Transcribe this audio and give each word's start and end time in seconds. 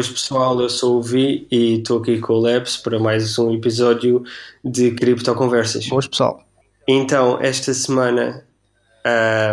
Boas 0.00 0.08
pessoal, 0.08 0.58
eu 0.58 0.70
sou 0.70 0.96
o 0.96 1.02
Vi 1.02 1.46
e 1.50 1.74
estou 1.74 1.98
aqui 1.98 2.18
com 2.20 2.32
o 2.32 2.40
Labs 2.40 2.78
para 2.78 2.98
mais 2.98 3.38
um 3.38 3.52
episódio 3.52 4.24
de 4.64 4.92
Cripto 4.92 5.34
Conversas. 5.34 5.86
Boas 5.88 6.06
pessoal. 6.06 6.42
Então, 6.88 7.38
esta 7.38 7.74
semana 7.74 8.42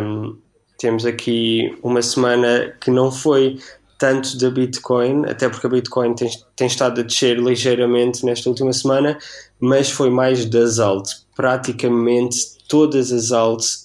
um, 0.02 0.38
temos 0.78 1.06
aqui 1.06 1.78
uma 1.84 2.02
semana 2.02 2.74
que 2.80 2.90
não 2.90 3.12
foi 3.12 3.60
tanto 3.98 4.38
da 4.38 4.50
Bitcoin, 4.50 5.26
até 5.26 5.50
porque 5.50 5.68
a 5.68 5.70
Bitcoin 5.70 6.16
tem, 6.16 6.30
tem 6.56 6.68
estado 6.68 7.02
a 7.02 7.04
descer 7.04 7.38
ligeiramente 7.38 8.26
nesta 8.26 8.48
última 8.48 8.72
semana, 8.72 9.18
mas 9.60 9.92
foi 9.92 10.10
mais 10.10 10.46
das 10.46 10.80
alts. 10.80 11.28
Praticamente 11.36 12.38
todas 12.70 13.12
as 13.12 13.34
alts, 13.34 13.82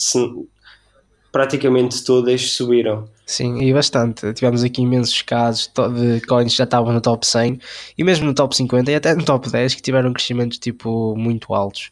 praticamente 1.32 2.04
todas 2.04 2.50
subiram. 2.50 3.08
Sim, 3.24 3.62
e 3.62 3.72
bastante. 3.72 4.32
Tivemos 4.34 4.62
aqui 4.62 4.82
imensos 4.82 5.22
casos 5.22 5.72
de 5.94 6.20
coins 6.26 6.52
que 6.52 6.58
já 6.58 6.64
estavam 6.64 6.92
no 6.92 7.00
top 7.00 7.26
100 7.26 7.58
e 7.96 8.04
mesmo 8.04 8.26
no 8.26 8.34
top 8.34 8.54
50 8.54 8.92
e 8.92 8.94
até 8.94 9.14
no 9.14 9.24
top 9.24 9.50
10 9.50 9.74
que 9.74 9.82
tiveram 9.82 10.12
crescimentos 10.12 10.58
tipo 10.58 11.16
muito 11.16 11.54
altos. 11.54 11.88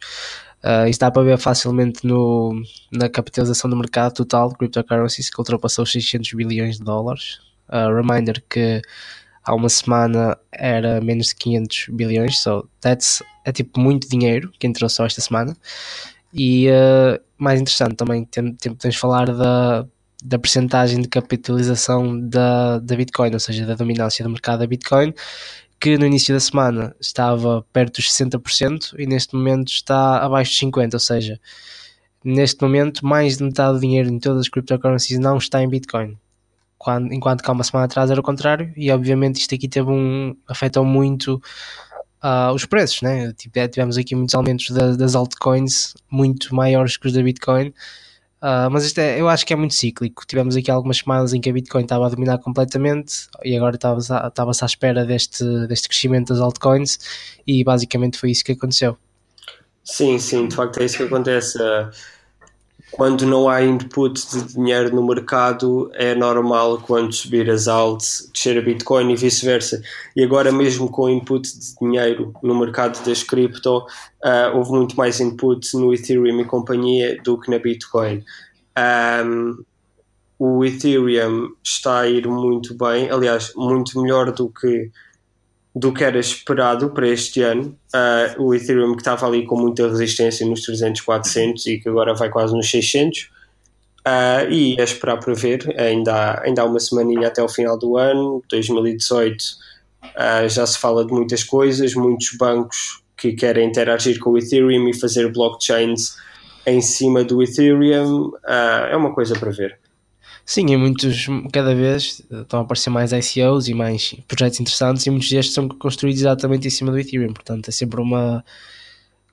Uh, 0.63 0.87
isso 0.87 0.99
dá 0.99 1.09
para 1.09 1.23
ver 1.23 1.39
facilmente 1.39 2.05
no, 2.05 2.53
na 2.91 3.09
capitalização 3.09 3.67
do 3.67 3.75
mercado 3.75 4.13
total 4.13 4.49
de 4.49 4.57
cryptocurrencies 4.57 5.27
que 5.27 5.39
ultrapassou 5.39 5.83
os 5.83 5.91
600 5.91 6.33
bilhões 6.33 6.77
de 6.77 6.83
dólares. 6.83 7.39
Uh, 7.67 7.91
reminder 7.95 8.43
que 8.47 8.79
há 9.43 9.55
uma 9.55 9.69
semana 9.69 10.37
era 10.51 11.01
menos 11.01 11.27
de 11.27 11.35
500 11.35 11.87
bilhões, 11.89 12.39
so 12.39 12.69
that's, 12.79 13.23
é 13.43 13.51
tipo 13.51 13.79
muito 13.79 14.07
dinheiro 14.07 14.51
que 14.59 14.67
entrou 14.67 14.87
só 14.87 15.05
esta 15.07 15.21
semana. 15.21 15.57
E 16.33 16.69
uh, 16.69 17.21
mais 17.37 17.59
interessante 17.59 17.95
também, 17.95 18.25
temos 18.25 18.57
de 18.57 18.97
falar 18.97 19.25
da 19.33 19.85
da 20.23 20.37
percentagem 20.37 21.01
de 21.01 21.07
capitalização 21.07 22.19
da, 22.29 22.77
da 22.79 22.95
Bitcoin, 22.95 23.33
ou 23.33 23.39
seja, 23.39 23.65
da 23.65 23.73
dominância 23.73 24.23
do 24.23 24.29
mercado 24.29 24.59
da 24.59 24.67
Bitcoin, 24.67 25.13
que 25.79 25.97
no 25.97 26.05
início 26.05 26.33
da 26.33 26.39
semana 26.39 26.95
estava 27.01 27.65
perto 27.73 27.95
dos 27.95 28.11
60% 28.11 28.93
e 28.99 29.07
neste 29.07 29.35
momento 29.35 29.69
está 29.69 30.23
abaixo 30.23 30.51
de 30.51 30.67
50%, 30.67 30.93
ou 30.93 30.99
seja, 30.99 31.39
neste 32.23 32.61
momento 32.61 33.05
mais 33.05 33.37
de 33.37 33.43
metade 33.43 33.73
do 33.73 33.79
dinheiro 33.79 34.09
em 34.09 34.19
todas 34.19 34.41
as 34.41 34.49
cryptocurrencies 34.49 35.17
não 35.17 35.37
está 35.37 35.61
em 35.63 35.67
Bitcoin. 35.67 36.17
Quando, 36.77 37.11
enquanto 37.13 37.43
que 37.43 37.49
há 37.49 37.53
uma 37.53 37.63
semana 37.63 37.85
atrás 37.85 38.11
era 38.11 38.19
o 38.19 38.23
contrário, 38.23 38.71
e 38.75 38.91
obviamente 38.91 39.39
isto 39.39 39.55
aqui 39.55 39.67
teve 39.67 39.89
um, 39.89 40.35
afetou 40.47 40.85
muito 40.85 41.41
uh, 42.23 42.53
os 42.53 42.65
preços, 42.65 43.01
né? 43.01 43.33
Tipo, 43.33 43.59
é, 43.59 43.67
tivemos 43.67 43.97
aqui 43.97 44.15
muitos 44.15 44.35
aumentos 44.35 44.69
da, 44.69 44.95
das 44.95 45.15
altcoins 45.15 45.93
muito 46.09 46.53
maiores 46.55 46.97
que 46.97 47.07
os 47.07 47.13
da 47.13 47.21
Bitcoin, 47.21 47.73
Uh, 48.41 48.65
mas 48.71 48.83
isto 48.83 48.97
é, 48.97 49.21
eu 49.21 49.29
acho 49.29 49.45
que 49.45 49.53
é 49.53 49.55
muito 49.55 49.75
cíclico. 49.75 50.25
Tivemos 50.25 50.55
aqui 50.55 50.71
algumas 50.71 50.97
semanas 50.97 51.31
em 51.31 51.39
que 51.39 51.47
a 51.47 51.53
Bitcoin 51.53 51.83
estava 51.83 52.07
a 52.07 52.09
dominar 52.09 52.39
completamente 52.39 53.27
e 53.43 53.55
agora 53.55 53.75
estava-se 53.75 54.11
estava 54.11 54.49
à 54.49 54.65
espera 54.65 55.05
deste, 55.05 55.43
deste 55.67 55.87
crescimento 55.87 56.29
das 56.33 56.41
altcoins 56.41 56.97
e 57.45 57.63
basicamente 57.63 58.17
foi 58.17 58.31
isso 58.31 58.43
que 58.43 58.53
aconteceu. 58.53 58.97
Sim, 59.83 60.17
sim, 60.17 60.47
de 60.47 60.55
facto 60.55 60.79
é 60.79 60.85
isso 60.85 60.97
que 60.97 61.03
acontece. 61.03 61.59
Uh, 61.59 61.91
quando 62.91 63.25
não 63.25 63.47
há 63.47 63.63
input 63.63 64.29
de 64.29 64.53
dinheiro 64.53 64.93
no 64.93 65.05
mercado, 65.05 65.89
é 65.93 66.13
normal 66.13 66.79
quando 66.79 67.13
subir 67.13 67.49
as 67.49 67.67
alts, 67.67 68.29
descer 68.33 68.57
a 68.57 68.61
Bitcoin 68.61 69.11
e 69.11 69.15
vice-versa. 69.15 69.81
E 70.15 70.23
agora, 70.23 70.51
mesmo 70.51 70.89
com 70.89 71.09
input 71.09 71.47
de 71.47 71.75
dinheiro 71.79 72.33
no 72.43 72.59
mercado 72.59 73.03
das 73.05 73.23
cripto, 73.23 73.77
uh, 73.77 74.55
houve 74.55 74.71
muito 74.71 74.97
mais 74.97 75.19
input 75.21 75.65
no 75.77 75.93
Ethereum 75.93 76.41
e 76.41 76.45
companhia 76.45 77.17
do 77.23 77.39
que 77.39 77.49
na 77.49 77.59
Bitcoin. 77.59 78.23
Um, 79.25 79.63
o 80.37 80.65
Ethereum 80.65 81.49
está 81.63 82.01
a 82.01 82.09
ir 82.09 82.27
muito 82.27 82.75
bem, 82.75 83.09
aliás, 83.09 83.53
muito 83.55 84.01
melhor 84.01 84.31
do 84.31 84.49
que 84.49 84.91
do 85.73 85.93
que 85.93 86.03
era 86.03 86.19
esperado 86.19 86.89
para 86.89 87.07
este 87.07 87.41
ano. 87.41 87.77
Uh, 87.93 88.43
o 88.43 88.53
Ethereum 88.53 88.93
que 88.93 89.01
estava 89.01 89.25
ali 89.25 89.45
com 89.45 89.57
muita 89.57 89.87
resistência 89.87 90.45
nos 90.45 90.61
300, 90.61 91.01
400 91.01 91.65
e 91.67 91.79
que 91.79 91.89
agora 91.89 92.13
vai 92.13 92.29
quase 92.29 92.53
nos 92.53 92.69
600. 92.69 93.19
Uh, 93.21 93.29
ah, 94.05 94.43
e 94.49 94.75
é 94.79 94.83
esperar 94.83 95.19
para 95.19 95.33
ver, 95.33 95.75
ainda 95.79 96.13
há, 96.13 96.43
ainda 96.43 96.63
há 96.63 96.65
uma 96.65 96.79
semaninha 96.79 97.27
até 97.27 97.41
o 97.43 97.47
final 97.47 97.77
do 97.77 97.97
ano, 97.97 98.43
2018 98.49 99.39
uh, 99.39 99.45
ah, 100.15 100.47
já 100.47 100.65
se 100.65 100.79
fala 100.79 101.05
de 101.05 101.13
muitas 101.13 101.43
coisas, 101.43 101.93
muitos 101.93 102.35
bancos 102.35 103.03
que 103.15 103.33
querem 103.33 103.69
interagir 103.69 104.17
com 104.19 104.31
o 104.31 104.37
Ethereum 104.39 104.89
e 104.89 104.99
fazer 104.99 105.31
blockchains 105.31 106.15
em 106.65 106.81
cima 106.81 107.23
do 107.23 107.43
Ethereum, 107.43 108.31
é 108.89 108.95
uma 108.95 109.13
coisa 109.13 109.35
para 109.37 109.51
ver. 109.51 109.80
Sim, 110.45 110.67
e 110.71 110.77
muitos, 110.77 111.27
cada 111.51 111.73
vez 111.73 112.23
estão 112.29 112.59
a 112.59 112.63
aparecer 112.63 112.89
mais 112.89 113.11
ICOs 113.11 113.67
e 113.67 113.73
mais 113.73 114.15
projetos 114.27 114.59
interessantes, 114.59 115.05
e 115.05 115.09
muitos 115.09 115.29
destes 115.29 115.53
são 115.53 115.67
construídos 115.69 116.21
exatamente 116.21 116.67
em 116.67 116.71
cima 116.71 116.91
do 116.91 116.99
Ethereum. 116.99 117.33
Portanto, 117.33 117.69
é 117.69 117.71
sempre 117.71 118.01
uma. 118.01 118.43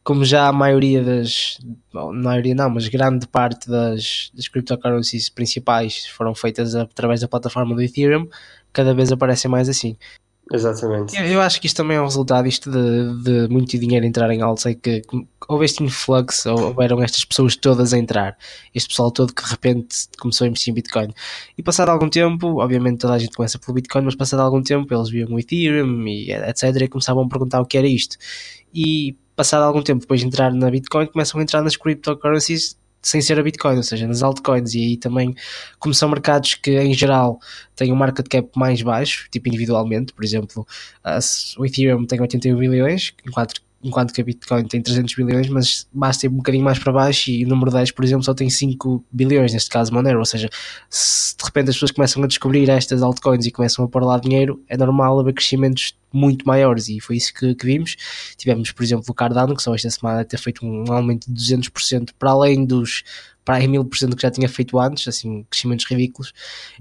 Como 0.04 0.24
já 0.24 0.48
a 0.48 0.52
maioria 0.52 1.02
das. 1.02 1.58
Bom, 1.92 2.12
maioria 2.12 2.54
não, 2.54 2.70
mas 2.70 2.88
grande 2.88 3.26
parte 3.26 3.68
das, 3.68 4.30
das 4.34 4.48
cryptocurrencies 4.48 5.28
principais 5.28 6.06
foram 6.06 6.34
feitas 6.34 6.74
através 6.74 7.20
da 7.20 7.28
plataforma 7.28 7.74
do 7.74 7.82
Ethereum, 7.82 8.28
cada 8.72 8.94
vez 8.94 9.10
aparecem 9.12 9.50
mais 9.50 9.68
assim. 9.68 9.96
Exatamente. 10.52 11.16
Eu, 11.16 11.26
eu, 11.26 11.40
acho 11.42 11.60
que 11.60 11.66
isto 11.66 11.76
também 11.76 11.96
é 11.96 12.00
um 12.00 12.04
resultado 12.04 12.48
isto 12.48 12.70
de, 12.70 13.22
de 13.22 13.48
muito 13.52 13.78
dinheiro 13.78 14.06
entrar 14.06 14.30
em 14.30 14.40
altos, 14.40 14.64
é 14.64 14.74
que 14.74 15.02
houve 15.46 15.64
este 15.66 15.82
influxo, 15.84 16.50
houveram 16.50 17.02
estas 17.02 17.24
pessoas 17.24 17.54
todas 17.54 17.92
a 17.92 17.98
entrar, 17.98 18.36
este 18.74 18.88
pessoal 18.88 19.10
todo 19.10 19.34
que 19.34 19.44
de 19.44 19.50
repente 19.50 20.08
começou 20.18 20.46
a 20.46 20.48
investir 20.48 20.70
em 20.70 20.74
Bitcoin. 20.74 21.12
E 21.56 21.62
passado 21.62 21.90
algum 21.90 22.08
tempo, 22.08 22.62
obviamente 22.62 22.98
toda 22.98 23.14
a 23.14 23.18
gente 23.18 23.36
começa 23.36 23.58
pelo 23.58 23.74
Bitcoin, 23.74 24.04
mas 24.04 24.14
passado 24.14 24.40
algum 24.40 24.62
tempo 24.62 24.92
eles 24.92 25.10
viam 25.10 25.28
o 25.30 25.38
Ethereum 25.38 26.06
e 26.06 26.32
etc. 26.32 26.82
e 26.82 26.88
começavam 26.88 27.24
a 27.24 27.28
perguntar 27.28 27.60
o 27.60 27.66
que 27.66 27.76
era 27.76 27.86
isto. 27.86 28.16
E 28.72 29.16
passado 29.36 29.62
algum 29.62 29.82
tempo 29.82 30.00
depois 30.00 30.20
de 30.20 30.26
entrar 30.26 30.52
na 30.52 30.70
Bitcoin, 30.70 31.06
começam 31.06 31.38
a 31.38 31.42
entrar 31.42 31.62
nas 31.62 31.76
cryptocurrencies 31.76 32.76
sem 33.02 33.20
ser 33.20 33.38
a 33.38 33.42
Bitcoin, 33.42 33.76
ou 33.76 33.82
seja, 33.82 34.06
nas 34.06 34.22
altcoins, 34.22 34.74
e 34.74 34.78
aí 34.78 34.96
também, 34.96 35.34
como 35.78 35.94
são 35.94 36.08
mercados 36.08 36.54
que 36.54 36.78
em 36.78 36.92
geral 36.92 37.38
têm 37.76 37.92
um 37.92 37.96
market 37.96 38.26
cap 38.28 38.48
mais 38.56 38.82
baixo, 38.82 39.28
tipo 39.30 39.48
individualmente, 39.48 40.12
por 40.12 40.24
exemplo, 40.24 40.66
o 41.58 41.66
Ethereum 41.66 42.04
tem 42.04 42.20
81 42.20 42.56
bilhões, 42.58 43.12
enquanto 43.26 43.62
enquanto 43.82 44.12
que 44.12 44.20
a 44.20 44.24
Bitcoin 44.24 44.64
tem 44.64 44.82
300 44.82 45.14
bilhões, 45.14 45.48
mas 45.48 45.86
basta 45.92 46.26
ir 46.26 46.28
um 46.28 46.36
bocadinho 46.36 46.64
mais 46.64 46.78
para 46.78 46.92
baixo 46.92 47.30
e 47.30 47.44
o 47.44 47.48
número 47.48 47.70
10, 47.70 47.92
por 47.92 48.04
exemplo, 48.04 48.24
só 48.24 48.34
tem 48.34 48.50
5 48.50 49.04
bilhões, 49.10 49.52
neste 49.52 49.70
caso 49.70 49.92
Monero, 49.92 50.18
ou 50.18 50.24
seja, 50.24 50.48
se 50.90 51.36
de 51.36 51.44
repente 51.44 51.70
as 51.70 51.76
pessoas 51.76 51.92
começam 51.92 52.22
a 52.22 52.26
descobrir 52.26 52.68
estas 52.68 53.02
altcoins 53.02 53.46
e 53.46 53.50
começam 53.50 53.84
a 53.84 53.88
pôr 53.88 54.02
lá 54.02 54.18
dinheiro, 54.18 54.62
é 54.68 54.76
normal 54.76 55.20
haver 55.20 55.32
crescimentos 55.32 55.96
muito 56.12 56.46
maiores 56.46 56.88
e 56.88 57.00
foi 57.00 57.16
isso 57.16 57.32
que, 57.32 57.54
que 57.54 57.66
vimos. 57.66 57.96
Tivemos, 58.36 58.72
por 58.72 58.82
exemplo, 58.82 59.04
o 59.08 59.14
Cardano, 59.14 59.54
que 59.54 59.62
só 59.62 59.74
esta 59.74 59.90
semana 59.90 60.24
ter 60.24 60.38
feito 60.38 60.64
um 60.66 60.90
aumento 60.90 61.30
de 61.32 61.56
200% 61.56 62.10
para 62.18 62.30
além 62.30 62.64
dos 62.64 63.04
para 63.44 63.56
aí 63.56 63.66
1000% 63.66 64.14
que 64.14 64.20
já 64.20 64.30
tinha 64.30 64.46
feito 64.46 64.78
antes, 64.78 65.08
assim, 65.08 65.42
crescimentos 65.48 65.86
ridículos, 65.86 66.34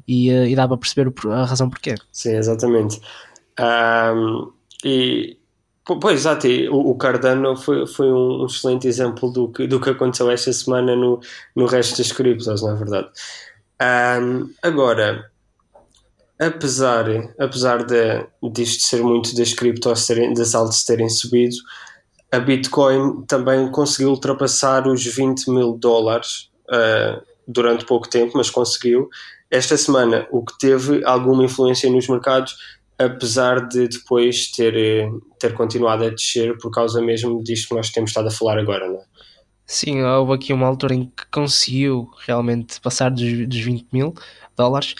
e, 0.05 0.29
uh, 0.29 0.47
e 0.47 0.53
dá 0.53 0.67
para 0.67 0.75
perceber 0.75 1.13
a 1.31 1.45
razão 1.45 1.69
porquê. 1.69 1.95
Sim, 2.11 2.35
exatamente. 2.35 2.99
Um, 3.57 4.51
e 4.83 5.37
Pois, 6.01 6.19
exato, 6.19 6.47
o 6.69 6.95
Cardano 6.95 7.55
foi, 7.55 7.87
foi 7.87 8.11
um 8.11 8.45
excelente 8.45 8.87
exemplo 8.89 9.31
do 9.31 9.47
que, 9.47 9.65
do 9.65 9.79
que 9.79 9.89
aconteceu 9.89 10.29
esta 10.29 10.51
semana 10.51 10.93
no, 10.97 11.21
no 11.55 11.65
resto 11.65 11.97
das 11.97 12.11
criptos, 12.11 12.47
é 12.47 12.75
verdade? 12.75 13.07
Um, 13.81 14.51
agora, 14.61 15.31
apesar, 16.37 17.05
apesar 17.39 17.85
de, 17.85 18.27
disto 18.51 18.83
ser 18.83 19.01
muito 19.01 19.33
das 19.33 19.53
criptos 19.53 20.05
terem, 20.05 20.33
das 20.33 20.53
altas 20.53 20.83
terem 20.83 21.07
subido, 21.07 21.55
a 22.33 22.39
Bitcoin 22.39 23.23
também 23.25 23.71
conseguiu 23.71 24.09
ultrapassar 24.09 24.85
os 24.87 25.05
20 25.05 25.49
mil 25.49 25.77
dólares 25.77 26.49
uh, 26.69 27.21
durante 27.47 27.85
pouco 27.85 28.09
tempo, 28.09 28.33
mas 28.35 28.49
conseguiu. 28.49 29.07
Esta 29.49 29.77
semana, 29.77 30.27
o 30.29 30.43
que 30.43 30.57
teve 30.57 31.01
alguma 31.05 31.45
influência 31.45 31.89
nos 31.89 32.09
mercados 32.09 32.57
apesar 32.97 33.67
de 33.67 33.87
depois 33.87 34.49
ter, 34.51 34.75
eh, 34.75 35.09
ter 35.39 35.53
continuado 35.53 36.05
a 36.05 36.09
descer 36.09 36.57
por 36.57 36.71
causa 36.71 37.01
mesmo 37.01 37.43
disto 37.43 37.69
que 37.69 37.75
nós 37.75 37.89
temos 37.89 38.09
estado 38.09 38.27
a 38.27 38.31
falar 38.31 38.57
agora, 38.57 38.87
não 38.87 38.99
é? 38.99 39.03
Sim, 39.65 40.01
houve 40.01 40.33
aqui 40.33 40.53
uma 40.53 40.65
altura 40.65 40.95
em 40.95 41.05
que 41.05 41.25
conseguiu 41.29 42.09
realmente 42.25 42.79
passar 42.79 43.11
dos, 43.11 43.47
dos 43.47 43.59
20 43.59 43.87
mil 43.91 44.13
dólares 44.55 44.95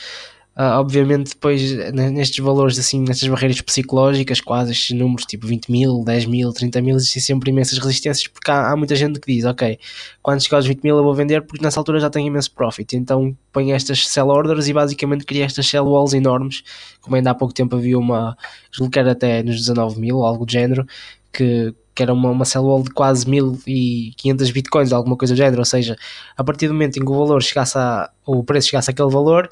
Uh, 0.57 0.79
obviamente, 0.79 1.35
depois 1.35 1.71
nestes 1.93 2.43
valores, 2.43 2.79
assim, 2.79 2.99
nestas 3.01 3.29
barreiras 3.29 3.61
psicológicas, 3.61 4.41
quase 4.41 4.71
estes 4.71 4.97
números, 4.97 5.23
tipo 5.23 5.45
20 5.45 5.71
mil, 5.71 6.03
10 6.03 6.25
mil, 6.25 6.51
30 6.51 6.81
mil, 6.81 6.95
existem 6.95 7.21
sempre 7.21 7.51
imensas 7.51 7.77
resistências, 7.77 8.27
porque 8.27 8.49
há, 8.49 8.71
há, 8.71 8.75
muita 8.75 8.95
gente 8.95 9.19
que 9.19 9.31
diz: 9.31 9.45
Ok, 9.45 9.77
quando 10.19 10.41
chegar 10.41 10.57
aos 10.57 10.65
20 10.65 10.81
mil 10.83 10.97
eu 10.97 11.03
vou 11.03 11.13
vender, 11.13 11.43
porque 11.43 11.63
nessa 11.63 11.79
altura 11.79 11.99
já 11.99 12.09
tenho 12.09 12.25
imenso 12.25 12.51
profit. 12.51 12.97
Então 12.97 13.37
põe 13.53 13.71
estas 13.71 14.07
sell 14.07 14.29
orders 14.29 14.67
e 14.67 14.73
basicamente 14.73 15.25
cria 15.25 15.45
estas 15.45 15.67
sell 15.67 15.85
walls 15.85 16.13
enormes. 16.13 16.63
Como 17.01 17.15
ainda 17.15 17.29
há 17.29 17.35
pouco 17.35 17.53
tempo 17.53 17.75
havia 17.75 17.99
uma, 17.99 18.35
julgo 18.71 18.91
que 18.91 18.97
era 18.97 19.11
até 19.11 19.43
nos 19.43 19.57
19 19.57 19.99
mil, 19.99 20.23
algo 20.23 20.43
do 20.43 20.51
género, 20.51 20.87
que 21.31 21.75
que 21.93 22.03
era 22.03 22.13
uma, 22.13 22.29
uma 22.29 22.45
sell 22.45 22.63
wall 22.63 22.83
de 22.83 22.91
quase 22.91 23.27
1500 23.27 24.51
bitcoins, 24.51 24.93
alguma 24.93 25.17
coisa 25.17 25.33
do 25.33 25.37
género, 25.37 25.59
ou 25.59 25.65
seja, 25.65 25.95
a 26.37 26.43
partir 26.43 26.67
do 26.67 26.73
momento 26.75 26.97
em 26.97 27.03
que 27.03 27.11
o 27.11 27.17
valor 27.17 27.41
chegasse 27.41 27.75
a, 27.75 28.07
o 28.23 28.43
preço 28.43 28.67
chegasse 28.67 28.91
àquele 28.91 29.09
valor, 29.09 29.49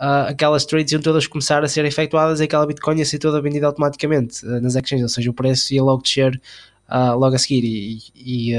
uh, 0.00 0.28
aquelas 0.28 0.64
trades 0.64 0.92
iam 0.92 1.00
todas 1.00 1.26
começar 1.26 1.62
a 1.64 1.68
ser 1.68 1.84
efetuadas 1.84 2.40
e 2.40 2.44
aquela 2.44 2.66
Bitcoin 2.66 2.98
ia 2.98 3.04
ser 3.04 3.18
toda 3.18 3.40
vendida 3.40 3.66
automaticamente 3.66 4.44
uh, 4.44 4.60
nas 4.60 4.74
exchanges, 4.74 5.02
ou 5.02 5.08
seja, 5.08 5.30
o 5.30 5.34
preço 5.34 5.74
ia 5.74 5.82
logo 5.82 6.02
descer 6.02 6.40
uh, 6.88 7.16
logo 7.16 7.34
a 7.34 7.38
seguir. 7.38 7.64
E, 7.64 8.52
e 8.52 8.54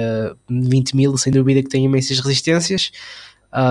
20 0.50 0.96
mil, 0.96 1.18
sem 1.18 1.32
dúvida, 1.32 1.62
que 1.64 1.70
tem 1.70 1.86
imensas 1.86 2.20
resistências. 2.20 2.92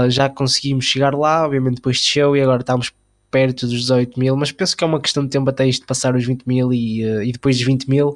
já 0.08 0.28
conseguimos 0.28 0.84
chegar 0.84 1.14
lá, 1.14 1.44
obviamente 1.44 1.76
depois 1.76 2.00
desceu 2.00 2.36
e 2.36 2.40
agora 2.40 2.60
estamos 2.60 2.92
perto 3.30 3.66
dos 3.66 3.80
18 3.80 4.18
mil, 4.18 4.34
mas 4.36 4.50
penso 4.50 4.74
que 4.74 4.82
é 4.82 4.86
uma 4.86 5.00
questão 5.00 5.22
de 5.22 5.28
tempo 5.28 5.50
até 5.50 5.66
isto 5.66 5.86
passar 5.86 6.16
os 6.16 6.24
20 6.24 6.44
mil 6.44 6.72
e, 6.72 7.02
e 7.02 7.32
depois 7.32 7.56
dos 7.58 7.66
20 7.66 7.88
mil, 7.88 8.14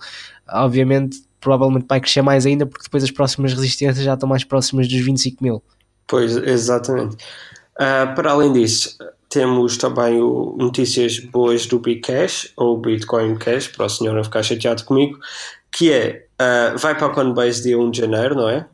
obviamente, 0.49 1.23
provavelmente 1.39 1.87
vai 1.87 2.01
crescer 2.01 2.23
mais 2.23 2.47
ainda 2.47 2.65
porque 2.65 2.85
depois 2.85 3.05
as 3.05 3.11
próximas 3.11 3.53
resistências 3.53 4.03
já 4.03 4.15
estão 4.15 4.29
mais 4.29 4.45
próximas 4.45 4.89
dos 4.89 5.01
25 5.01 5.43
mil. 5.45 5.63
Pois, 6.07 6.37
exatamente. 6.37 7.17
Uh, 7.75 8.15
para 8.15 8.31
além 8.31 8.53
disso, 8.53 8.97
temos 9.33 9.79
também 9.79 10.21
o, 10.21 10.55
notícias 10.59 11.19
boas 11.19 11.65
do 11.65 11.79
Bcash, 11.79 12.53
ou 12.55 12.79
Bitcoin 12.79 13.37
Cash, 13.37 13.69
para 13.69 13.87
o 13.87 13.89
senhor 13.89 14.15
não 14.15 14.23
ficar 14.23 14.43
chateado 14.43 14.85
comigo, 14.85 15.19
que 15.71 15.91
é, 15.91 16.27
uh, 16.39 16.79
vai 16.79 16.95
para 16.95 17.07
a 17.07 17.11
Coinbase 17.11 17.63
dia 17.63 17.79
1 17.79 17.91
de 17.91 17.99
janeiro, 18.01 18.35
não 18.35 18.49
é? 18.49 18.67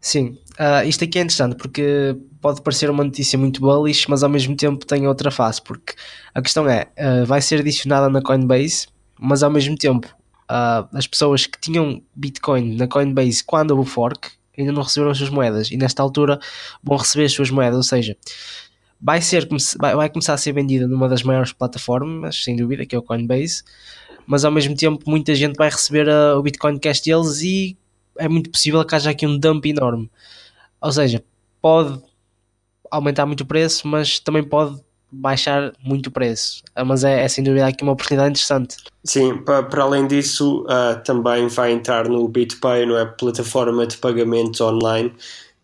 Sim, 0.00 0.38
uh, 0.58 0.88
isto 0.88 1.04
aqui 1.04 1.18
é 1.18 1.22
interessante 1.22 1.54
porque 1.54 2.16
pode 2.40 2.62
parecer 2.62 2.88
uma 2.88 3.04
notícia 3.04 3.38
muito 3.38 3.60
bullish, 3.60 4.06
mas 4.08 4.22
ao 4.22 4.30
mesmo 4.30 4.56
tempo 4.56 4.86
tem 4.86 5.06
outra 5.06 5.30
face, 5.30 5.60
porque 5.60 5.92
a 6.34 6.40
questão 6.40 6.66
é, 6.66 6.86
uh, 6.98 7.26
vai 7.26 7.42
ser 7.42 7.60
adicionada 7.60 8.08
na 8.08 8.22
Coinbase, 8.22 8.88
mas 9.20 9.42
ao 9.42 9.50
mesmo 9.50 9.76
tempo 9.76 10.08
as 10.92 11.06
pessoas 11.06 11.46
que 11.46 11.60
tinham 11.60 12.02
Bitcoin 12.12 12.74
na 12.74 12.88
Coinbase 12.88 13.44
quando 13.44 13.70
houve 13.70 13.82
o 13.82 13.84
fork 13.84 14.30
ainda 14.58 14.72
não 14.72 14.82
receberam 14.82 15.12
as 15.12 15.18
suas 15.18 15.30
moedas 15.30 15.70
e 15.70 15.76
nesta 15.76 16.02
altura 16.02 16.40
vão 16.82 16.96
receber 16.96 17.26
as 17.26 17.32
suas 17.32 17.50
moedas, 17.50 17.76
ou 17.76 17.82
seja, 17.84 18.16
vai, 19.00 19.22
ser, 19.22 19.48
vai, 19.78 20.08
começar 20.10 20.34
a 20.34 20.38
ser 20.38 20.52
vendida 20.52 20.86
numa 20.86 21.08
das 21.08 21.22
maiores 21.22 21.52
plataformas, 21.52 22.42
sem 22.42 22.56
dúvida, 22.56 22.84
que 22.84 22.94
é 22.94 22.98
o 22.98 23.02
Coinbase, 23.02 23.62
mas 24.26 24.44
ao 24.44 24.52
mesmo 24.52 24.76
tempo 24.76 25.02
muita 25.08 25.34
gente 25.34 25.56
vai 25.56 25.70
receber 25.70 26.08
a, 26.08 26.38
o 26.38 26.42
Bitcoin 26.42 26.78
Cash 26.78 27.00
deles 27.00 27.40
e 27.42 27.76
é 28.18 28.28
muito 28.28 28.50
possível 28.50 28.84
que 28.84 28.94
haja 28.94 29.10
aqui 29.10 29.26
um 29.26 29.38
dump 29.38 29.64
enorme. 29.66 30.10
Ou 30.80 30.92
seja, 30.92 31.24
pode 31.60 32.00
aumentar 32.90 33.24
muito 33.24 33.42
o 33.42 33.46
preço, 33.46 33.86
mas 33.88 34.18
também 34.18 34.42
pode 34.42 34.78
baixar 35.10 35.72
muito 35.82 36.08
o 36.08 36.10
preço. 36.10 36.62
Ah, 36.74 36.84
mas 36.84 37.02
é, 37.02 37.24
é 37.24 37.28
sem 37.28 37.42
dúvida 37.42 37.66
aqui 37.66 37.82
uma 37.82 37.92
oportunidade 37.92 38.30
interessante. 38.30 38.76
Sim, 39.02 39.38
para, 39.38 39.62
para 39.62 39.82
além 39.82 40.06
disso, 40.06 40.64
uh, 40.64 41.02
também 41.04 41.48
vai 41.48 41.72
entrar 41.72 42.08
no 42.08 42.28
BitPay, 42.28 42.86
não 42.86 42.96
é? 42.96 43.04
Plataforma 43.04 43.86
de 43.86 43.96
pagamentos 43.96 44.60
online 44.60 45.12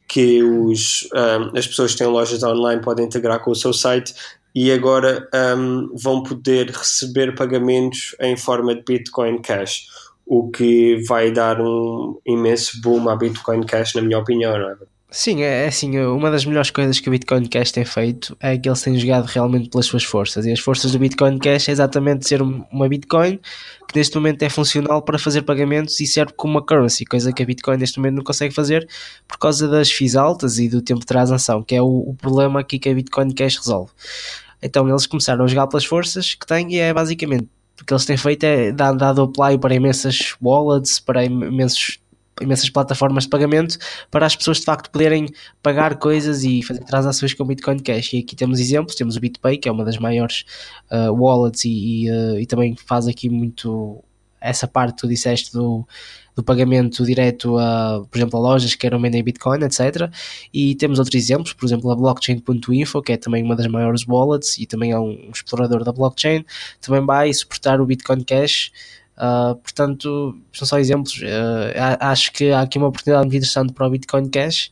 que 0.09 0.43
os, 0.43 1.03
uh, 1.13 1.57
as 1.57 1.67
pessoas 1.67 1.93
que 1.93 1.99
têm 1.99 2.07
lojas 2.07 2.43
online 2.43 2.81
podem 2.81 3.07
integrar 3.07 3.41
com 3.41 3.51
o 3.51 3.55
seu 3.55 3.73
site 3.73 4.15
e 4.55 4.73
agora 4.73 5.29
um, 5.59 5.95
vão 5.95 6.23
poder 6.23 6.71
receber 6.71 7.35
pagamentos 7.35 8.17
em 8.21 8.37
forma 8.37 8.75
de 8.75 8.83
Bitcoin 8.83 9.43
Cash, 9.43 9.87
o 10.25 10.51
que 10.51 11.05
vai 11.07 11.31
dar 11.31 11.61
um 11.61 12.19
imenso 12.25 12.81
boom 12.81 13.09
à 13.11 13.17
Bitcoin 13.17 13.65
Cash, 13.65 13.95
na 13.95 14.01
minha 14.01 14.19
opinião, 14.19 14.59
não 14.59 14.71
é? 14.71 14.77
Sim, 15.09 15.43
é, 15.43 15.65
é 15.65 15.69
assim, 15.69 15.97
uma 16.01 16.31
das 16.33 16.45
melhores 16.45 16.71
coisas 16.71 16.99
que 16.99 17.09
o 17.09 17.13
Bitcoin 17.13 17.47
Cash 17.47 17.71
tem 17.71 17.85
feito 17.85 18.37
é 18.41 18.59
que 18.59 18.69
eles 18.69 18.83
têm 18.83 18.99
jogado 18.99 19.25
realmente 19.27 19.69
pelas 19.69 19.87
suas 19.87 20.03
forças. 20.03 20.45
E 20.45 20.53
as 20.53 20.59
forças 20.59 20.91
do 20.93 20.99
Bitcoin 20.99 21.39
Cash 21.39 21.69
é 21.69 21.73
exatamente 21.73 22.27
ser 22.27 22.43
uma 22.43 22.89
Bitcoin 22.89 23.39
que 23.89 23.97
neste 23.97 24.17
momento 24.17 24.43
é 24.43 24.49
funcional 24.49 25.01
para 25.01 25.17
fazer 25.17 25.43
pagamentos 25.43 26.01
e 26.01 26.07
serve 26.07 26.33
como 26.37 26.55
uma 26.55 26.63
currency, 26.65 27.05
coisa 27.05 27.33
que 27.33 27.41
a 27.41 27.47
Bitcoin 27.47 27.77
neste 27.77 27.99
momento 27.99 28.17
não 28.17 28.25
consegue 28.25 28.53
fazer 28.53 28.89
por 29.29 29.39
causa 29.39 29.69
das 29.69 29.91
FIIs 29.91 30.17
altas 30.17 30.59
e 30.59 30.69
do 30.69 30.83
tempo 30.83 31.01
de 31.01 31.07
transação, 31.07 31.63
que 31.63 31.77
é 31.77 31.81
o, 31.81 31.87
o 31.87 32.15
problema 32.15 32.61
aqui 32.61 32.77
que 32.77 32.89
a 32.89 32.95
Bitcoin 32.95 33.31
Cash 33.31 33.59
resolve. 33.59 33.93
Então 34.61 34.89
eles 34.89 35.07
começaram 35.07 35.45
a 35.45 35.47
jogar 35.47 35.69
pelas 35.69 35.85
forças 35.85 36.35
que 36.35 36.47
têm 36.47 36.75
e 36.75 36.79
é 36.81 36.93
basicamente 36.93 37.49
o 37.81 37.85
que 37.85 37.93
eles 37.93 38.05
têm 38.05 38.17
feito 38.17 38.43
é 38.45 38.73
dado 38.73 39.23
apply 39.23 39.59
para 39.59 39.75
imensas 39.75 40.35
wallets, 40.43 40.99
para 40.99 41.25
imensos 41.25 42.01
imensas 42.41 42.69
plataformas 42.69 43.25
de 43.25 43.31
pagamento 43.31 43.79
para 44.11 44.27
as 44.27 44.37
pessoas 44.37 44.59
de 44.59 44.65
facto 44.65 44.91
poderem 44.91 45.29
pagar 45.63 45.97
coisas 45.97 46.45
e 46.45 46.63
fazer 46.63 46.85
transações 46.85 47.33
com 47.35 47.45
Bitcoin 47.45 47.79
Cash. 47.79 48.13
E 48.13 48.19
aqui 48.19 48.37
temos 48.37 48.61
exemplos, 48.61 48.95
temos 48.95 49.17
o 49.17 49.21
BitPay, 49.21 49.59
que 49.59 49.69
é 49.69 49.73
uma 49.73 49.85
das 49.85 49.99
maiores 49.99 50.45
uh, 50.91 51.13
wallets 51.13 51.65
e, 51.65 52.05
e, 52.05 52.11
uh, 52.11 52.39
e, 52.39 52.47
também 52.47 52.77
faz 52.77 53.07
aqui 53.07 53.31
muito 53.31 54.03
essa 54.41 54.69
parte 54.69 54.95
que 54.95 55.01
tu 55.01 55.09
disseste 55.09 55.53
do, 55.53 55.87
do 56.35 56.45
pagamento 56.45 57.05
direto 57.05 57.59
a, 57.59 58.05
por 58.09 58.19
exemplo, 58.19 58.39
a 58.39 58.43
lojas 58.43 58.73
que 58.73 58.81
queiram 58.81 59.01
vender 59.01 59.23
Bitcoin, 59.23 59.65
etc. 59.65 60.11
E 60.53 60.75
temos 60.75 60.99
outros 60.99 61.15
exemplos, 61.15 61.55
por 61.55 61.65
exemplo, 61.65 61.91
a 61.91 61.97
blockchain.info, 61.97 63.03
que 63.03 63.13
é 63.13 63.17
também 63.17 63.43
uma 63.43 63.57
das 63.57 63.67
maiores 63.67 64.07
wallets 64.07 64.59
e 64.59 64.67
também 64.67 64.93
é 64.93 64.99
um 64.99 65.31
explorador 65.33 65.83
da 65.83 65.93
blockchain, 65.93 66.45
também 66.81 67.05
vai 67.05 67.33
suportar 67.33 67.81
o 67.81 67.87
Bitcoin 67.87 68.23
Cash 68.23 68.71
Uh, 69.17 69.57
portanto, 69.57 70.37
são 70.53 70.67
só 70.67 70.79
exemplos. 70.79 71.15
Uh, 71.19 71.97
acho 72.01 72.33
que 72.33 72.51
há 72.51 72.61
aqui 72.61 72.79
uma 72.79 72.89
oportunidade 72.89 73.25
muito 73.25 73.37
interessante 73.37 73.73
para 73.73 73.87
o 73.87 73.91
Bitcoin 73.91 74.29
Cash 74.29 74.71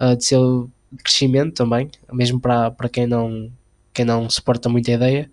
uh, 0.00 0.16
de 0.16 0.24
seu 0.24 0.70
crescimento 1.02 1.54
também, 1.54 1.90
mesmo 2.12 2.40
para, 2.40 2.70
para 2.70 2.88
quem, 2.88 3.06
não, 3.06 3.50
quem 3.92 4.04
não 4.04 4.28
suporta 4.28 4.68
muita 4.68 4.92
ideia. 4.92 5.30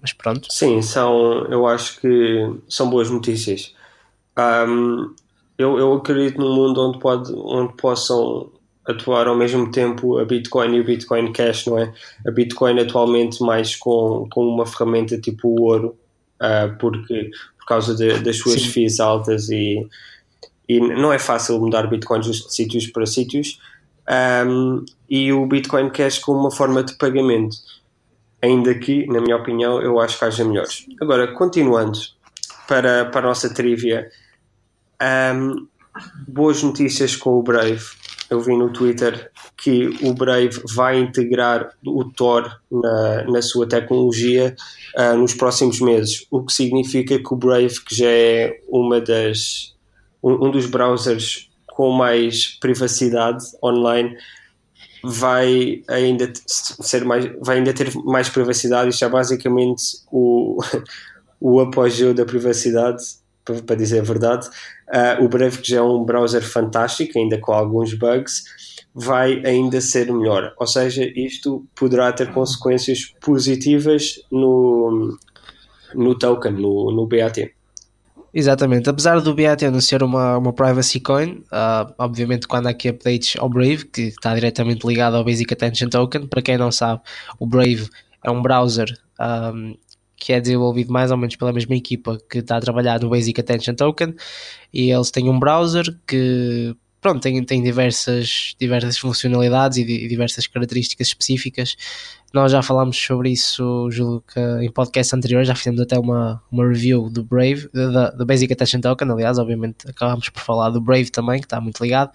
mas 0.00 0.12
pronto. 0.12 0.52
Sim, 0.52 0.82
são, 0.82 1.46
eu 1.46 1.66
acho 1.66 2.00
que 2.00 2.54
são 2.68 2.88
boas 2.88 3.10
notícias. 3.10 3.74
Um, 4.38 5.14
eu, 5.58 5.78
eu 5.78 5.92
acredito 5.94 6.38
num 6.38 6.54
mundo 6.54 6.80
onde, 6.80 6.98
pode, 6.98 7.32
onde 7.34 7.72
possam 7.74 8.50
atuar 8.86 9.26
ao 9.26 9.36
mesmo 9.36 9.70
tempo 9.70 10.18
a 10.18 10.24
Bitcoin 10.24 10.76
e 10.76 10.80
o 10.80 10.84
Bitcoin 10.84 11.32
Cash, 11.32 11.66
não 11.66 11.78
é? 11.78 11.92
A 12.26 12.30
Bitcoin 12.30 12.80
atualmente 12.80 13.42
mais 13.42 13.76
com, 13.76 14.26
com 14.30 14.46
uma 14.46 14.64
ferramenta 14.64 15.20
tipo 15.20 15.48
o 15.48 15.62
ouro, 15.62 15.98
uh, 16.40 16.76
porque, 16.78 17.30
por 17.58 17.66
causa 17.66 17.94
de, 17.94 18.20
das 18.20 18.36
suas 18.36 18.60
Sim. 18.60 18.68
FIIs 18.68 19.00
altas 19.00 19.48
e, 19.50 19.86
e 20.68 20.80
não 20.80 21.12
é 21.12 21.18
fácil 21.18 21.58
mudar 21.60 21.86
bitcoins 21.86 22.26
de 22.26 22.52
sítios 22.52 22.86
para 22.86 23.06
sítios. 23.06 23.60
Um, 24.46 24.84
e 25.08 25.32
o 25.32 25.46
Bitcoin 25.46 25.90
Cash 25.90 26.18
como 26.18 26.40
uma 26.40 26.50
forma 26.50 26.82
de 26.82 26.94
pagamento. 26.96 27.56
Ainda 28.40 28.74
que, 28.74 29.06
na 29.06 29.20
minha 29.20 29.36
opinião, 29.36 29.82
eu 29.82 30.00
acho 30.00 30.18
que 30.18 30.24
haja 30.24 30.44
melhores. 30.44 30.86
Agora, 31.00 31.34
continuando 31.34 31.98
para, 32.66 33.04
para 33.06 33.26
a 33.26 33.28
nossa 33.28 33.52
trivia, 33.52 34.08
um, 35.34 35.66
boas 36.26 36.62
notícias 36.62 37.16
com 37.16 37.30
o 37.38 37.42
Brave 37.42 37.97
eu 38.30 38.40
vi 38.40 38.56
no 38.56 38.72
Twitter 38.72 39.30
que 39.56 39.88
o 40.02 40.12
Brave 40.12 40.60
vai 40.74 40.98
integrar 40.98 41.72
o 41.84 42.04
Tor 42.04 42.60
na, 42.70 43.24
na 43.24 43.42
sua 43.42 43.66
tecnologia 43.66 44.54
uh, 44.96 45.16
nos 45.16 45.34
próximos 45.34 45.80
meses, 45.80 46.26
o 46.30 46.44
que 46.44 46.52
significa 46.52 47.18
que 47.18 47.32
o 47.34 47.36
Brave, 47.36 47.82
que 47.84 47.94
já 47.94 48.08
é 48.08 48.60
uma 48.68 49.00
das, 49.00 49.74
um, 50.22 50.46
um 50.46 50.50
dos 50.50 50.66
browsers 50.66 51.48
com 51.66 51.90
mais 51.90 52.58
privacidade 52.60 53.44
online, 53.62 54.16
vai 55.02 55.82
ainda 55.88 56.30
ser 56.44 57.04
mais 57.04 57.24
vai 57.40 57.58
ainda 57.58 57.72
ter 57.72 57.94
mais 58.04 58.28
privacidade. 58.28 58.90
Isto 58.90 59.04
é 59.04 59.08
basicamente 59.08 59.82
o, 60.10 60.58
o 61.40 61.60
apogeu 61.60 62.12
da 62.12 62.24
privacidade 62.24 63.02
para 63.64 63.76
dizer 63.76 64.00
a 64.00 64.04
verdade 64.04 64.48
Uh, 64.88 65.22
o 65.22 65.28
Brave, 65.28 65.58
que 65.58 65.70
já 65.70 65.78
é 65.78 65.82
um 65.82 66.02
browser 66.02 66.42
fantástico, 66.42 67.18
ainda 67.18 67.38
com 67.38 67.52
alguns 67.52 67.92
bugs, 67.92 68.44
vai 68.94 69.42
ainda 69.44 69.80
ser 69.80 70.10
melhor. 70.10 70.54
Ou 70.58 70.66
seja, 70.66 71.04
isto 71.14 71.66
poderá 71.76 72.10
ter 72.10 72.32
consequências 72.32 73.12
positivas 73.20 74.14
no, 74.32 75.18
no 75.94 76.18
token, 76.18 76.52
no, 76.52 76.90
no 76.90 77.06
BAT. 77.06 77.52
Exatamente, 78.32 78.88
apesar 78.88 79.20
do 79.20 79.34
BAT 79.34 79.62
não 79.70 79.80
ser 79.80 80.02
uma, 80.02 80.38
uma 80.38 80.52
privacy 80.52 81.00
coin, 81.00 81.44
uh, 81.52 81.92
obviamente 81.98 82.46
quando 82.46 82.66
há 82.66 82.70
aqui 82.70 82.88
updates 82.88 83.38
ao 83.38 83.48
Brave, 83.48 83.84
que 83.84 84.02
está 84.02 84.34
diretamente 84.34 84.86
ligado 84.86 85.16
ao 85.16 85.24
Basic 85.24 85.52
Attention 85.52 85.88
Token, 85.88 86.26
para 86.26 86.42
quem 86.42 86.56
não 86.56 86.70
sabe, 86.72 87.02
o 87.38 87.46
Brave 87.46 87.88
é 88.24 88.30
um 88.30 88.40
browser 88.40 88.88
um, 89.20 89.74
que 90.18 90.32
é 90.32 90.40
desenvolvido 90.40 90.92
mais 90.92 91.10
ou 91.10 91.16
menos 91.16 91.36
pela 91.36 91.52
mesma 91.52 91.76
equipa 91.76 92.18
que 92.28 92.38
está 92.38 92.56
a 92.56 92.60
trabalhar 92.60 93.00
no 93.00 93.08
Basic 93.08 93.40
Attention 93.40 93.74
Token 93.74 94.14
e 94.72 94.90
eles 94.90 95.10
têm 95.10 95.28
um 95.28 95.38
browser 95.38 95.84
que 96.06 96.74
pronto, 97.00 97.22
tem, 97.22 97.42
tem 97.44 97.62
diversas, 97.62 98.54
diversas 98.58 98.98
funcionalidades 98.98 99.78
e, 99.78 99.82
e 99.82 100.08
diversas 100.08 100.46
características 100.46 101.08
específicas. 101.08 101.76
Nós 102.32 102.52
já 102.52 102.62
falámos 102.62 102.96
sobre 102.96 103.30
isso, 103.30 103.90
julgo 103.90 104.22
que 104.32 104.40
em 104.62 104.70
podcast 104.70 105.16
anterior 105.16 105.44
já 105.44 105.54
fizemos 105.54 105.80
até 105.80 105.98
uma, 105.98 106.42
uma 106.52 106.68
review 106.68 107.08
do 107.08 107.24
Brave, 107.24 107.70
da 107.72 108.24
Basic 108.24 108.52
Attention 108.52 108.80
Token, 108.80 109.10
aliás, 109.10 109.38
obviamente 109.38 109.88
acabámos 109.88 110.28
por 110.28 110.42
falar 110.42 110.68
do 110.68 110.80
Brave 110.80 111.10
também, 111.10 111.40
que 111.40 111.46
está 111.46 111.58
muito 111.58 111.82
ligado. 111.82 112.12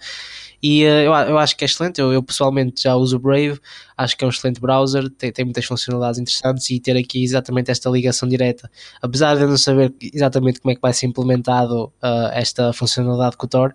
E 0.66 0.82
uh, 0.84 0.88
eu, 0.88 1.12
eu 1.12 1.38
acho 1.38 1.54
que 1.54 1.62
é 1.62 1.66
excelente. 1.66 2.00
Eu, 2.00 2.10
eu, 2.10 2.22
pessoalmente 2.22 2.84
já 2.84 2.96
uso 2.96 3.16
o 3.16 3.18
Brave, 3.18 3.60
acho 3.98 4.16
que 4.16 4.24
é 4.24 4.26
um 4.26 4.30
excelente 4.30 4.58
browser, 4.58 5.10
tem, 5.10 5.30
tem 5.30 5.44
muitas 5.44 5.66
funcionalidades 5.66 6.18
interessantes 6.18 6.70
e 6.70 6.80
ter 6.80 6.96
aqui 6.96 7.22
exatamente 7.22 7.70
esta 7.70 7.90
ligação 7.90 8.26
direta. 8.26 8.70
Apesar 9.02 9.36
de 9.36 9.42
eu 9.42 9.48
não 9.48 9.58
saber 9.58 9.92
exatamente 10.00 10.60
como 10.60 10.72
é 10.72 10.74
que 10.74 10.80
vai 10.80 10.94
ser 10.94 11.04
implementado 11.04 11.92
uh, 12.02 12.30
esta 12.32 12.72
funcionalidade 12.72 13.36
com 13.36 13.44
o 13.44 13.48
Tor, 13.48 13.74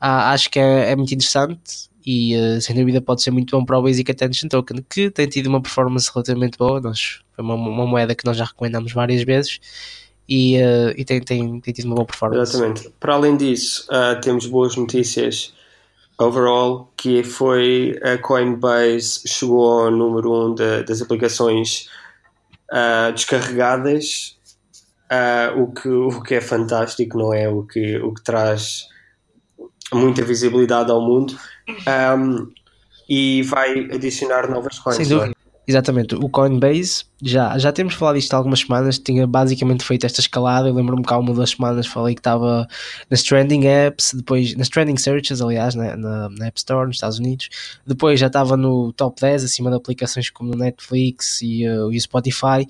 uh, 0.00 0.30
acho 0.30 0.48
que 0.50 0.60
é, 0.60 0.92
é, 0.92 0.96
muito 0.96 1.12
interessante 1.12 1.89
e 2.04 2.36
uh, 2.36 2.60
sem 2.60 2.74
dúvida 2.74 3.00
pode 3.00 3.22
ser 3.22 3.30
muito 3.30 3.56
bom 3.56 3.64
para 3.64 3.78
o 3.78 3.82
Basic 3.82 4.10
Attention 4.10 4.48
Token, 4.48 4.84
que 4.88 5.10
tem 5.10 5.26
tido 5.26 5.48
uma 5.48 5.60
performance 5.60 6.10
relativamente 6.12 6.56
boa. 6.56 6.80
Nós, 6.80 7.20
foi 7.34 7.44
uma, 7.44 7.54
uma 7.54 7.86
moeda 7.86 8.14
que 8.14 8.24
nós 8.24 8.36
já 8.36 8.44
recomendamos 8.44 8.92
várias 8.92 9.22
vezes 9.22 9.60
e, 10.28 10.56
uh, 10.56 10.94
e 10.96 11.04
tem, 11.04 11.20
tem, 11.20 11.60
tem, 11.60 11.74
tido 11.74 11.86
uma 11.86 11.96
boa 11.96 12.06
performance. 12.06 12.54
Exatamente. 12.54 12.90
Para 12.98 13.14
além 13.14 13.36
disso, 13.36 13.86
uh, 13.90 14.20
temos 14.20 14.46
boas 14.46 14.76
notícias 14.76 15.52
overall, 16.18 16.92
que 16.96 17.22
foi 17.22 17.98
a 18.02 18.18
Coinbase 18.18 19.22
chegou 19.26 19.84
ao 19.84 19.90
número 19.90 20.30
1 20.30 20.46
um 20.46 20.54
das 20.84 21.00
aplicações 21.00 21.88
descarregadas, 23.14 24.36
o, 25.56 25.72
que, 25.72 25.88
o 25.88 26.22
que 26.22 26.34
é 26.34 26.40
fantástico, 26.42 27.16
não 27.16 27.32
é? 27.32 27.48
O 27.48 27.62
que, 27.62 27.96
o 27.98 28.12
que 28.12 28.22
traz 28.22 28.86
muita 29.92 30.22
visibilidade 30.22 30.90
ao 30.90 31.00
mundo 31.00 31.36
um, 32.18 32.50
e 33.08 33.42
vai 33.42 33.90
adicionar 33.92 34.48
novas 34.48 34.78
coins. 34.78 34.96
Sem 34.96 35.08
dúvida. 35.08 35.34
Exatamente, 35.70 36.16
o 36.16 36.28
Coinbase, 36.28 37.04
já, 37.22 37.56
já 37.56 37.70
temos 37.70 37.94
falado 37.94 38.16
isto 38.16 38.34
há 38.34 38.36
algumas 38.36 38.58
semanas, 38.58 38.98
tinha 38.98 39.24
basicamente 39.24 39.84
feito 39.84 40.04
esta 40.04 40.20
escalada. 40.20 40.68
Eu 40.68 40.74
lembro-me 40.74 41.04
que 41.04 41.14
há 41.14 41.16
uma 41.16 41.28
ou 41.28 41.34
duas 41.36 41.50
semanas 41.50 41.86
falei 41.86 42.12
que 42.12 42.20
estava 42.20 42.66
nas 43.08 43.22
trending 43.22 43.66
apps, 43.66 44.12
depois 44.12 44.56
nas 44.56 44.68
trending 44.68 44.96
searches, 44.96 45.40
aliás, 45.40 45.76
na, 45.76 45.96
na, 45.96 46.28
na, 46.28 46.46
App 46.46 46.58
Store 46.58 46.88
nos 46.88 46.96
Estados 46.96 47.20
Unidos. 47.20 47.50
Depois 47.86 48.18
já 48.18 48.26
estava 48.26 48.56
no 48.56 48.92
top 48.94 49.20
10, 49.20 49.44
acima 49.44 49.70
de 49.70 49.76
aplicações 49.76 50.28
como 50.28 50.54
o 50.54 50.56
Netflix 50.56 51.40
e, 51.40 51.68
uh, 51.68 51.92
e 51.92 51.96
o 51.96 52.00
Spotify. 52.00 52.66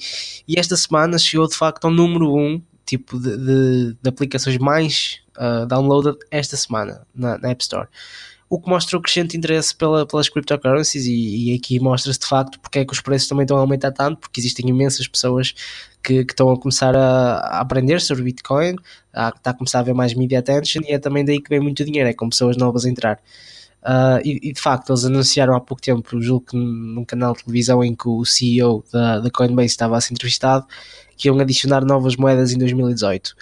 E 0.47 0.61
esta 0.61 0.77
semana 0.77 1.19
chegou 1.19 1.49
de 1.49 1.57
facto 1.57 1.87
ao 1.87 1.91
número 1.91 2.35
1 2.35 2.61
tipo 2.91 3.19
de, 3.19 3.37
de, 3.37 3.97
de 4.03 4.09
aplicações 4.09 4.59
mais 4.59 5.21
uh, 5.37 5.67
downloaded 5.67 6.19
esta 6.31 6.57
semana 6.57 7.07
na, 7.15 7.39
na 7.39 7.51
App 7.51 7.63
Store 7.63 7.89
o 8.51 8.61
que 8.61 8.69
mostra 8.69 8.99
o 8.99 9.01
crescente 9.01 9.37
interesse 9.37 9.73
pela, 9.73 10.05
pelas 10.05 10.29
cryptocurrencies 10.29 11.07
e, 11.07 11.53
e 11.53 11.55
aqui 11.55 11.79
mostra-se 11.79 12.19
de 12.19 12.27
facto 12.27 12.59
porque 12.59 12.81
é 12.81 12.85
que 12.85 12.93
os 12.93 13.01
preços 13.01 13.29
também 13.29 13.45
estão 13.45 13.57
a 13.57 13.61
aumentar 13.61 13.93
tanto, 13.93 14.19
porque 14.19 14.41
existem 14.41 14.69
imensas 14.69 15.07
pessoas 15.07 15.55
que, 16.03 16.25
que 16.25 16.33
estão 16.33 16.51
a 16.51 16.59
começar 16.59 16.97
a, 16.97 17.37
a, 17.37 17.61
aprender 17.61 18.01
sobre 18.01 18.25
Bitcoin, 18.25 18.75
a, 19.15 19.29
está 19.29 19.51
a 19.53 19.55
começar 19.55 19.79
a 19.79 19.81
haver 19.83 19.95
mais 19.95 20.15
media 20.15 20.41
attention 20.41 20.83
e 20.83 20.93
é 20.93 20.99
também 20.99 21.25
daí 21.25 21.41
que 21.41 21.49
vem 21.49 21.61
muito 21.61 21.85
dinheiro, 21.85 22.09
é 22.09 22.13
com 22.13 22.29
pessoas 22.29 22.57
novas 22.57 22.85
a 22.85 22.91
entrar. 22.91 23.21
Uh, 23.83 24.21
e, 24.23 24.51
e, 24.51 24.53
de 24.53 24.61
facto 24.61 24.91
eles 24.91 25.05
anunciaram 25.05 25.55
há 25.55 25.61
pouco 25.61 25.83
tempo, 25.83 26.21
julgo 26.21 26.47
que 26.47 26.57
num 26.57 27.05
canal 27.05 27.33
de 27.33 27.45
televisão 27.45 27.83
em 27.83 27.95
que 27.95 28.09
o 28.09 28.25
CEO 28.27 28.85
da, 28.93 29.21
da 29.21 29.31
Coinbase 29.31 29.69
estava 29.69 29.97
a 29.97 30.01
ser 30.01 30.13
entrevistado, 30.13 30.67
que 31.17 31.29
iam 31.29 31.39
adicionar 31.39 31.85
novas 31.85 32.17
moedas 32.17 32.53
em 32.53 32.59
2018 32.59 33.35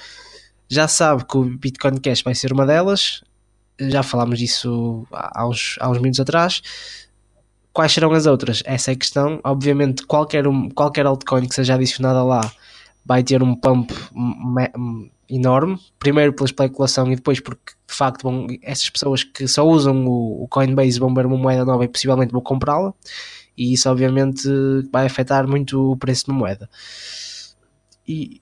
já 0.68 0.86
sabe 0.86 1.24
que 1.24 1.36
o 1.36 1.44
Bitcoin 1.44 1.96
Cash 1.96 2.22
vai 2.22 2.34
ser 2.34 2.52
uma 2.52 2.66
delas, 2.66 3.22
já 3.80 4.02
falámos 4.02 4.38
disso 4.38 5.06
há 5.10 5.46
uns, 5.48 5.76
há 5.80 5.88
uns 5.88 5.98
minutos 5.98 6.20
atrás. 6.20 6.60
Quais 7.72 7.92
serão 7.92 8.12
as 8.12 8.26
outras? 8.26 8.62
Essa 8.66 8.90
é 8.90 8.94
a 8.94 8.96
questão. 8.96 9.40
Obviamente, 9.44 10.04
qualquer, 10.04 10.46
um, 10.46 10.68
qualquer 10.68 11.06
altcoin 11.06 11.46
que 11.46 11.54
seja 11.54 11.74
adicionada 11.74 12.22
lá 12.22 12.40
vai 13.04 13.22
ter 13.22 13.42
um 13.42 13.54
pump 13.54 13.92
enorme. 15.28 15.78
Primeiro 15.98 16.32
pela 16.32 16.46
especulação 16.46 17.10
e 17.10 17.16
depois 17.16 17.40
porque, 17.40 17.72
de 17.86 17.94
facto, 17.94 18.22
vão, 18.22 18.46
essas 18.62 18.88
pessoas 18.90 19.24
que 19.24 19.46
só 19.46 19.66
usam 19.66 20.06
o, 20.06 20.44
o 20.44 20.48
Coinbase 20.48 20.98
vão 20.98 21.12
ver 21.14 21.26
uma 21.26 21.36
moeda 21.36 21.64
nova 21.64 21.84
e 21.84 21.88
possivelmente 21.88 22.32
vão 22.32 22.40
comprá-la. 22.40 22.92
E 23.56 23.72
isso, 23.72 23.90
obviamente, 23.90 24.48
vai 24.92 25.06
afetar 25.06 25.46
muito 25.48 25.92
o 25.92 25.96
preço 25.96 26.28
da 26.28 26.32
moeda. 26.32 26.70
E 28.06 28.40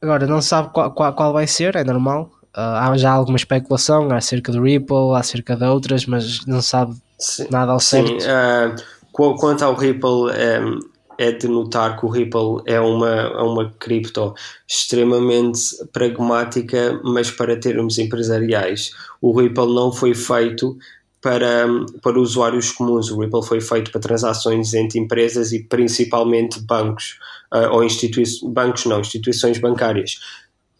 agora, 0.00 0.26
não 0.26 0.40
sabe 0.40 0.70
qual, 0.72 0.92
qual, 0.92 1.12
qual 1.14 1.32
vai 1.32 1.46
ser, 1.46 1.76
é 1.76 1.84
normal 1.84 2.30
Uh, 2.54 2.76
há 2.76 2.96
já 2.98 3.10
alguma 3.10 3.38
especulação 3.38 4.12
acerca 4.12 4.52
do 4.52 4.62
Ripple, 4.62 5.16
acerca 5.16 5.56
de 5.56 5.64
outras, 5.64 6.04
mas 6.04 6.44
não 6.44 6.60
sabe 6.60 6.94
sim, 7.18 7.46
nada 7.50 7.72
ao 7.72 7.80
certo. 7.80 8.20
Sim, 8.20 8.28
uh, 8.28 9.36
quanto 9.38 9.64
ao 9.64 9.74
Ripple, 9.74 10.10
um, 10.10 10.78
é 11.18 11.32
de 11.32 11.48
notar 11.48 11.98
que 11.98 12.06
o 12.06 12.08
Ripple 12.08 12.62
é 12.66 12.80
uma, 12.80 13.10
é 13.10 13.42
uma 13.42 13.70
cripto 13.78 14.34
extremamente 14.68 15.60
pragmática, 15.92 17.00
mas 17.04 17.30
para 17.30 17.58
termos 17.58 17.98
empresariais. 17.98 18.90
O 19.20 19.38
Ripple 19.38 19.74
não 19.74 19.92
foi 19.92 20.14
feito 20.14 20.76
para, 21.22 21.66
para 22.02 22.18
usuários 22.18 22.72
comuns. 22.72 23.10
O 23.10 23.20
Ripple 23.20 23.44
foi 23.44 23.60
feito 23.60 23.90
para 23.92 24.00
transações 24.00 24.74
entre 24.74 24.98
empresas 24.98 25.52
e 25.52 25.62
principalmente 25.62 26.60
bancos, 26.60 27.18
uh, 27.54 27.72
ou 27.72 27.84
instituições, 27.84 28.52
bancos 28.52 28.84
não, 28.86 29.00
instituições 29.00 29.58
bancárias. 29.58 30.18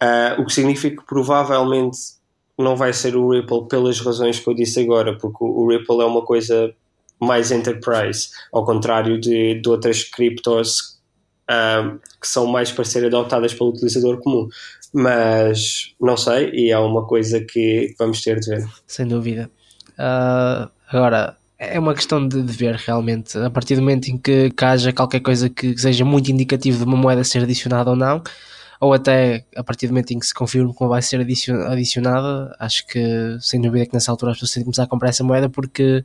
Uh, 0.02 0.42
o 0.42 0.44
que 0.46 0.52
significa 0.52 1.00
que 1.00 1.06
provavelmente 1.06 1.98
não 2.58 2.76
vai 2.76 2.92
ser 2.92 3.16
o 3.16 3.30
Ripple 3.30 3.68
pelas 3.68 4.00
razões 4.00 4.40
que 4.40 4.48
eu 4.48 4.54
disse 4.54 4.80
agora, 4.80 5.16
porque 5.16 5.38
o, 5.40 5.68
Ripple 5.68 6.00
é 6.00 6.04
uma 6.04 6.22
coisa 6.22 6.74
mais 7.22 7.52
enterprise, 7.52 8.30
ao 8.52 8.64
contrário 8.64 9.18
de, 9.20 9.60
de 9.60 9.68
outras 9.68 10.02
criptos 10.02 10.98
uh, 11.48 11.98
que 12.20 12.26
são 12.26 12.46
mais 12.46 12.72
para 12.72 12.84
ser 12.84 13.06
adotadas 13.06 13.54
pelo 13.54 13.70
utilizador 13.70 14.18
comum. 14.18 14.48
Mas 14.92 15.94
não 16.00 16.16
sei, 16.16 16.50
e 16.52 16.70
é 16.70 16.78
uma 16.78 17.06
coisa 17.06 17.40
que 17.40 17.94
vamos 17.98 18.20
ter 18.22 18.40
de 18.40 18.50
ver. 18.50 18.68
Sem 18.86 19.06
dúvida. 19.06 19.50
Uh, 19.92 20.68
agora, 20.88 21.36
é 21.58 21.78
uma 21.78 21.94
questão 21.94 22.26
de, 22.26 22.42
de, 22.42 22.52
ver 22.52 22.74
realmente. 22.74 23.38
A 23.38 23.48
partir 23.48 23.76
do 23.76 23.82
momento 23.82 24.08
em 24.08 24.18
que, 24.18 24.50
que 24.50 24.64
haja 24.64 24.92
qualquer 24.92 25.20
coisa 25.20 25.48
que 25.48 25.78
seja 25.78 26.04
muito 26.04 26.30
indicativo 26.30 26.78
de 26.78 26.84
uma 26.84 26.96
moeda 26.96 27.22
ser 27.24 27.42
adicionada 27.44 27.88
ou 27.88 27.96
não, 27.96 28.22
ou 28.80 28.92
até 28.92 29.46
a 29.56 29.62
partir 29.62 29.86
do 29.86 29.90
momento 29.90 30.10
em 30.10 30.18
que 30.18 30.26
se 30.26 30.34
confirme 30.34 30.74
como 30.74 30.90
vai 30.90 31.00
ser 31.00 31.20
adicionada, 31.20 32.54
acho 32.58 32.84
que 32.86 33.38
sem 33.40 33.60
dúvida 33.60 33.86
que 33.86 33.94
nessa 33.94 34.10
altura 34.10 34.32
as 34.32 34.38
pessoas 34.38 34.54
têm 34.54 34.62
que 34.62 34.64
começar 34.64 34.82
a 34.82 34.88
comprar 34.88 35.10
essa 35.10 35.22
moeda 35.22 35.48
porque 35.48 36.04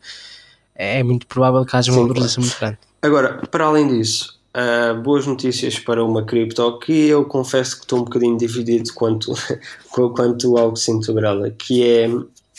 é 0.77 1.03
muito 1.03 1.25
provável 1.25 1.65
que 1.65 1.75
haja 1.75 1.91
uma 1.91 2.01
valorização 2.01 2.43
muito 2.43 2.59
grande. 2.59 2.77
Agora, 3.01 3.41
para 3.49 3.65
além 3.65 3.87
disso, 3.87 4.39
uh, 4.55 5.01
boas 5.01 5.25
notícias 5.25 5.79
para 5.79 6.03
uma 6.03 6.23
cripto 6.23 6.79
que 6.79 7.07
eu 7.07 7.25
confesso 7.25 7.77
que 7.77 7.81
estou 7.81 7.99
um 7.99 8.03
bocadinho 8.03 8.37
dividido 8.37 8.93
quanto, 8.93 9.33
quanto 9.89 10.57
ao 10.57 10.73
que 10.73 10.79
sinto 10.79 11.05
sobre 11.05 11.25
ela, 11.25 11.49
que 11.49 11.83
é 11.83 12.07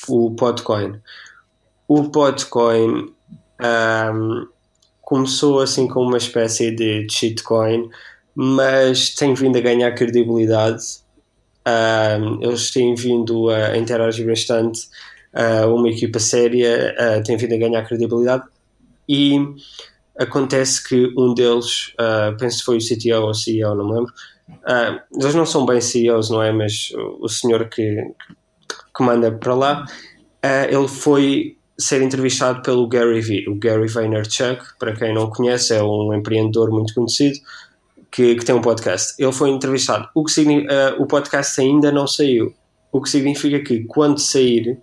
o 0.09 0.31
Podcoin. 0.33 1.01
O 1.87 2.11
Podcoin 2.11 2.91
um, 2.91 3.13
ah, 3.61 4.13
começou 5.01 5.61
assim 5.61 5.89
como 5.89 6.09
uma 6.09 6.19
espécie 6.19 6.71
de 6.71 7.07
shitcoin, 7.11 7.89
mas 8.35 9.15
tem 9.15 9.35
vindo 9.35 9.57
a 9.57 9.61
ganhar 9.61 9.93
credibilidade. 9.93 10.85
Um, 11.67 12.43
eles 12.43 12.71
têm 12.71 12.95
vindo 12.95 13.51
a 13.51 13.77
interagir 13.77 14.27
bastante. 14.27 14.89
Uh, 15.39 15.73
uma 15.73 15.89
equipa 15.89 16.19
séria 16.19 16.97
uh, 16.99 17.23
tem 17.23 17.37
vindo 17.37 17.55
a 17.55 17.59
ganhar 17.59 17.87
credibilidade 17.87 18.43
e 19.09 19.39
acontece 20.19 20.83
que 20.83 21.15
um 21.17 21.33
deles, 21.33 21.95
uh, 21.95 22.37
penso 22.37 22.59
que 22.59 22.65
foi 22.65 22.79
o 22.79 22.81
CTO 22.81 23.27
ou 23.27 23.35
CEO, 23.35 23.77
não 23.77 23.87
me 23.87 23.95
lembro, 23.95 24.13
uh, 24.51 25.01
eles 25.15 25.35
não 25.37 25.47
são 25.47 25.65
bem 25.65 25.81
CEOs, 25.81 26.31
não 26.31 26.43
é? 26.43 26.51
Mas 26.51 26.91
o, 27.21 27.29
senhor 27.29 27.69
que, 27.69 28.13
que 28.97 29.03
manda 29.05 29.31
para 29.31 29.55
lá, 29.55 29.87
ele 30.69 30.89
foi 30.89 31.57
ser 31.79 32.03
entrevistado 32.03 32.61
pelo 32.63 32.89
Gary 32.89 33.21
Vee. 33.21 33.49
O 33.49 33.55
Gary 33.55 33.87
Vaynerchuk, 33.87 34.77
para 34.79 34.95
quem 34.95 35.15
não 35.15 35.31
conhece, 35.31 35.73
é 35.75 35.83
um 35.83 36.13
empreendedor 36.13 36.71
muito 36.71 36.93
conhecido, 36.93 37.39
que, 38.11 38.35
que 38.35 38.45
tem 38.45 38.55
um 38.55 38.61
podcast. 38.61 39.15
Ele 39.19 39.33
foi 39.33 39.51
entrevistado. 39.51 40.09
O, 40.15 40.25
que 40.25 40.41
uh, 40.41 41.01
o 41.01 41.07
podcast 41.07 41.61
ainda 41.61 41.93
não 41.93 42.07
saiu. 42.07 42.53
O 42.91 43.01
que 43.01 43.09
significa 43.09 43.61
que 43.61 43.85
quando 43.85 44.19
sair, 44.19 44.79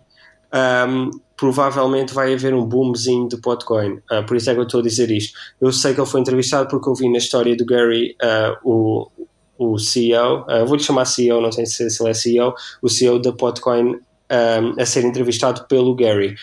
um, 0.55 1.11
provavelmente 1.35 2.13
vai 2.13 2.33
haver 2.33 2.53
um 2.53 2.65
boomzinho 2.65 3.27
de 3.27 3.37
Podcoin. 3.37 3.99
Uh, 4.11 4.25
por 4.25 4.37
isso 4.37 4.49
é 4.49 4.53
que 4.53 4.59
eu 4.59 4.63
estou 4.63 4.79
a 4.79 4.83
dizer 4.83 5.11
isto. 5.11 5.37
Eu 5.59 5.71
sei 5.71 5.93
que 5.93 5.99
ele 5.99 6.07
foi 6.07 6.21
entrevistado 6.21 6.69
porque 6.69 6.89
eu 6.89 6.95
vi 6.95 7.09
na 7.11 7.17
história 7.17 7.55
do 7.55 7.65
Gary 7.65 8.15
uh, 8.23 8.57
o, 8.63 9.11
o 9.57 9.77
CEO, 9.77 10.45
uh, 10.47 10.65
vou-lhe 10.65 10.81
chamar 10.81 11.05
CEO, 11.05 11.41
não 11.41 11.51
sei 11.51 11.65
se, 11.65 11.89
se 11.89 12.01
ele 12.01 12.11
é 12.11 12.13
CEO, 12.13 12.53
o 12.81 12.89
CEO 12.89 13.19
da 13.19 13.33
Podcoin 13.33 13.99
um, 14.31 14.81
a 14.81 14.85
ser 14.85 15.03
entrevistado 15.03 15.65
pelo 15.67 15.95
Gary. 15.95 16.35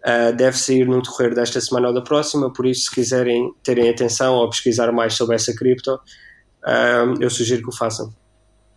Uh, 0.00 0.34
deve 0.34 0.56
sair 0.56 0.86
no 0.86 1.02
decorrer 1.02 1.34
desta 1.34 1.60
semana 1.60 1.88
ou 1.88 1.94
da 1.94 2.00
próxima, 2.00 2.50
por 2.50 2.66
isso, 2.66 2.84
se 2.84 2.90
quiserem 2.90 3.52
terem 3.62 3.88
atenção 3.88 4.34
ou 4.34 4.48
pesquisar 4.48 4.90
mais 4.92 5.14
sobre 5.14 5.36
essa 5.36 5.54
cripto, 5.54 5.94
uh, 5.94 7.20
eu 7.20 7.28
sugiro 7.28 7.62
que 7.62 7.68
o 7.68 7.72
façam. 7.72 8.12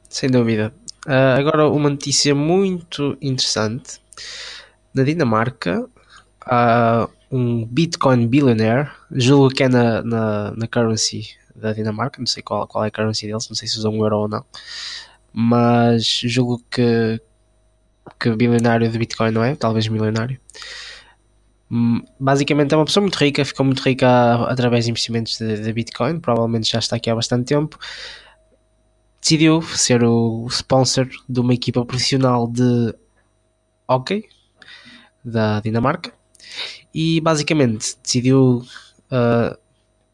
Sem 0.09 0.29
dúvida. 0.29 0.73
Uh, 1.07 1.39
agora, 1.39 1.67
uma 1.69 1.89
notícia 1.89 2.35
muito 2.35 3.17
interessante. 3.21 4.01
Na 4.93 5.03
Dinamarca, 5.03 5.89
há 6.45 7.09
um 7.31 7.65
Bitcoin 7.65 8.27
billionaire, 8.27 8.91
julgo 9.11 9.49
que 9.49 9.63
é 9.63 9.69
na, 9.69 10.03
na, 10.03 10.51
na 10.51 10.67
currency 10.67 11.29
da 11.55 11.73
Dinamarca, 11.73 12.19
não 12.19 12.27
sei 12.27 12.43
qual, 12.43 12.67
qual 12.67 12.83
é 12.83 12.87
a 12.87 12.91
currency 12.91 13.25
deles, 13.25 13.49
não 13.49 13.55
sei 13.55 13.67
se 13.67 13.77
usam 13.79 13.93
um 13.93 14.03
euro 14.03 14.19
ou 14.19 14.27
não, 14.27 14.45
mas 15.31 16.05
julgo 16.05 16.61
que, 16.69 17.19
que 18.19 18.35
bilionário 18.35 18.89
de 18.89 18.97
Bitcoin 18.97 19.31
não 19.31 19.43
é, 19.43 19.55
talvez 19.55 19.87
milionário. 19.87 20.39
Hum, 21.71 22.03
basicamente 22.19 22.73
é 22.73 22.77
uma 22.77 22.85
pessoa 22.85 23.01
muito 23.01 23.15
rica, 23.15 23.43
ficou 23.43 23.65
muito 23.65 23.81
rica 23.81 24.07
através 24.45 24.85
de 24.85 24.91
investimentos 24.91 25.39
de, 25.39 25.59
de, 25.59 25.73
Bitcoin, 25.73 26.19
provavelmente 26.19 26.71
já 26.71 26.77
está 26.77 26.97
aqui 26.97 27.09
há 27.09 27.15
bastante 27.15 27.45
tempo. 27.45 27.79
Decidiu 29.19 29.61
ser 29.61 30.03
o 30.03 30.45
sponsor 30.49 31.09
de 31.27 31.39
uma 31.39 31.53
equipa 31.53 31.83
profissional 31.83 32.47
de 32.47 32.93
hockey 33.87 34.27
da 35.23 35.59
Dinamarca 35.59 36.11
e 36.93 37.19
basicamente 37.21 37.95
decidiu 38.01 38.63
uh, 39.11 39.57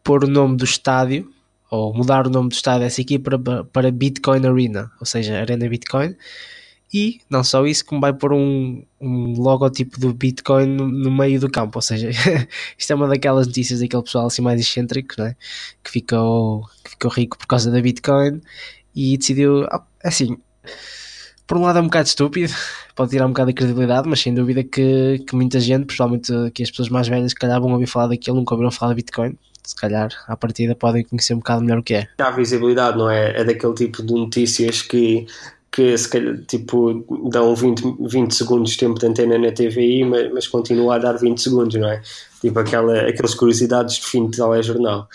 pôr 0.04 0.24
o 0.24 0.28
nome 0.28 0.58
do 0.58 0.63
estádio 0.63 1.32
ou 1.70 1.94
mudar 1.94 2.25
o 2.25 2.30
nome 2.30 2.50
do 2.50 2.54
estádio 2.54 2.82
dessa 2.82 3.01
equipa 3.01 3.38
para, 3.38 3.63
para 3.63 3.92
Bitcoin 3.92 4.46
Arena, 4.46 4.92
ou 5.00 5.06
seja, 5.06 5.39
Arena 5.39 5.70
Bitcoin. 5.70 6.16
E 6.92 7.22
não 7.30 7.44
só 7.44 7.63
isso, 7.68 7.86
como 7.86 8.01
vai 8.01 8.12
pôr 8.12 8.34
um, 8.34 8.84
um 9.00 9.34
logotipo 9.39 10.00
do 10.00 10.12
Bitcoin 10.12 10.66
no, 10.66 10.88
no 10.88 11.12
meio 11.12 11.39
do 11.39 11.48
campo. 11.50 11.78
Ou 11.78 11.82
seja, 11.84 12.10
isto 12.75 12.92
é 12.92 12.96
uma 12.96 13.08
daquelas 13.08 13.46
notícias 13.46 13.80
daquele 13.80 14.01
pessoal 14.01 14.25
assim 14.25 14.42
mais 14.42 14.60
excêntrico, 14.60 15.13
né? 15.22 15.36
que, 15.84 15.92
ficou, 15.92 16.66
que 16.84 16.89
ficou 16.92 17.12
rico 17.12 17.38
por 17.38 17.46
causa 17.46 17.70
da 17.70 17.80
Bitcoin 17.80 18.42
e 18.96 19.16
decidiu, 19.18 19.66
ah, 19.66 19.86
assim, 20.04 20.36
por 21.50 21.58
um 21.58 21.62
lado 21.62 21.79
é 21.79 21.82
um 21.82 21.86
bocado 21.86 22.08
estúpido, 22.08 22.53
pode 22.96 23.10
tirar 23.10 23.25
um 23.25 23.29
bocado 23.29 23.50
a 23.50 23.53
credibilidade, 23.53 24.08
mas 24.08 24.22
sem 24.22 24.34
dúvida 24.36 24.63
que, 24.63 25.18
que 25.27 25.36
muita 25.36 25.60
gente, 25.60 25.86
principalmente 25.86 26.32
que 26.53 26.62
as 26.62 26.70
pessoas 26.70 26.89
mais 26.89 27.08
velhas, 27.08 27.34
que 27.34 27.39
calhar 27.39 27.60
vão 27.60 27.74
ouvir 27.74 27.88
falar 27.88 28.08
daquilo, 28.08 28.38
nunca 28.38 28.53
ouviram 28.53 28.72
falar 28.72 28.91
de 28.94 28.98
Bitcoin, 28.98 29.36
se 29.63 29.75
calhar 29.75 30.10
à 30.27 30.38
partida 30.38 30.75
podem 30.75 31.03
conhecer 31.03 31.34
um 31.34 31.39
bocado 31.39 31.63
melhor 31.63 31.79
o 31.79 31.84
que 31.84 31.96
é. 31.96 32.08
Há 32.20 32.29
visibilidade, 32.29 33.00
não 33.00 33.10
é? 33.10 33.41
É 33.41 33.44
daquele 33.44 33.74
tipo 33.74 34.03
de 34.03 34.13
notícias 34.13 34.84
que, 34.84 35.25
que 35.72 35.98
se 35.98 36.08
calhar, 36.08 36.38
tipo, 36.48 37.03
dão 37.32 37.56
20, 37.56 37.98
20 38.00 38.32
segundos 38.32 38.72
de 38.74 38.77
tempo 38.77 39.00
de 39.00 39.08
antena 39.08 39.36
na 39.39 39.51
TVI, 39.51 40.06
mas, 40.06 40.32
mas 40.32 40.48
continua 40.48 40.96
a 40.96 41.00
dar 41.00 41.13
20 41.13 41.41
segundos, 41.41 41.82
não 41.82 41.89
é? 41.89 42.00
Tipo 42.41 42.60
aquela, 42.60 43.10
aquelas 43.10 43.34
curiosidades 43.34 43.96
de 43.96 44.06
fim 44.06 44.29
de 44.29 44.38
telejornal. 44.38 45.08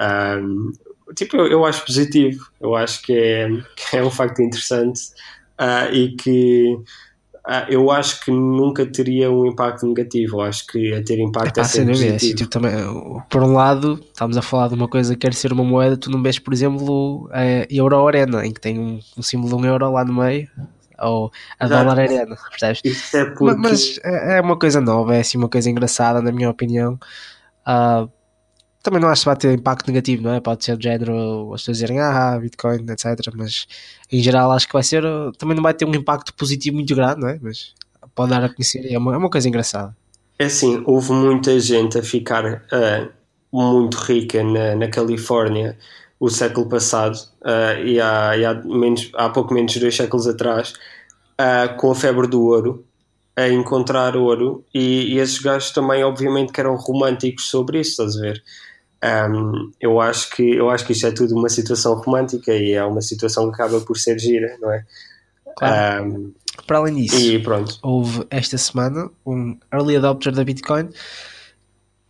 Um, 0.00 0.72
tipo, 1.14 1.36
eu, 1.36 1.46
eu, 1.46 1.64
acho 1.66 1.84
positivo, 1.84 2.46
eu 2.58 2.74
acho 2.74 3.02
que 3.02 3.12
é, 3.12 3.48
que 3.76 3.98
é 3.98 4.02
um 4.02 4.10
facto 4.10 4.40
interessante 4.40 5.12
uh, 5.60 5.92
e 5.92 6.16
que 6.16 6.78
ah, 7.46 7.66
eu 7.68 7.90
acho 7.90 8.24
que 8.24 8.30
nunca 8.30 8.86
teria 8.86 9.30
um 9.30 9.44
impacto 9.44 9.86
negativo. 9.86 10.36
Eu 10.36 10.40
acho 10.42 10.66
que 10.66 10.78
ia 10.78 11.04
ter 11.04 11.18
impacto 11.18 11.60
é 11.60 11.64
sempre 11.64 11.92
dúvida, 11.92 12.12
positivo. 12.12 12.36
Tipo, 12.36 12.50
também, 12.50 12.72
por 13.28 13.42
um 13.42 13.52
lado, 13.52 14.00
estamos 14.02 14.36
a 14.38 14.42
falar 14.42 14.68
de 14.68 14.74
uma 14.74 14.88
coisa 14.88 15.12
que 15.14 15.20
quer 15.20 15.34
ser 15.34 15.52
uma 15.52 15.62
moeda, 15.62 15.96
tu 15.96 16.10
não 16.10 16.22
vês, 16.22 16.38
por 16.38 16.54
exemplo, 16.54 17.28
a 17.30 17.66
Euro 17.68 18.06
Arena, 18.06 18.46
em 18.46 18.52
que 18.52 18.60
tem 18.60 18.78
um, 18.78 18.98
um 19.18 19.22
símbolo 19.22 19.56
de 19.56 19.62
um 19.62 19.66
euro 19.66 19.92
lá 19.92 20.04
no 20.06 20.14
meio, 20.14 20.48
ou 20.98 21.30
a 21.60 21.66
Exato. 21.66 21.84
dólar 21.84 22.00
arena, 22.00 22.36
percebes? 22.48 22.80
Isso 22.82 23.16
é 23.16 23.24
porque... 23.26 23.60
Mas 23.60 24.00
é, 24.02 24.38
é 24.38 24.40
uma 24.40 24.58
coisa 24.58 24.80
nova, 24.80 25.14
é 25.14 25.20
assim 25.20 25.36
uma 25.36 25.48
coisa 25.48 25.68
engraçada, 25.68 26.22
na 26.22 26.32
minha 26.32 26.48
opinião. 26.48 26.98
Uh, 27.66 28.10
também 28.84 29.00
não 29.00 29.08
acho 29.08 29.22
que 29.22 29.26
vai 29.26 29.36
ter 29.36 29.52
impacto 29.54 29.88
negativo, 29.88 30.22
não 30.22 30.34
é? 30.34 30.40
Pode 30.40 30.62
ser 30.62 30.76
do 30.76 30.82
género 30.82 31.54
as 31.54 31.62
pessoas 31.62 31.78
dizerem 31.78 32.00
ah, 32.00 32.38
Bitcoin, 32.38 32.84
etc. 32.90 33.32
Mas 33.34 33.66
em 34.12 34.22
geral 34.22 34.52
acho 34.52 34.66
que 34.66 34.74
vai 34.74 34.82
ser. 34.82 35.02
Também 35.38 35.56
não 35.56 35.62
vai 35.62 35.72
ter 35.72 35.86
um 35.86 35.94
impacto 35.94 36.34
positivo 36.34 36.76
muito 36.76 36.94
grande, 36.94 37.20
não 37.20 37.28
é? 37.28 37.38
Mas 37.40 37.74
pode 38.14 38.30
dar 38.30 38.44
a 38.44 38.48
conhecer 38.48 38.86
é 38.92 38.98
uma, 38.98 39.14
é 39.14 39.16
uma 39.16 39.30
coisa 39.30 39.48
engraçada. 39.48 39.96
É 40.38 40.44
assim, 40.44 40.82
houve 40.86 41.12
muita 41.12 41.58
gente 41.58 41.98
a 41.98 42.02
ficar 42.02 42.44
uh, 42.44 43.08
muito 43.50 43.96
rica 43.96 44.44
na, 44.44 44.76
na 44.76 44.88
Califórnia 44.88 45.78
o 46.20 46.28
século 46.28 46.68
passado 46.68 47.16
uh, 47.42 47.82
e, 47.84 48.00
há, 48.00 48.36
e 48.36 48.44
há, 48.44 48.54
menos, 48.54 49.10
há 49.14 49.30
pouco 49.30 49.54
menos 49.54 49.72
de 49.72 49.80
dois 49.80 49.96
séculos 49.96 50.26
atrás 50.26 50.74
uh, 51.40 51.74
com 51.76 51.90
a 51.90 51.94
febre 51.94 52.26
do 52.26 52.42
ouro 52.42 52.84
a 53.36 53.48
encontrar 53.48 54.16
ouro 54.16 54.64
e, 54.72 55.14
e 55.14 55.18
esses 55.18 55.38
gajos 55.38 55.70
também 55.70 56.04
obviamente 56.04 56.52
que 56.52 56.60
eram 56.60 56.76
românticos 56.76 57.48
sobre 57.48 57.80
isso, 57.80 58.02
estás 58.02 58.16
a 58.16 58.20
ver? 58.20 58.42
Um, 59.04 59.70
eu 59.78 60.00
acho 60.00 60.30
que 60.30 60.42
eu 60.42 60.70
acho 60.70 60.86
que 60.86 60.92
isto 60.92 61.06
é 61.06 61.10
tudo 61.10 61.36
uma 61.36 61.50
situação 61.50 61.94
romântica 61.94 62.54
e 62.54 62.72
é 62.72 62.82
uma 62.82 63.02
situação 63.02 63.50
que 63.50 63.54
acaba 63.60 63.78
por 63.82 63.98
ser 63.98 64.18
gira, 64.18 64.56
não 64.58 64.72
é? 64.72 64.82
Claro. 65.56 66.04
Um, 66.04 66.32
Para 66.66 66.78
além 66.78 66.94
disso, 66.94 67.16
houve 67.82 68.26
esta 68.30 68.56
semana 68.56 69.10
um 69.26 69.58
early 69.70 69.96
adopter 69.96 70.32
da 70.32 70.42
Bitcoin 70.42 70.88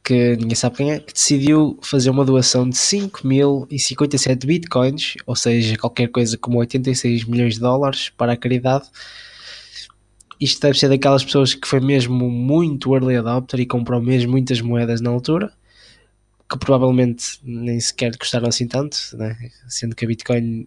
que 0.04 0.36
ninguém 0.36 0.54
sabe 0.54 0.76
quem 0.76 0.92
é, 0.92 1.00
que 1.00 1.14
decidiu 1.14 1.78
fazer 1.82 2.10
uma 2.10 2.26
doação 2.26 2.68
de 2.68 2.76
5.057 2.76 4.44
bitcoins, 4.44 5.14
ou 5.26 5.34
seja, 5.34 5.78
qualquer 5.78 6.08
coisa 6.08 6.36
como 6.36 6.58
86 6.58 7.24
milhões 7.24 7.54
de 7.54 7.60
dólares 7.60 8.10
para 8.10 8.34
a 8.34 8.36
caridade. 8.36 8.84
Isto 10.38 10.60
deve 10.60 10.78
ser 10.78 10.90
daquelas 10.90 11.24
pessoas 11.24 11.54
que 11.54 11.66
foi 11.66 11.80
mesmo 11.80 12.30
muito 12.30 12.94
early 12.94 13.16
adopter 13.16 13.60
e 13.60 13.66
comprou 13.66 14.00
mesmo 14.02 14.32
muitas 14.32 14.60
moedas 14.60 15.00
na 15.00 15.08
altura 15.08 15.50
que 16.58 16.66
provavelmente 16.66 17.40
nem 17.42 17.78
sequer 17.80 18.16
custaram 18.16 18.48
assim 18.48 18.66
tanto, 18.66 18.96
né? 19.14 19.36
sendo 19.68 19.94
que 19.94 20.04
a 20.04 20.08
Bitcoin 20.08 20.66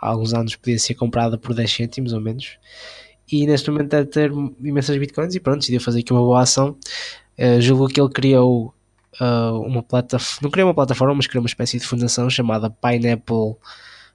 há 0.00 0.08
alguns 0.08 0.34
anos 0.34 0.56
podia 0.56 0.78
ser 0.78 0.94
comprada 0.94 1.38
por 1.38 1.54
10 1.54 1.70
cêntimos 1.70 2.12
ou 2.12 2.20
menos. 2.20 2.58
E 3.30 3.46
neste 3.46 3.70
momento 3.70 3.88
deve 3.88 4.06
ter 4.06 4.30
imensas 4.60 4.98
bitcoins 4.98 5.34
e 5.34 5.40
pronto, 5.40 5.60
decidiu 5.60 5.80
fazer 5.80 6.00
aqui 6.00 6.12
uma 6.12 6.20
boa 6.20 6.42
ação. 6.42 6.76
Uh, 7.38 7.60
julgo 7.60 7.88
que 7.88 8.00
ele 8.00 8.10
criou 8.10 8.74
uh, 9.20 9.60
uma 9.60 9.82
plataforma, 9.82 10.40
não 10.42 10.50
criou 10.50 10.68
uma 10.68 10.74
plataforma, 10.74 11.14
mas 11.14 11.26
criou 11.26 11.42
uma 11.42 11.48
espécie 11.48 11.78
de 11.78 11.86
fundação 11.86 12.28
chamada 12.28 12.68
Pineapple 12.68 13.56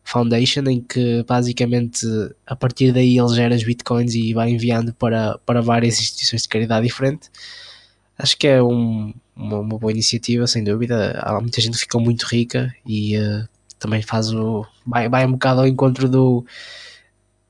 Foundation, 0.03 0.63
em 0.67 0.81
que 0.81 1.23
basicamente 1.23 2.05
a 2.45 2.55
partir 2.55 2.91
daí 2.91 3.17
ele 3.17 3.33
gera 3.33 3.55
as 3.55 3.63
bitcoins 3.63 4.13
e 4.13 4.33
vai 4.33 4.49
enviando 4.49 4.93
para, 4.93 5.39
para 5.39 5.61
várias 5.61 5.99
instituições 5.99 6.43
de 6.43 6.49
caridade 6.49 6.85
diferente. 6.85 7.29
Acho 8.17 8.37
que 8.37 8.47
é 8.47 8.61
um, 8.61 9.13
uma, 9.35 9.59
uma, 9.59 9.77
boa 9.77 9.91
iniciativa, 9.91 10.47
sem 10.47 10.63
dúvida. 10.63 11.19
Há 11.21 11.39
muita 11.39 11.61
gente 11.61 11.73
que 11.73 11.81
ficou 11.81 12.01
muito 12.01 12.23
rica 12.23 12.73
e 12.85 13.17
uh, 13.17 13.47
também 13.77 14.01
faz 14.01 14.33
o. 14.33 14.65
Vai, 14.85 15.07
vai 15.07 15.25
um 15.25 15.33
bocado 15.33 15.61
ao 15.61 15.67
encontro 15.67 16.09
do, 16.09 16.43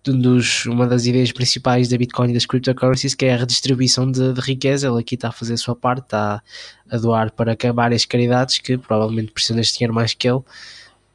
dos, 0.03 0.65
uma 0.65 0.85
das 0.85 1.05
ideias 1.05 1.31
principais 1.31 1.87
da 1.87 1.97
Bitcoin 1.97 2.31
e 2.31 2.33
das 2.33 2.45
cryptocurrencies, 2.45 3.15
que 3.15 3.25
é 3.25 3.33
a 3.33 3.37
redistribuição 3.37 4.11
de, 4.11 4.33
de, 4.33 4.41
riqueza. 4.41 4.87
Ele 4.87 4.99
aqui 4.99 5.15
está 5.15 5.29
a 5.29 5.31
fazer 5.31 5.53
a 5.53 5.57
sua 5.57 5.75
parte, 5.75 6.03
está 6.03 6.41
a 6.89 6.97
doar 6.97 7.31
para 7.31 7.55
várias 7.73 8.05
caridades 8.05 8.57
que 8.59 8.77
provavelmente 8.77 9.31
precisam 9.31 9.57
deste 9.57 9.77
dinheiro 9.77 9.93
mais 9.93 10.13
que 10.13 10.27
ele. 10.27 10.41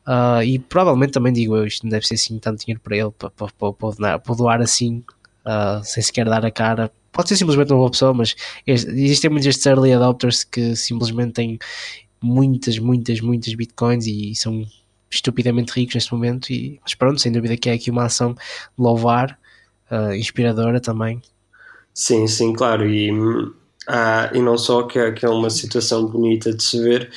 Uh, 0.05 0.43
e 0.45 0.59
provavelmente 0.59 1.13
também 1.13 1.33
digo 1.33 1.57
eu, 1.57 1.65
isto 1.65 1.85
não 1.85 1.91
deve 1.91 2.07
ser 2.07 2.15
assim 2.15 2.37
tanto 2.39 2.65
dinheiro 2.65 2.81
para 2.81 2.97
ele 2.97 3.13
para, 3.13 3.31
para, 3.31 3.73
para, 3.73 4.19
para 4.19 4.35
doar 4.35 4.61
assim, 4.61 5.05
uh, 5.47 5.85
sem 5.85 6.03
sequer 6.03 6.25
dar 6.25 6.45
a 6.45 6.51
cara 6.51 6.91
pode 7.13 7.29
ser 7.29 7.37
simplesmente 7.37 7.73
uma 7.73 7.79
boa 7.79 7.91
pessoa, 7.91 8.15
mas 8.15 8.35
existem 8.67 9.31
muitos 9.31 9.47
estes 9.47 9.67
early 9.67 9.93
adopters 9.93 10.45
que 10.45 10.75
simplesmente 10.75 11.35
têm 11.35 11.59
muitas, 12.21 12.79
muitas, 12.79 13.21
muitas 13.21 13.55
bitcoins 13.55 14.07
e 14.07 14.35
são 14.35 14.65
estupidamente 15.11 15.73
ricos 15.73 15.95
neste 15.95 16.13
momento. 16.13 16.51
E, 16.51 16.81
mas 16.83 16.95
pronto, 16.95 17.21
sem 17.21 17.31
dúvida 17.31 17.57
que 17.57 17.69
é 17.69 17.75
aqui 17.75 17.91
uma 17.91 18.05
ação 18.05 18.35
louvar, 18.79 19.39
uh, 19.91 20.15
inspiradora 20.15 20.81
também. 20.81 21.21
Sim, 21.93 22.27
sim, 22.27 22.53
claro. 22.53 22.89
E, 22.89 23.13
uh, 23.13 23.53
e 24.33 24.41
não 24.41 24.57
só 24.57 24.85
que 24.85 24.99
é, 24.99 25.13
que 25.13 25.27
é 25.27 25.29
uma 25.29 25.51
situação 25.51 26.07
bonita 26.07 26.55
de 26.55 26.63
se 26.63 26.81
ver, 26.81 27.11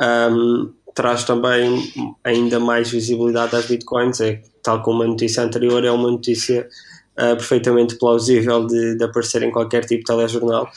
um, 0.00 0.72
traz 0.94 1.24
também 1.24 1.92
ainda 2.24 2.58
mais 2.58 2.90
visibilidade 2.90 3.54
às 3.54 3.66
bitcoins. 3.66 4.20
É, 4.20 4.40
tal 4.62 4.82
como 4.82 5.02
a 5.02 5.06
notícia 5.06 5.42
anterior, 5.42 5.84
é 5.84 5.90
uma 5.90 6.10
notícia 6.10 6.68
uh, 7.18 7.36
perfeitamente 7.36 7.96
plausível 7.96 8.66
de, 8.66 8.96
de, 8.96 9.04
aparecer 9.04 9.42
em 9.42 9.50
qualquer 9.50 9.84
tipo 9.84 10.00
de 10.00 10.06
telejornal. 10.06 10.70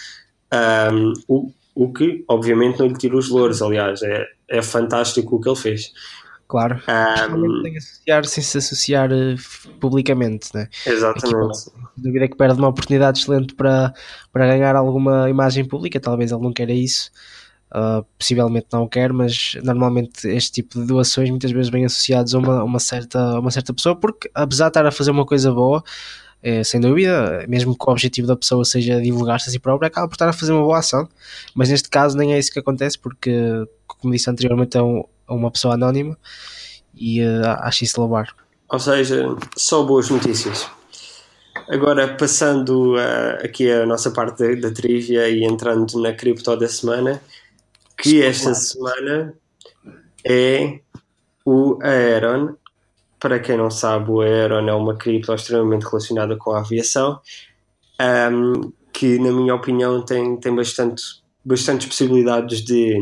Um, 0.53 1.13
o, 1.27 1.51
o 1.73 1.91
que, 1.91 2.23
obviamente, 2.27 2.79
não 2.79 2.87
lhe 2.87 2.97
tira 2.97 3.17
os 3.17 3.29
louros, 3.29 3.61
aliás, 3.61 4.01
é, 4.01 4.25
é 4.49 4.61
fantástico 4.61 5.35
o 5.35 5.41
que 5.41 5.49
ele 5.49 5.57
fez. 5.57 5.91
Claro, 6.47 6.79
um, 7.31 7.63
tem 7.63 7.71
que 7.71 7.79
associar 7.79 8.25
sem 8.25 8.43
se 8.43 8.57
associar 8.59 9.11
uh, 9.11 9.35
publicamente, 9.79 10.49
né? 10.53 10.69
Exatamente. 10.85 11.71
Dúvida 11.97 12.27
que 12.27 12.37
perde 12.37 12.59
uma 12.59 12.67
oportunidade 12.67 13.19
excelente 13.19 13.55
para, 13.55 13.91
para 14.31 14.47
ganhar 14.47 14.75
alguma 14.75 15.27
imagem 15.27 15.65
pública, 15.65 15.99
talvez 15.99 16.31
ele 16.31 16.41
não 16.41 16.53
queira 16.53 16.71
isso, 16.71 17.09
uh, 17.71 18.05
possivelmente 18.17 18.67
não 18.71 18.87
quer, 18.87 19.11
mas 19.11 19.57
normalmente 19.63 20.27
este 20.27 20.51
tipo 20.51 20.79
de 20.79 20.85
doações 20.85 21.31
muitas 21.31 21.51
vezes 21.51 21.71
vêm 21.71 21.83
associados 21.83 22.35
a 22.35 22.37
uma, 22.37 22.63
uma, 22.63 22.79
certa, 22.79 23.39
uma 23.39 23.49
certa 23.49 23.73
pessoa, 23.73 23.95
porque 23.95 24.29
apesar 24.33 24.65
de 24.65 24.69
estar 24.69 24.85
a 24.85 24.91
fazer 24.91 25.09
uma 25.09 25.25
coisa 25.25 25.51
boa, 25.51 25.83
é, 26.45 26.63
sem 26.63 26.79
dúvida, 26.79 27.43
mesmo 27.47 27.75
que 27.75 27.89
o 27.89 27.91
objetivo 27.91 28.27
da 28.27 28.35
pessoa 28.35 28.63
seja 28.63 29.01
divulgar-se 29.01 29.49
a 29.49 29.51
si 29.51 29.57
própria, 29.57 29.87
acaba 29.87 30.07
por 30.07 30.13
estar 30.13 30.29
a 30.29 30.31
fazer 30.31 30.51
uma 30.51 30.61
boa 30.61 30.77
ação, 30.77 31.09
mas 31.55 31.69
neste 31.69 31.89
caso 31.89 32.15
nem 32.15 32.35
é 32.35 32.37
isso 32.37 32.51
que 32.51 32.59
acontece, 32.59 32.99
porque, 32.99 33.33
como 33.87 34.13
disse 34.13 34.29
anteriormente, 34.29 34.77
é 34.77 34.83
um, 34.83 35.03
é 35.27 35.33
uma 35.33 35.49
pessoa 35.49 35.73
anónima 35.73 36.15
e 36.93 37.19
uh, 37.19 37.47
acho 37.61 37.83
isso 37.83 37.99
louvar. 37.99 38.27
Ou 38.69 38.77
seja, 38.77 39.25
só 39.57 39.81
boas 39.81 40.07
notícias. 40.07 40.69
Agora, 41.67 42.15
passando 42.15 42.93
uh, 42.93 43.43
aqui 43.43 43.71
a 43.71 43.83
nossa 43.87 44.11
parte 44.11 44.55
da, 44.55 44.67
da 44.67 44.71
trivia 44.71 45.27
e 45.27 45.43
entrando 45.43 45.99
na 45.99 46.13
cripto 46.13 46.55
da 46.55 46.67
semana, 46.67 47.19
que 47.97 48.21
esta 48.21 48.53
semana 48.53 49.33
é 50.23 50.79
o 51.43 51.79
Aeron 51.81 52.55
para 53.19 53.39
quem 53.39 53.57
não 53.57 53.71
sabe, 53.71 54.11
o 54.11 54.21
Aeron 54.21 54.67
é 54.67 54.73
uma 54.73 54.95
cripto 54.95 55.33
extremamente 55.33 55.83
relacionada 55.83 56.35
com 56.37 56.51
a 56.51 56.59
aviação, 56.59 57.19
um, 58.31 58.71
que, 58.93 59.17
na 59.19 59.31
minha 59.31 59.55
opinião, 59.55 60.01
tem, 60.01 60.37
tem 60.37 60.55
bastante, 60.55 61.03
bastantes 61.43 61.87
possibilidades 61.87 62.61
de, 62.61 62.95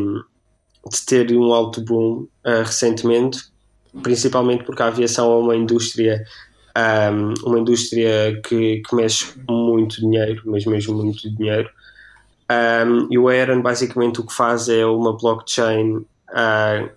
de 0.89 1.05
ter 1.05 1.31
um 1.35 1.53
alto 1.53 1.81
boom 1.81 2.27
uh, 2.45 2.63
recentemente, 2.63 3.39
principalmente 4.01 4.63
porque 4.63 4.81
a 4.81 4.87
aviação 4.87 5.31
é 5.31 5.35
uma 5.35 5.55
indústria 5.55 6.23
um, 6.75 7.33
uma 7.47 7.59
indústria 7.59 8.39
que, 8.41 8.81
que 8.81 8.95
mexe 8.95 9.33
muito 9.47 10.01
dinheiro, 10.01 10.41
mas 10.45 10.65
mesmo 10.65 10.95
muito 10.95 11.29
dinheiro. 11.35 11.69
Um, 12.51 13.07
e 13.11 13.17
o 13.17 13.27
Aeron 13.27 13.61
basicamente 13.61 14.19
o 14.19 14.25
que 14.25 14.33
faz 14.33 14.67
é 14.69 14.85
uma 14.85 15.15
blockchain 15.15 15.97
uh, 15.97 16.89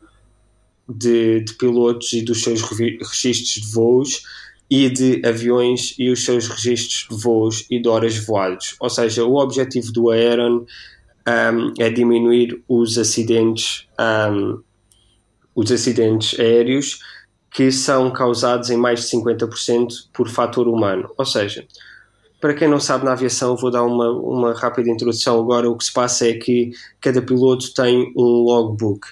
de, 0.88 1.40
de, 1.40 1.54
pilotos 1.54 2.12
e 2.12 2.22
dos 2.22 2.42
seus 2.42 2.62
registros 2.62 3.62
de 3.62 3.72
voos 3.72 4.22
e 4.70 4.88
de 4.90 5.22
aviões 5.24 5.94
e 5.98 6.10
os 6.10 6.24
seus 6.24 6.48
registros 6.48 7.06
de 7.08 7.22
voos 7.22 7.66
e 7.70 7.80
de 7.80 7.88
horas 7.88 8.16
voadas. 8.18 8.74
Ou 8.80 8.90
seja, 8.90 9.24
o 9.24 9.36
objetivo 9.36 9.92
do 9.92 10.10
Aeron 10.10 10.64
um, 11.26 11.74
é 11.78 11.90
diminuir 11.90 12.62
os 12.68 12.98
acidentes, 12.98 13.86
um, 14.00 14.60
os 15.54 15.70
acidentes 15.72 16.38
aéreos 16.38 17.00
que 17.50 17.72
são 17.72 18.12
causados 18.12 18.68
em 18.70 18.76
mais 18.76 19.00
de 19.00 19.16
50% 19.16 20.08
por 20.12 20.28
fator 20.28 20.68
humano. 20.68 21.10
Ou 21.16 21.24
seja, 21.24 21.66
para 22.40 22.52
quem 22.52 22.68
não 22.68 22.78
sabe 22.78 23.04
na 23.04 23.12
aviação, 23.12 23.56
vou 23.56 23.70
dar 23.70 23.82
uma, 23.82 24.10
uma 24.10 24.52
rápida 24.52 24.90
introdução 24.90 25.40
agora. 25.40 25.70
O 25.70 25.76
que 25.76 25.84
se 25.84 25.92
passa 25.92 26.28
é 26.28 26.34
que 26.34 26.70
cada 27.00 27.22
piloto 27.22 27.72
tem 27.72 28.12
um 28.16 28.44
logbook. 28.44 29.06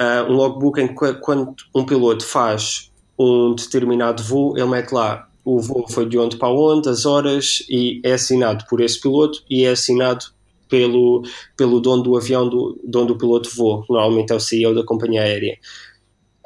Uh, 0.00 0.30
um 0.30 0.34
logbook 0.34 0.80
em 0.80 0.88
que 0.88 1.14
quando 1.14 1.54
um 1.74 1.84
piloto 1.84 2.24
faz 2.24 2.92
um 3.18 3.54
determinado 3.54 4.22
voo, 4.22 4.56
ele 4.56 4.66
mete 4.66 4.92
lá 4.92 5.26
o 5.42 5.60
voo 5.60 5.86
foi 5.88 6.08
de 6.08 6.18
onde 6.18 6.36
para 6.36 6.50
onde, 6.50 6.88
as 6.88 7.06
horas, 7.06 7.64
e 7.70 8.00
é 8.04 8.14
assinado 8.14 8.64
por 8.68 8.80
esse 8.80 9.00
piloto 9.00 9.42
e 9.48 9.64
é 9.64 9.70
assinado 9.70 10.24
pelo, 10.68 11.22
pelo 11.56 11.80
dono 11.80 12.02
do 12.02 12.16
avião 12.16 12.48
do, 12.48 12.76
de 12.82 12.98
onde 12.98 13.12
o 13.12 13.18
piloto 13.18 13.48
voa. 13.54 13.84
Normalmente 13.88 14.32
é 14.32 14.34
o 14.34 14.40
CEO 14.40 14.74
da 14.74 14.84
companhia 14.84 15.22
aérea 15.22 15.56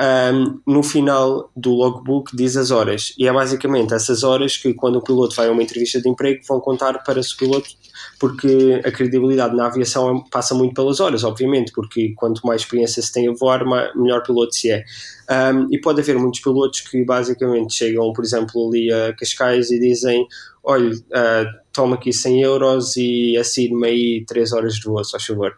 um, 0.00 0.60
no 0.66 0.82
final 0.82 1.50
do 1.54 1.74
logbook 1.74 2.34
diz 2.34 2.56
as 2.56 2.70
horas. 2.70 3.12
E 3.18 3.28
é 3.28 3.32
basicamente 3.32 3.92
essas 3.92 4.24
horas 4.24 4.56
que, 4.56 4.72
quando 4.72 4.96
o 4.96 5.02
piloto 5.02 5.36
vai 5.36 5.48
a 5.48 5.52
uma 5.52 5.62
entrevista 5.62 6.00
de 6.00 6.08
emprego, 6.08 6.40
vão 6.48 6.58
contar 6.58 7.02
para 7.04 7.20
o 7.20 7.36
piloto, 7.36 7.68
porque 8.20 8.82
a 8.84 8.92
credibilidade 8.92 9.56
na 9.56 9.66
aviação 9.66 10.22
passa 10.30 10.54
muito 10.54 10.74
pelas 10.74 11.00
horas, 11.00 11.24
obviamente, 11.24 11.72
porque 11.72 12.12
quanto 12.14 12.46
mais 12.46 12.60
experiência 12.60 13.02
se 13.02 13.10
tem 13.10 13.26
a 13.26 13.32
voar, 13.32 13.64
melhor 13.96 14.22
piloto 14.22 14.54
se 14.54 14.70
é. 14.70 14.84
Um, 15.30 15.66
e 15.72 15.80
pode 15.80 16.02
haver 16.02 16.18
muitos 16.18 16.40
pilotos 16.40 16.82
que 16.82 17.02
basicamente 17.02 17.72
chegam, 17.72 18.12
por 18.12 18.22
exemplo, 18.22 18.68
ali 18.68 18.92
a 18.92 19.14
Cascais 19.14 19.70
e 19.70 19.80
dizem: 19.80 20.26
Olha, 20.62 20.90
uh, 20.90 21.46
toma 21.72 21.94
aqui 21.96 22.12
100 22.12 22.42
euros 22.42 22.94
e 22.98 23.38
assine-me 23.38 23.86
aí 23.86 24.24
3 24.26 24.52
horas 24.52 24.74
de 24.74 24.84
voo, 24.84 25.02
só 25.02 25.18
favor. 25.18 25.54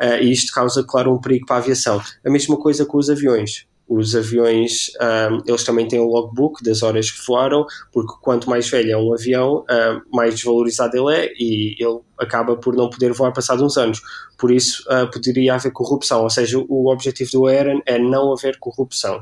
Uh, 0.00 0.22
e 0.22 0.30
isto 0.30 0.52
causa, 0.52 0.84
claro, 0.84 1.12
um 1.12 1.20
perigo 1.20 1.46
para 1.46 1.56
a 1.56 1.58
aviação. 1.58 2.00
A 2.24 2.30
mesma 2.30 2.56
coisa 2.56 2.86
com 2.86 2.96
os 2.96 3.10
aviões 3.10 3.66
os 3.88 4.16
aviões, 4.16 4.90
um, 5.00 5.42
eles 5.46 5.62
também 5.62 5.86
têm 5.86 6.00
o 6.00 6.08
logbook 6.08 6.62
das 6.64 6.82
horas 6.82 7.10
que 7.10 7.24
voaram, 7.26 7.66
porque 7.92 8.14
quanto 8.22 8.48
mais 8.48 8.68
velho 8.68 8.92
é 8.92 8.96
um 8.96 9.12
avião, 9.12 9.64
um, 9.70 10.16
mais 10.16 10.34
desvalorizado 10.34 10.96
ele 10.96 11.16
é 11.16 11.32
e 11.38 11.76
ele 11.78 12.00
acaba 12.18 12.56
por 12.56 12.74
não 12.74 12.88
poder 12.88 13.12
voar 13.12 13.32
passados 13.32 13.62
uns 13.62 13.76
anos. 13.76 14.00
Por 14.38 14.50
isso, 14.50 14.82
uh, 14.88 15.10
poderia 15.10 15.54
haver 15.54 15.72
corrupção, 15.72 16.22
ou 16.22 16.30
seja, 16.30 16.58
o 16.58 16.90
objetivo 16.90 17.30
do 17.32 17.46
Aeron 17.46 17.80
é 17.84 17.98
não 17.98 18.32
haver 18.32 18.58
corrupção. 18.58 19.20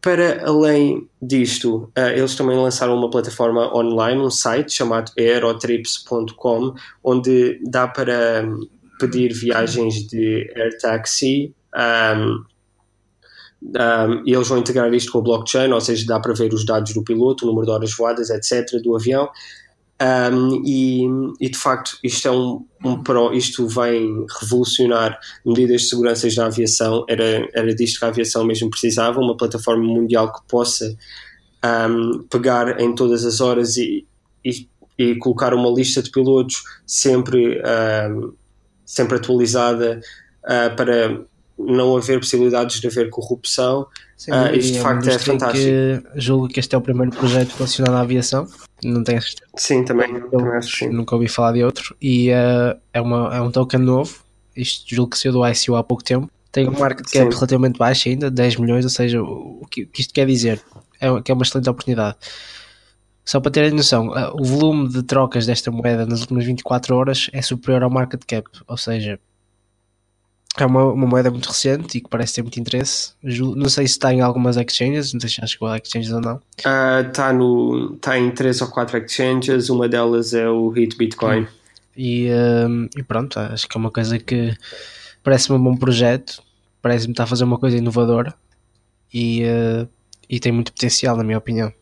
Para 0.00 0.44
além 0.44 1.08
disto, 1.20 1.90
uh, 1.96 2.08
eles 2.16 2.34
também 2.34 2.56
lançaram 2.56 2.96
uma 2.96 3.10
plataforma 3.10 3.72
online, 3.76 4.20
um 4.20 4.30
site 4.30 4.72
chamado 4.72 5.12
aerotrips.com, 5.16 6.74
onde 7.04 7.60
dá 7.64 7.86
para 7.86 8.44
pedir 8.98 9.32
viagens 9.32 10.06
de 10.08 10.52
air 10.56 10.76
taxi 10.78 11.54
um, 11.74 12.44
um, 13.62 14.22
e 14.26 14.34
eles 14.34 14.48
vão 14.48 14.58
integrar 14.58 14.92
isto 14.92 15.12
com 15.12 15.18
a 15.18 15.22
blockchain, 15.22 15.72
ou 15.72 15.80
seja, 15.80 16.04
dá 16.06 16.18
para 16.18 16.34
ver 16.34 16.52
os 16.52 16.66
dados 16.66 16.92
do 16.92 17.02
piloto, 17.02 17.44
o 17.44 17.48
número 17.48 17.66
de 17.66 17.72
horas 17.72 17.94
voadas, 17.94 18.30
etc., 18.30 18.82
do 18.82 18.96
avião. 18.96 19.28
Um, 20.02 20.62
e, 20.66 21.04
e, 21.40 21.48
de 21.48 21.56
facto 21.56 21.96
isto 22.02 22.26
é 22.26 22.30
um, 22.32 22.66
um 22.84 23.00
pro, 23.04 23.32
isto 23.32 23.68
vem 23.68 24.26
revolucionar 24.40 25.16
medidas 25.46 25.82
de 25.82 25.88
segurança 25.90 26.26
na 26.36 26.46
aviação, 26.46 27.04
era, 27.08 27.48
era 27.54 27.72
disto 27.72 28.00
que 28.00 28.04
a 28.04 28.08
aviação 28.08 28.44
mesmo 28.44 28.68
precisava, 28.68 29.20
uma 29.20 29.36
plataforma 29.36 29.84
mundial 29.84 30.32
que 30.32 30.40
possa 30.48 30.96
um, 31.64 32.24
pegar 32.28 32.80
em 32.80 32.92
todas 32.96 33.24
as 33.24 33.40
horas 33.40 33.76
e, 33.76 34.04
e, 34.44 34.68
e, 34.98 35.14
colocar 35.18 35.54
uma 35.54 35.70
lista 35.70 36.02
de 36.02 36.10
pilotos 36.10 36.64
sempre, 36.84 37.62
sempre 38.84 39.18
atualizada 39.18 40.00
uh, 40.42 40.74
para 40.74 41.24
não 41.58 41.96
haver 41.96 42.18
possibilidades 42.18 42.80
de 42.80 42.86
haver 42.86 43.10
corrupção. 43.10 43.86
Sim, 44.16 44.32
uh, 44.32 44.54
isto 44.54 44.74
de 44.74 44.80
facto 44.80 45.08
é 45.08 45.18
fantástico. 45.18 45.64
Que, 45.64 46.02
julgo 46.14 46.48
que 46.48 46.60
este 46.60 46.74
é 46.74 46.78
o 46.78 46.80
primeiro 46.80 47.10
projeto 47.12 47.52
relacionado 47.54 47.94
à 47.94 48.00
aviação. 48.00 48.46
Não 48.84 49.04
tenho 49.04 49.20
certeza. 49.22 49.50
Sim, 49.56 49.84
também, 49.84 50.12
Eu, 50.12 50.30
também 50.30 50.52
acho 50.52 50.76
sim. 50.76 50.88
Nunca 50.88 51.14
ouvi 51.14 51.28
falar 51.28 51.52
de 51.52 51.64
outro. 51.64 51.96
E 52.00 52.30
uh, 52.30 52.78
é, 52.92 53.00
uma, 53.00 53.34
é 53.34 53.40
um 53.40 53.50
token 53.50 53.80
novo. 53.80 54.20
Isto 54.56 54.94
julgo 54.94 55.10
que 55.10 55.18
saiu 55.18 55.32
do 55.32 55.46
ICO 55.46 55.76
há 55.76 55.84
pouco 55.84 56.02
tempo. 56.02 56.30
Tem 56.50 56.68
um 56.68 56.78
market 56.78 57.06
cap 57.06 57.32
sim. 57.32 57.38
relativamente 57.38 57.78
baixo 57.78 58.08
ainda, 58.08 58.30
10 58.30 58.56
milhões, 58.56 58.84
ou 58.84 58.90
seja, 58.90 59.22
o 59.22 59.66
que, 59.70 59.84
o 59.84 59.86
que 59.86 60.02
isto 60.02 60.12
quer 60.12 60.26
dizer 60.26 60.60
é 61.00 61.20
que 61.22 61.32
é 61.32 61.34
uma 61.34 61.42
excelente 61.42 61.70
oportunidade. 61.70 62.16
Só 63.24 63.40
para 63.40 63.50
terem 63.50 63.70
noção, 63.70 64.08
uh, 64.08 64.34
o 64.38 64.44
volume 64.44 64.88
de 64.88 65.02
trocas 65.02 65.46
desta 65.46 65.70
moeda 65.70 66.04
nas 66.04 66.20
últimas 66.20 66.44
24 66.44 66.94
horas 66.94 67.30
é 67.32 67.40
superior 67.40 67.82
ao 67.82 67.90
market 67.90 68.22
cap, 68.26 68.46
ou 68.66 68.76
seja, 68.76 69.18
é 70.58 70.66
uma, 70.66 70.84
uma, 70.92 71.06
moeda 71.06 71.30
muito 71.30 71.46
recente 71.46 71.96
e 71.96 72.00
que 72.00 72.08
parece 72.08 72.34
ter 72.34 72.42
muito 72.42 72.60
interesse. 72.60 73.12
Não 73.22 73.68
sei 73.68 73.86
se 73.86 73.94
está 73.94 74.12
em 74.12 74.20
algumas 74.20 74.56
exchanges, 74.56 75.12
não 75.12 75.20
sei 75.20 75.30
se 75.30 75.36
já 75.36 75.46
chegou 75.46 75.68
a 75.68 75.78
exchanges 75.78 76.12
ou 76.12 76.20
não. 76.20 76.40
Está 76.56 77.30
uh, 77.30 77.32
no, 77.32 77.96
tá 77.96 78.18
em 78.18 78.30
3 78.30 78.60
ou 78.60 78.68
4 78.68 78.98
exchanges, 78.98 79.70
uma 79.70 79.88
delas 79.88 80.34
é 80.34 80.48
o 80.48 80.68
Hit 80.68 80.96
Bitcoin. 80.96 81.42
Hum. 81.42 81.46
E, 81.96 82.28
um, 82.30 82.88
e, 82.96 83.02
pronto, 83.02 83.38
acho 83.38 83.66
que 83.66 83.76
é 83.76 83.80
uma 83.80 83.90
coisa 83.90 84.18
que 84.18 84.54
parece-me 85.22 85.58
um 85.58 85.62
bom 85.62 85.76
projeto, 85.76 86.42
parece-me 86.80 87.12
estar 87.12 87.24
a 87.24 87.26
fazer 87.26 87.44
uma 87.44 87.58
coisa 87.58 87.76
inovadora 87.76 88.34
e, 89.12 89.44
uh, 89.44 89.88
e 90.28 90.38
tem 90.38 90.52
muito 90.52 90.72
potencial, 90.72 91.16
na 91.16 91.24
minha 91.24 91.38
opinião. 91.38 91.72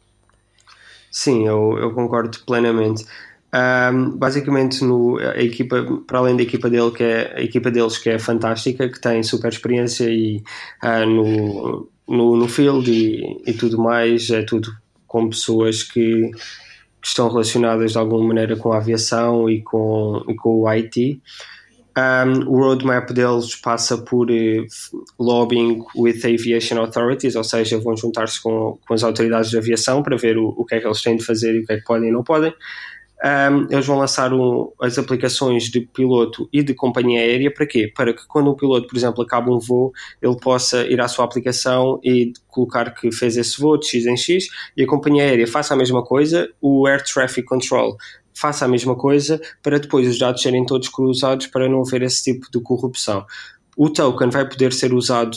Sim, 1.11 1.47
eu, 1.47 1.77
eu 1.79 1.93
concordo 1.93 2.39
plenamente. 2.47 3.05
Um, 3.53 4.17
basicamente 4.17 4.85
no, 4.85 5.19
a 5.19 5.43
equipa, 5.43 5.85
para 6.07 6.21
além 6.21 6.37
da 6.37 6.43
equipa 6.45 6.71
dele 6.71 6.93
que 6.93 7.03
é 7.03 7.35
a 7.37 7.43
equipa 7.43 7.69
deles 7.69 7.99
que 7.99 8.09
é 8.09 8.17
fantástica, 8.17 8.89
que 8.89 9.01
tem 9.01 9.25
super 9.25 9.49
experiência 9.49 10.09
e 10.09 10.41
uh, 10.85 11.05
no, 11.05 11.89
no, 12.09 12.37
no 12.37 12.49
field 12.49 12.89
e, 12.89 13.43
e, 13.45 13.53
tudo 13.53 13.77
mais, 13.77 14.31
é 14.31 14.43
tudo 14.43 14.71
com 15.05 15.29
pessoas 15.29 15.83
que, 15.83 16.31
que, 16.31 17.09
estão 17.09 17.29
relacionadas 17.29 17.93
de 17.93 17.99
alguma 17.99 18.29
maneira 18.29 18.55
com 18.55 18.73
a 18.73 18.77
aviação 18.77 19.51
e 19.51 19.61
com, 19.63 20.25
e 20.29 20.35
com 20.37 20.61
o 20.61 20.69
IT. 20.69 21.21
Um, 21.99 22.49
o 22.49 22.57
roadmap 22.61 23.11
deles 23.11 23.57
passa 23.57 23.99
por 23.99 24.31
uh, 24.31 24.67
lobbying 25.19 25.83
with 25.97 26.25
aviation 26.25 26.79
authorities, 26.79 27.35
ou 27.35 27.43
seja, 27.43 27.81
vão 27.81 27.97
juntar-se 27.97 28.41
com, 28.41 28.79
com 28.87 28.95
as 28.95 29.03
autoridades 29.03 29.51
de 29.51 29.59
aviação 29.59 30.05
para 30.05 30.17
ver 30.17 30.39
o, 30.39 30.55
o 30.57 30.65
que 30.65 30.77
é 30.77 30.81
que 30.81 30.87
eles 30.87 31.03
têm 31.03 31.17
de 31.17 31.25
fazer 31.25 31.53
e 31.57 31.59
o 31.59 31.67
que 31.67 31.73
é 31.73 31.77
que 31.79 31.85
podem 31.85 32.11
e 32.11 32.13
não 32.13 32.23
podem. 32.23 32.55
Um, 33.23 33.67
eles 33.71 33.87
vão 33.87 33.99
lançar 33.99 34.33
um, 34.33 34.73
as 34.81 34.97
aplicações 34.97 35.65
de 35.65 35.83
piloto 35.83 36.49
e 36.51 36.63
de 36.63 36.73
companhia 36.73 37.21
aérea 37.21 37.53
para 37.53 37.67
quê? 37.67 37.93
Para 37.95 38.15
que 38.15 38.27
quando 38.27 38.51
um 38.51 38.55
piloto, 38.55 38.89
por 38.89 38.97
exemplo, 38.97 39.23
acaba 39.23 39.51
um 39.51 39.59
voo, 39.59 39.93
ele 40.23 40.37
possa 40.37 40.87
ir 40.87 40.99
à 41.01 41.07
sua 41.07 41.27
aplicação 41.27 42.01
e 42.03 42.33
colocar 42.49 42.95
que 42.95 43.13
fez 43.13 43.37
esse 43.37 43.61
voo 43.61 43.79
de 43.79 43.87
X 43.87 44.07
em 44.07 44.17
X 44.17 44.47
e 44.75 44.85
a 44.85 44.87
companhia 44.87 45.25
aérea 45.25 45.47
faça 45.47 45.75
a 45.75 45.77
mesma 45.77 46.03
coisa, 46.03 46.49
o 46.63 46.87
Air 46.87 47.03
Traffic 47.05 47.47
Control 47.47 47.97
faça 48.33 48.65
a 48.65 48.69
mesma 48.69 48.97
coisa 48.97 49.39
para 49.63 49.79
depois 49.79 50.09
os 50.09 50.19
dados 50.19 50.41
serem 50.41 50.65
todos 50.65 50.89
cruzados 50.89 51.47
para 51.47 51.69
não 51.69 51.83
haver 51.83 52.03
esse 52.03 52.23
tipo 52.23 52.51
de 52.51 52.59
corrupção. 52.61 53.27
O 53.77 53.91
token 53.91 54.31
vai 54.31 54.49
poder 54.49 54.73
ser 54.73 54.95
usado 54.95 55.37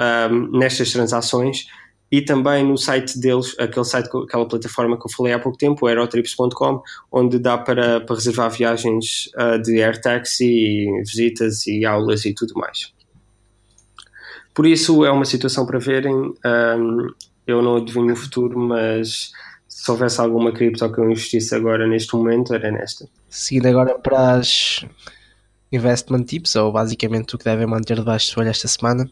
um, 0.00 0.58
nestas 0.58 0.92
transações 0.92 1.66
e 2.10 2.22
também 2.22 2.64
no 2.64 2.76
site 2.78 3.18
deles, 3.18 3.54
aquele 3.58 3.84
site, 3.84 4.08
aquela 4.24 4.48
plataforma 4.48 4.98
que 4.98 5.06
eu 5.06 5.10
falei 5.10 5.32
há 5.34 5.38
pouco 5.38 5.58
tempo, 5.58 5.86
aerotrips.com, 5.86 6.82
onde 7.12 7.38
dá 7.38 7.58
para, 7.58 8.00
para 8.00 8.16
reservar 8.16 8.50
viagens 8.50 9.28
uh, 9.36 9.60
de 9.60 9.82
air 9.82 10.00
taxi, 10.00 10.86
visitas 11.00 11.66
e 11.66 11.84
aulas 11.84 12.24
e 12.24 12.34
tudo 12.34 12.54
mais. 12.54 12.92
Por 14.54 14.66
isso 14.66 15.04
é 15.04 15.10
uma 15.10 15.26
situação 15.26 15.66
para 15.66 15.78
verem. 15.78 16.14
Um, 16.14 17.08
eu 17.46 17.62
não 17.62 17.76
adivinho 17.76 18.12
o 18.12 18.16
futuro, 18.16 18.58
mas 18.58 19.30
se 19.68 19.90
houvesse 19.90 20.20
alguma 20.20 20.50
cripto 20.50 20.90
que 20.90 21.00
eu 21.00 21.04
investisse 21.04 21.54
agora 21.54 21.86
neste 21.86 22.14
momento, 22.16 22.54
era 22.54 22.70
nesta. 22.70 23.06
Seguindo 23.28 23.66
agora 23.66 23.98
para 23.98 24.32
as 24.32 24.84
investment 25.70 26.24
tips, 26.24 26.56
ou 26.56 26.72
basicamente 26.72 27.34
o 27.34 27.38
que 27.38 27.44
devem 27.44 27.66
manter 27.66 27.96
debaixo 27.96 28.34
do 28.34 28.40
olho 28.40 28.48
esta 28.48 28.66
semana 28.66 29.08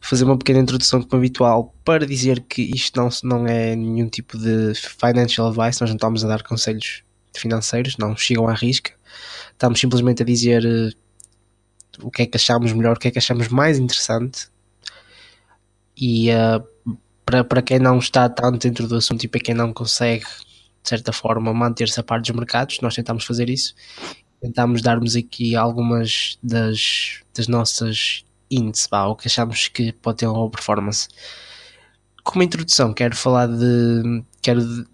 fazer 0.00 0.24
uma 0.24 0.38
pequena 0.38 0.60
introdução 0.60 1.02
como 1.02 1.16
habitual 1.16 1.74
para 1.84 2.06
dizer 2.06 2.40
que 2.40 2.62
isto 2.62 2.96
não, 3.00 3.08
não 3.24 3.46
é 3.46 3.74
nenhum 3.74 4.08
tipo 4.08 4.38
de 4.38 4.72
financial 4.74 5.48
advice, 5.48 5.80
nós 5.80 5.90
não 5.90 5.96
estamos 5.96 6.24
a 6.24 6.28
dar 6.28 6.42
conselhos 6.42 7.02
financeiros, 7.36 7.96
não 7.98 8.16
chegam 8.16 8.48
à 8.48 8.54
risca, 8.54 8.92
estamos 9.52 9.78
simplesmente 9.78 10.22
a 10.22 10.26
dizer 10.26 10.64
uh, 10.64 12.06
o 12.06 12.10
que 12.10 12.22
é 12.22 12.26
que 12.26 12.36
achamos 12.36 12.72
melhor, 12.72 12.96
o 12.96 12.98
que 12.98 13.08
é 13.08 13.10
que 13.10 13.18
achamos 13.18 13.48
mais 13.48 13.78
interessante. 13.78 14.48
E 15.96 16.30
uh, 16.30 16.64
para, 17.24 17.44
para 17.44 17.62
quem 17.62 17.78
não 17.78 17.98
está 17.98 18.28
tanto 18.28 18.66
dentro 18.66 18.86
do 18.86 18.96
assunto 18.96 19.24
e 19.24 19.28
para 19.28 19.40
quem 19.40 19.54
não 19.54 19.72
consegue 19.72 20.24
de 20.82 20.88
certa 20.88 21.12
forma 21.12 21.52
manter-se 21.52 22.00
a 22.00 22.02
par 22.02 22.20
dos 22.20 22.30
mercados, 22.30 22.80
nós 22.80 22.94
tentamos 22.94 23.24
fazer 23.24 23.50
isso. 23.50 23.74
Tentámos 24.40 24.80
darmos 24.80 25.16
aqui 25.16 25.56
algumas 25.56 26.38
das, 26.42 27.20
das 27.34 27.48
nossas 27.48 28.24
índices, 28.50 28.86
pá, 28.86 29.06
o 29.06 29.16
que 29.16 29.28
achamos 29.28 29.68
que 29.68 29.92
pode 29.92 30.18
ter 30.18 30.26
uma 30.26 30.34
boa 30.34 30.50
performance. 30.50 31.08
Como 32.24 32.42
introdução, 32.42 32.92
quero 32.92 33.16
falar 33.16 33.46
de 33.46 34.22
quero 34.42 34.60
de, 34.60 34.86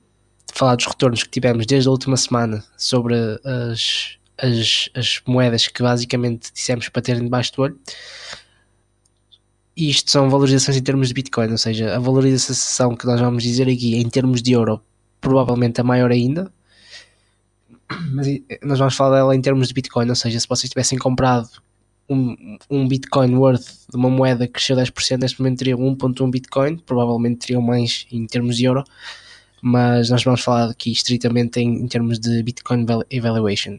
falar 0.53 0.77
dos 0.77 0.87
retornos 0.87 1.23
que 1.23 1.31
tivemos 1.31 1.67
desde 1.67 1.88
a 1.88 1.90
última 1.90 2.17
semana 2.17 2.64
sobre 2.77 3.14
as, 3.45 4.17
as, 4.38 4.88
as 4.95 5.21
moedas 5.27 5.67
que 5.67 5.83
basicamente 5.83 6.53
dissemos 6.53 6.88
para 6.88 7.03
terem 7.03 7.25
debaixo 7.25 7.53
do 7.55 7.62
olho. 7.62 7.79
Isto 9.77 10.11
são 10.11 10.31
valorizações 10.31 10.77
em 10.77 10.83
termos 10.83 11.09
de 11.09 11.14
Bitcoin, 11.14 11.51
ou 11.51 11.59
seja, 11.59 11.97
a 11.97 11.99
valorização 11.99 12.95
que 12.95 13.07
nós 13.07 13.21
vamos 13.21 13.43
dizer 13.43 13.69
aqui 13.69 13.97
em 13.97 14.09
termos 14.09 14.40
de 14.40 14.53
euro, 14.53 14.81
provavelmente 15.21 15.81
a 15.81 15.85
maior 15.85 16.12
ainda. 16.12 16.53
Mas 18.12 18.29
nós 18.62 18.79
vamos 18.79 18.95
falar 18.95 19.17
dela 19.17 19.35
em 19.35 19.40
termos 19.40 19.67
de 19.67 19.75
Bitcoin, 19.75 20.09
ou 20.09 20.14
seja, 20.14 20.38
se 20.38 20.49
vocês 20.49 20.71
tivessem 20.71 20.97
comprado 20.97 21.63
um, 22.09 22.59
um 22.71 22.88
Bitcoin 22.88 23.35
worth 23.35 23.87
de 23.90 23.97
uma 23.97 24.11
moeda 24.11 24.47
que 24.47 24.55
cresceu 24.55 24.77
10%, 24.77 25.21
neste 25.21 25.40
momento 25.40 25.59
teriam 25.59 25.79
1.1 25.79 26.31
Bitcoin, 26.31 26.77
provavelmente 26.79 27.47
teriam 27.47 27.62
mais 27.62 28.07
em 28.11 28.27
termos 28.27 28.57
de 28.57 28.64
euro, 28.64 28.85
mas 29.62 30.11
nós 30.11 30.23
vamos 30.23 30.43
falar 30.43 30.71
aqui 30.71 30.93
estritamente 30.93 31.61
em, 31.61 31.83
em 31.83 31.88
termos 31.88 32.19
de 32.19 32.43
Bitcoin 32.43 32.85
Evaluation. 33.11 33.79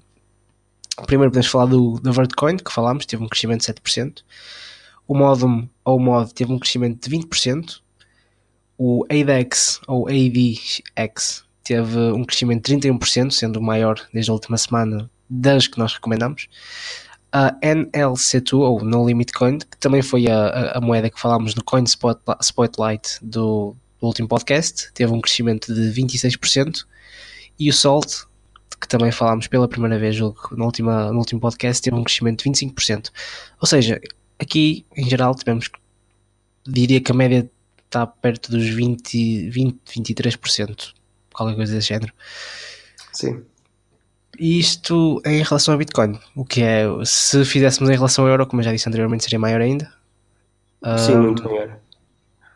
Primeiro 1.05 1.29
podemos 1.29 1.47
falar 1.47 1.65
do, 1.65 1.99
do 1.99 2.13
Vertcoin, 2.13 2.57
que 2.57 2.71
falámos, 2.71 3.05
teve 3.05 3.23
um 3.23 3.27
crescimento 3.27 3.61
de 3.61 3.73
7%. 3.73 4.23
O 5.07 5.13
Modum 5.13 5.67
ou 5.83 5.99
Mod 5.99 6.33
teve 6.33 6.51
um 6.51 6.57
crescimento 6.57 7.07
de 7.07 7.15
20%. 7.15 7.79
O 8.77 9.05
ADEX 9.09 9.79
ou 9.87 10.07
ADX 10.07 11.43
teve 11.63 11.97
um 11.97 12.23
crescimento 12.23 12.65
de 12.65 12.77
31%, 12.77 13.31
sendo 13.31 13.59
o 13.59 13.63
maior 13.63 13.99
desde 14.13 14.31
a 14.31 14.33
última 14.33 14.57
semana 14.57 15.09
das 15.29 15.67
que 15.67 15.77
nós 15.77 15.93
recomendamos. 15.93 16.47
A 17.37 17.51
NLC2 17.59 18.53
ou 18.57 18.81
No 18.81 19.05
Limit 19.05 19.33
Coin, 19.33 19.57
que 19.57 19.77
também 19.77 20.01
foi 20.01 20.27
a, 20.29 20.77
a, 20.77 20.79
moeda 20.79 21.09
que 21.09 21.19
falámos 21.19 21.53
no 21.53 21.61
Coin 21.61 21.83
Spotlight 21.83 23.19
do, 23.21 23.75
do 23.99 24.07
último 24.07 24.25
podcast, 24.25 24.89
teve 24.93 25.11
um 25.11 25.19
crescimento 25.19 25.73
de 25.73 25.91
26%. 26.01 26.85
E 27.59 27.69
o 27.69 27.73
Salt, 27.73 28.23
que 28.79 28.87
também 28.87 29.11
falámos 29.11 29.47
pela 29.47 29.67
primeira 29.67 29.99
vez 29.99 30.17
no, 30.17 30.33
última, 30.63 31.11
no 31.11 31.19
último 31.19 31.41
podcast, 31.41 31.81
teve 31.81 31.97
um 31.97 32.05
crescimento 32.05 32.41
de 32.41 32.49
25%. 32.49 33.09
Ou 33.59 33.67
seja, 33.67 33.99
aqui 34.39 34.85
em 34.95 35.09
geral 35.09 35.35
tivemos, 35.35 35.69
diria 36.65 37.01
que 37.01 37.11
a 37.11 37.15
média 37.15 37.51
está 37.85 38.07
perto 38.07 38.49
dos 38.49 38.65
20, 38.65 39.49
20 39.49 39.77
23%, 39.85 40.93
qualquer 41.33 41.57
coisa 41.57 41.75
desse 41.75 41.89
género. 41.89 42.13
Sim. 43.11 43.43
Isto 44.39 45.21
em 45.25 45.41
relação 45.43 45.73
a 45.73 45.77
Bitcoin, 45.77 46.19
o 46.35 46.45
que 46.45 46.61
é, 46.61 46.85
se 47.03 47.43
fizéssemos 47.45 47.89
em 47.89 47.93
relação 47.93 48.25
ao 48.25 48.31
euro, 48.31 48.47
como 48.47 48.61
eu 48.61 48.65
já 48.65 48.71
disse 48.71 48.87
anteriormente, 48.87 49.23
seria 49.23 49.39
maior 49.39 49.61
ainda. 49.61 49.91
Sim, 50.97 51.15
um, 51.15 51.23
muito 51.23 51.43
maior. 51.43 51.77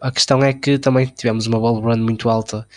A 0.01 0.11
questão 0.11 0.41
é 0.41 0.53
que 0.53 0.77
também 0.77 1.05
tivemos 1.07 1.45
uma 1.47 1.59
bull 1.59 1.79
run 1.79 1.97
muito 1.97 2.29
alta 2.29 2.67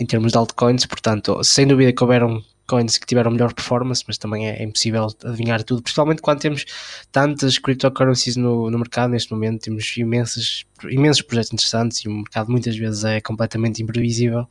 em 0.00 0.06
termos 0.06 0.32
de 0.32 0.38
altcoins, 0.38 0.86
portanto, 0.86 1.42
sem 1.44 1.66
dúvida 1.66 1.92
que 1.92 2.02
houveram 2.02 2.42
coins 2.70 2.96
que 2.96 3.06
tiveram 3.06 3.32
melhor 3.32 3.52
performance, 3.52 4.04
mas 4.06 4.16
também 4.16 4.48
é, 4.48 4.62
é 4.62 4.62
impossível 4.62 5.08
adivinhar 5.24 5.62
tudo, 5.64 5.82
principalmente 5.82 6.22
quando 6.22 6.38
temos 6.38 6.64
tantas 7.10 7.58
cryptocurrencies 7.58 8.36
no, 8.36 8.70
no 8.70 8.78
mercado 8.78 9.10
neste 9.10 9.32
momento, 9.32 9.62
temos 9.62 9.96
imensas, 9.96 10.64
imensos 10.88 11.20
projetos 11.20 11.52
interessantes 11.52 11.98
e 11.98 12.08
o 12.08 12.12
mercado 12.12 12.48
muitas 12.48 12.76
vezes 12.76 13.02
é 13.02 13.20
completamente 13.20 13.82
imprevisível, 13.82 14.46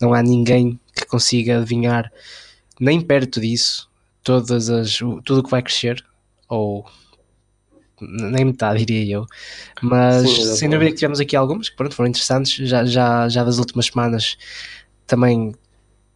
não 0.00 0.14
há 0.14 0.22
ninguém 0.22 0.80
que 0.94 1.04
consiga 1.04 1.58
adivinhar 1.58 2.10
nem 2.80 3.00
perto 3.00 3.40
disso 3.40 3.88
todas 4.22 4.68
as, 4.68 4.98
tudo 4.98 5.38
o 5.38 5.42
que 5.42 5.50
vai 5.50 5.62
crescer, 5.62 6.04
ou 6.48 6.84
nem 8.00 8.44
metade, 8.44 8.84
diria 8.84 9.16
eu. 9.16 9.26
Mas 9.82 10.28
Sim, 10.28 10.56
sem 10.56 10.70
dúvida 10.70 10.90
que 10.90 10.96
tivemos 10.96 11.18
aqui 11.20 11.34
algumas 11.34 11.68
que 11.68 11.76
pronto, 11.76 11.94
foram 11.94 12.10
interessantes. 12.10 12.68
Já, 12.68 12.84
já, 12.84 13.28
já 13.28 13.42
das 13.42 13.58
últimas 13.58 13.86
semanas 13.86 14.36
também 15.06 15.54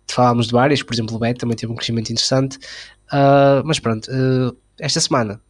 falámos 0.09 0.47
de 0.47 0.53
várias, 0.53 0.83
por 0.83 0.93
exemplo, 0.93 1.17
o 1.17 1.19
BET 1.19 1.39
também 1.39 1.57
teve 1.57 1.73
um 1.73 1.77
crescimento 1.77 2.11
interessante. 2.11 2.59
Uh, 3.09 3.65
mas 3.65 3.79
pronto, 3.79 4.11
uh, 4.11 4.57
esta 4.79 5.01
semana 5.01 5.41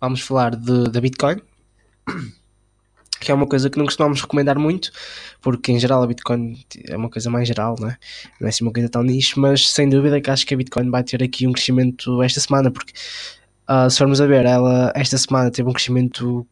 vamos 0.00 0.20
falar 0.20 0.54
da 0.54 1.00
Bitcoin, 1.00 1.40
que 3.20 3.30
é 3.30 3.34
uma 3.34 3.46
coisa 3.46 3.68
que 3.68 3.78
não 3.78 3.84
costumamos 3.84 4.20
recomendar 4.20 4.58
muito, 4.58 4.90
porque 5.40 5.72
em 5.72 5.78
geral 5.78 6.02
a 6.02 6.06
Bitcoin 6.06 6.58
é 6.86 6.96
uma 6.96 7.10
coisa 7.10 7.30
mais 7.30 7.48
geral, 7.48 7.76
não 7.78 7.88
é? 7.88 7.96
Não 8.40 8.46
é 8.46 8.50
assim 8.50 8.64
uma 8.64 8.72
coisa 8.72 8.88
tão 8.88 9.02
nicho, 9.02 9.40
mas 9.40 9.68
sem 9.70 9.88
dúvida 9.88 10.20
que 10.20 10.30
acho 10.30 10.46
que 10.46 10.54
a 10.54 10.56
Bitcoin 10.56 10.90
vai 10.90 11.02
ter 11.02 11.22
aqui 11.22 11.46
um 11.46 11.52
crescimento 11.52 12.22
esta 12.22 12.40
semana, 12.40 12.70
porque 12.70 12.92
uh, 13.68 13.90
se 13.90 13.98
formos 13.98 14.20
a 14.20 14.26
ver, 14.26 14.46
ela 14.46 14.92
esta 14.94 15.18
semana 15.18 15.50
teve 15.50 15.68
um 15.68 15.72
crescimento 15.72 16.46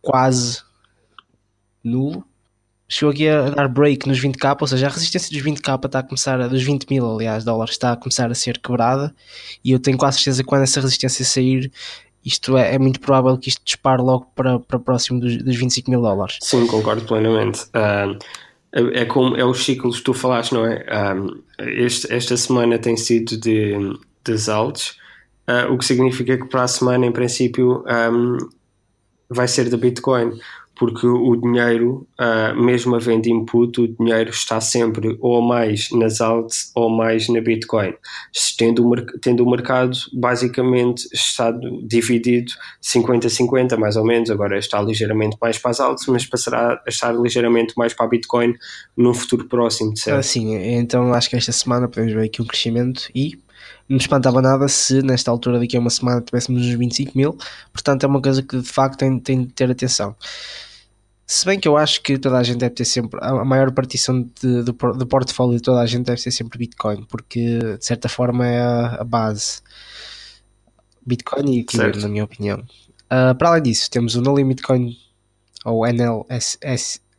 quase 0.00 0.62
nulo, 1.82 2.24
chegou 2.88 3.12
aqui 3.12 3.28
a 3.28 3.50
dar 3.50 3.68
break 3.68 4.06
nos 4.08 4.20
20k, 4.20 4.56
ou 4.60 4.66
seja, 4.66 4.86
a 4.86 4.90
resistência 4.90 5.30
dos 5.30 5.44
20k 5.44 5.86
está 5.86 5.98
a 5.98 6.02
começar, 6.02 6.40
a, 6.40 6.48
dos 6.48 6.62
20 6.62 6.88
mil 6.88 7.14
aliás, 7.14 7.44
dólares, 7.44 7.74
está 7.74 7.92
a 7.92 7.96
começar 7.96 8.30
a 8.30 8.34
ser 8.34 8.58
quebrada 8.58 9.14
e 9.64 9.72
eu 9.72 9.78
tenho 9.78 9.98
quase 9.98 10.18
certeza 10.18 10.42
que 10.42 10.48
quando 10.48 10.62
essa 10.62 10.80
resistência 10.80 11.24
sair, 11.24 11.70
isto 12.26 12.56
é, 12.58 12.74
é 12.74 12.78
muito 12.78 12.98
provável 12.98 13.38
que 13.38 13.48
isto 13.48 13.62
dispare 13.64 14.02
logo 14.02 14.26
para, 14.34 14.58
para 14.58 14.80
próximo 14.80 15.20
dos, 15.20 15.36
dos 15.38 15.56
25 15.56 15.88
mil 15.88 16.02
dólares. 16.02 16.38
Sim, 16.42 16.66
concordo 16.66 17.02
plenamente. 17.06 17.62
Uh, 17.66 18.18
é, 18.72 19.04
como 19.04 19.36
é 19.36 19.44
os 19.44 19.64
ciclos 19.64 19.98
que 19.98 20.04
tu 20.04 20.12
falaste, 20.12 20.52
não 20.52 20.66
é? 20.66 20.84
este, 21.60 22.12
esta 22.12 22.36
semana 22.36 22.78
tem 22.78 22.96
sido 22.96 23.36
de, 23.38 23.96
de 24.24 24.50
altos, 24.50 24.98
uh, 25.48 25.72
o 25.72 25.78
que 25.78 25.84
significa 25.84 26.36
que 26.36 26.46
para 26.46 26.64
a 26.64 26.68
semana, 26.68 27.06
em 27.06 27.12
princípio, 27.12 27.84
um, 28.12 28.36
vai 29.30 29.48
ser 29.48 29.70
da 29.70 29.76
Bitcoin 29.76 30.38
porque 30.76 31.06
o 31.06 31.34
dinheiro, 31.36 32.06
uh, 32.20 32.54
mesmo 32.54 32.94
havendo 32.94 33.28
input, 33.28 33.80
o 33.80 33.88
dinheiro 33.88 34.28
está 34.28 34.60
sempre 34.60 35.16
ou 35.20 35.40
mais 35.40 35.90
nas 35.90 36.20
alts 36.20 36.70
ou 36.74 36.90
mais 36.90 37.28
na 37.28 37.40
Bitcoin. 37.40 37.94
Tendo 38.58 38.86
o, 38.86 39.06
tendo 39.20 39.42
o 39.42 39.50
mercado, 39.50 39.96
basicamente, 40.12 41.08
está 41.12 41.50
dividido 41.82 42.52
50-50, 42.82 43.76
mais 43.78 43.96
ou 43.96 44.04
menos. 44.04 44.30
Agora 44.30 44.58
está 44.58 44.80
ligeiramente 44.82 45.38
mais 45.40 45.56
para 45.56 45.70
as 45.70 45.80
altas, 45.80 46.06
mas 46.08 46.26
passará 46.26 46.80
a 46.86 46.90
estar 46.90 47.12
ligeiramente 47.12 47.72
mais 47.76 47.94
para 47.94 48.04
a 48.04 48.08
Bitcoin 48.08 48.54
num 48.94 49.14
futuro 49.14 49.46
próximo, 49.46 49.96
certo? 49.96 50.18
Ah, 50.18 50.22
sim, 50.22 50.54
então 50.54 51.12
acho 51.14 51.30
que 51.30 51.36
esta 51.36 51.52
semana 51.52 51.88
podemos 51.88 52.12
ver 52.12 52.26
aqui 52.26 52.42
um 52.42 52.46
crescimento 52.46 53.08
e 53.14 53.38
não 53.88 53.96
me 53.96 54.02
espantava 54.02 54.42
nada 54.42 54.68
se 54.68 55.00
nesta 55.02 55.30
altura 55.30 55.58
daqui 55.58 55.76
a 55.76 55.80
uma 55.80 55.90
semana 55.90 56.20
tivéssemos 56.20 56.66
uns 56.66 56.74
25 56.74 57.16
mil, 57.16 57.38
portanto 57.72 58.04
é 58.04 58.06
uma 58.06 58.20
coisa 58.20 58.42
que 58.42 58.58
de 58.60 58.68
facto 58.68 58.98
tem, 58.98 59.18
tem 59.18 59.44
de 59.44 59.52
ter 59.52 59.70
atenção. 59.70 60.14
Se 61.26 61.44
bem 61.44 61.58
que 61.58 61.66
eu 61.66 61.76
acho 61.76 62.02
que 62.02 62.16
toda 62.18 62.38
a 62.38 62.42
gente 62.44 62.58
deve 62.58 62.74
ter 62.76 62.84
sempre, 62.84 63.18
a 63.20 63.44
maior 63.44 63.72
partição 63.72 64.22
de, 64.22 64.72
portfólio 65.08 65.56
de 65.56 65.62
toda 65.62 65.80
a 65.80 65.86
gente 65.86 66.04
deve 66.06 66.20
ser 66.20 66.30
sempre 66.30 66.56
Bitcoin, 66.56 67.02
porque 67.04 67.58
de 67.58 67.84
certa 67.84 68.08
forma 68.08 68.46
é 68.46 68.60
a, 68.60 68.96
a 69.00 69.04
base. 69.04 69.60
Bitcoin 71.04 71.56
e 71.56 71.60
Ethereum, 71.60 72.00
na 72.00 72.08
minha 72.08 72.24
opinião. 72.24 72.60
Uh, 73.06 73.34
para 73.36 73.48
além 73.48 73.62
disso, 73.62 73.90
temos 73.90 74.14
o 74.14 74.20
No 74.20 74.36
Limit 74.36 74.62
Coin, 74.62 74.96
ou 75.64 75.84
NLS, 75.84 76.58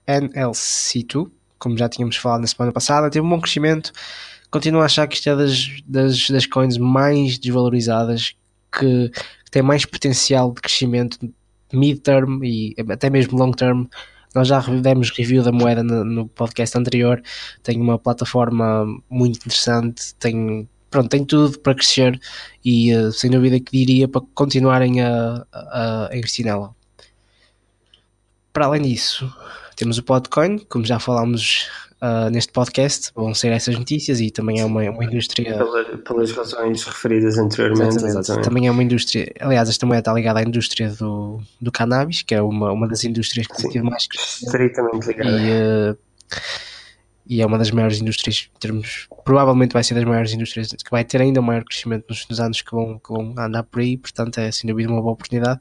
NLC2, 0.07 1.29
como 1.59 1.77
já 1.77 1.89
tínhamos 1.89 2.15
falado 2.15 2.41
na 2.41 2.47
semana 2.47 2.71
passada, 2.71 3.09
teve 3.09 3.25
um 3.25 3.29
bom 3.29 3.41
crescimento. 3.41 3.91
Continuo 4.49 4.81
a 4.81 4.85
achar 4.85 5.05
que 5.07 5.15
isto 5.15 5.29
é 5.29 5.35
das, 5.35 5.81
das, 5.85 6.29
das 6.29 6.45
coins 6.45 6.77
mais 6.77 7.37
desvalorizadas, 7.37 8.35
que, 8.71 9.09
que 9.09 9.51
tem 9.51 9.61
mais 9.61 9.85
potencial 9.85 10.53
de 10.53 10.61
crescimento 10.61 11.19
mid-term 11.73 12.43
e 12.43 12.75
até 12.89 13.09
mesmo 13.09 13.37
long-term. 13.37 13.85
Nós 14.35 14.47
já 14.47 14.59
demos 14.59 15.09
review 15.11 15.41
da 15.43 15.51
moeda 15.51 15.83
no, 15.83 16.27
podcast 16.27 16.77
anterior. 16.77 17.21
Tem 17.63 17.79
uma 17.79 17.97
plataforma 17.97 18.85
muito 19.09 19.37
interessante, 19.37 20.13
tem, 20.15 20.67
pronto, 20.89 21.09
tem 21.09 21.25
tudo 21.25 21.57
para 21.59 21.73
crescer 21.73 22.19
e 22.63 22.93
uh, 22.95 23.11
sem 23.11 23.31
dúvida 23.31 23.59
que 23.59 23.71
diria 23.71 24.07
para 24.07 24.21
continuarem 24.33 25.01
a, 25.01 25.45
a, 25.51 26.09
a 26.11 26.17
investir 26.17 26.45
nela. 26.45 26.75
Para 28.53 28.65
além 28.65 28.81
disso, 28.81 29.31
temos 29.77 29.97
o 29.97 30.03
Podcoin, 30.03 30.57
como 30.67 30.83
já 30.83 30.99
falámos 30.99 31.69
uh, 32.01 32.29
neste 32.31 32.51
podcast 32.51 33.11
vão 33.15 33.33
ser 33.33 33.51
essas 33.51 33.77
notícias 33.77 34.19
e 34.19 34.31
também 34.31 34.59
é 34.59 34.65
uma, 34.65 34.81
uma 34.89 35.05
indústria. 35.05 35.57
Pela, 35.57 35.97
pelas 35.99 36.31
razões 36.31 36.83
referidas 36.83 37.37
anteriormente, 37.37 37.95
exatamente. 37.95 38.17
exatamente. 38.17 38.43
Também 38.43 38.67
é 38.67 38.71
uma 38.71 38.83
indústria. 38.83 39.31
Aliás, 39.39 39.69
esta 39.69 39.85
moeda 39.85 39.99
está 39.99 40.13
ligada 40.13 40.39
à 40.39 40.43
indústria 40.43 40.89
do, 40.89 41.39
do 41.61 41.71
cannabis, 41.71 42.23
que 42.23 42.33
é 42.33 42.41
uma, 42.41 42.71
uma 42.71 42.87
das 42.87 43.03
indústrias 43.03 43.47
que 43.47 43.69
tem 43.69 43.81
mais 43.81 44.07
Estritamente 44.41 45.07
ligada. 45.07 45.39
E, 45.39 45.91
uh, 45.91 45.97
e 47.29 47.41
é 47.41 47.45
uma 47.45 47.57
das 47.59 47.69
maiores 47.69 48.01
indústrias 48.01 48.49
em 48.55 48.59
termos. 48.59 49.07
Provavelmente 49.23 49.73
vai 49.73 49.83
ser 49.83 49.93
das 49.93 50.05
maiores 50.05 50.33
indústrias 50.33 50.69
que 50.71 50.89
vai 50.89 51.03
ter 51.03 51.21
ainda 51.21 51.39
um 51.39 51.43
maior 51.43 51.63
crescimento 51.63 52.05
nos, 52.09 52.27
nos 52.27 52.39
anos 52.39 52.61
que 52.61 52.71
vão, 52.71 52.97
que 52.97 53.11
vão 53.11 53.35
andar 53.37 53.63
por 53.63 53.81
aí, 53.81 53.95
portanto 53.95 54.39
é 54.39 54.51
sem 54.51 54.67
dúvida 54.67 54.89
uma 54.89 55.01
boa 55.01 55.13
oportunidade. 55.13 55.59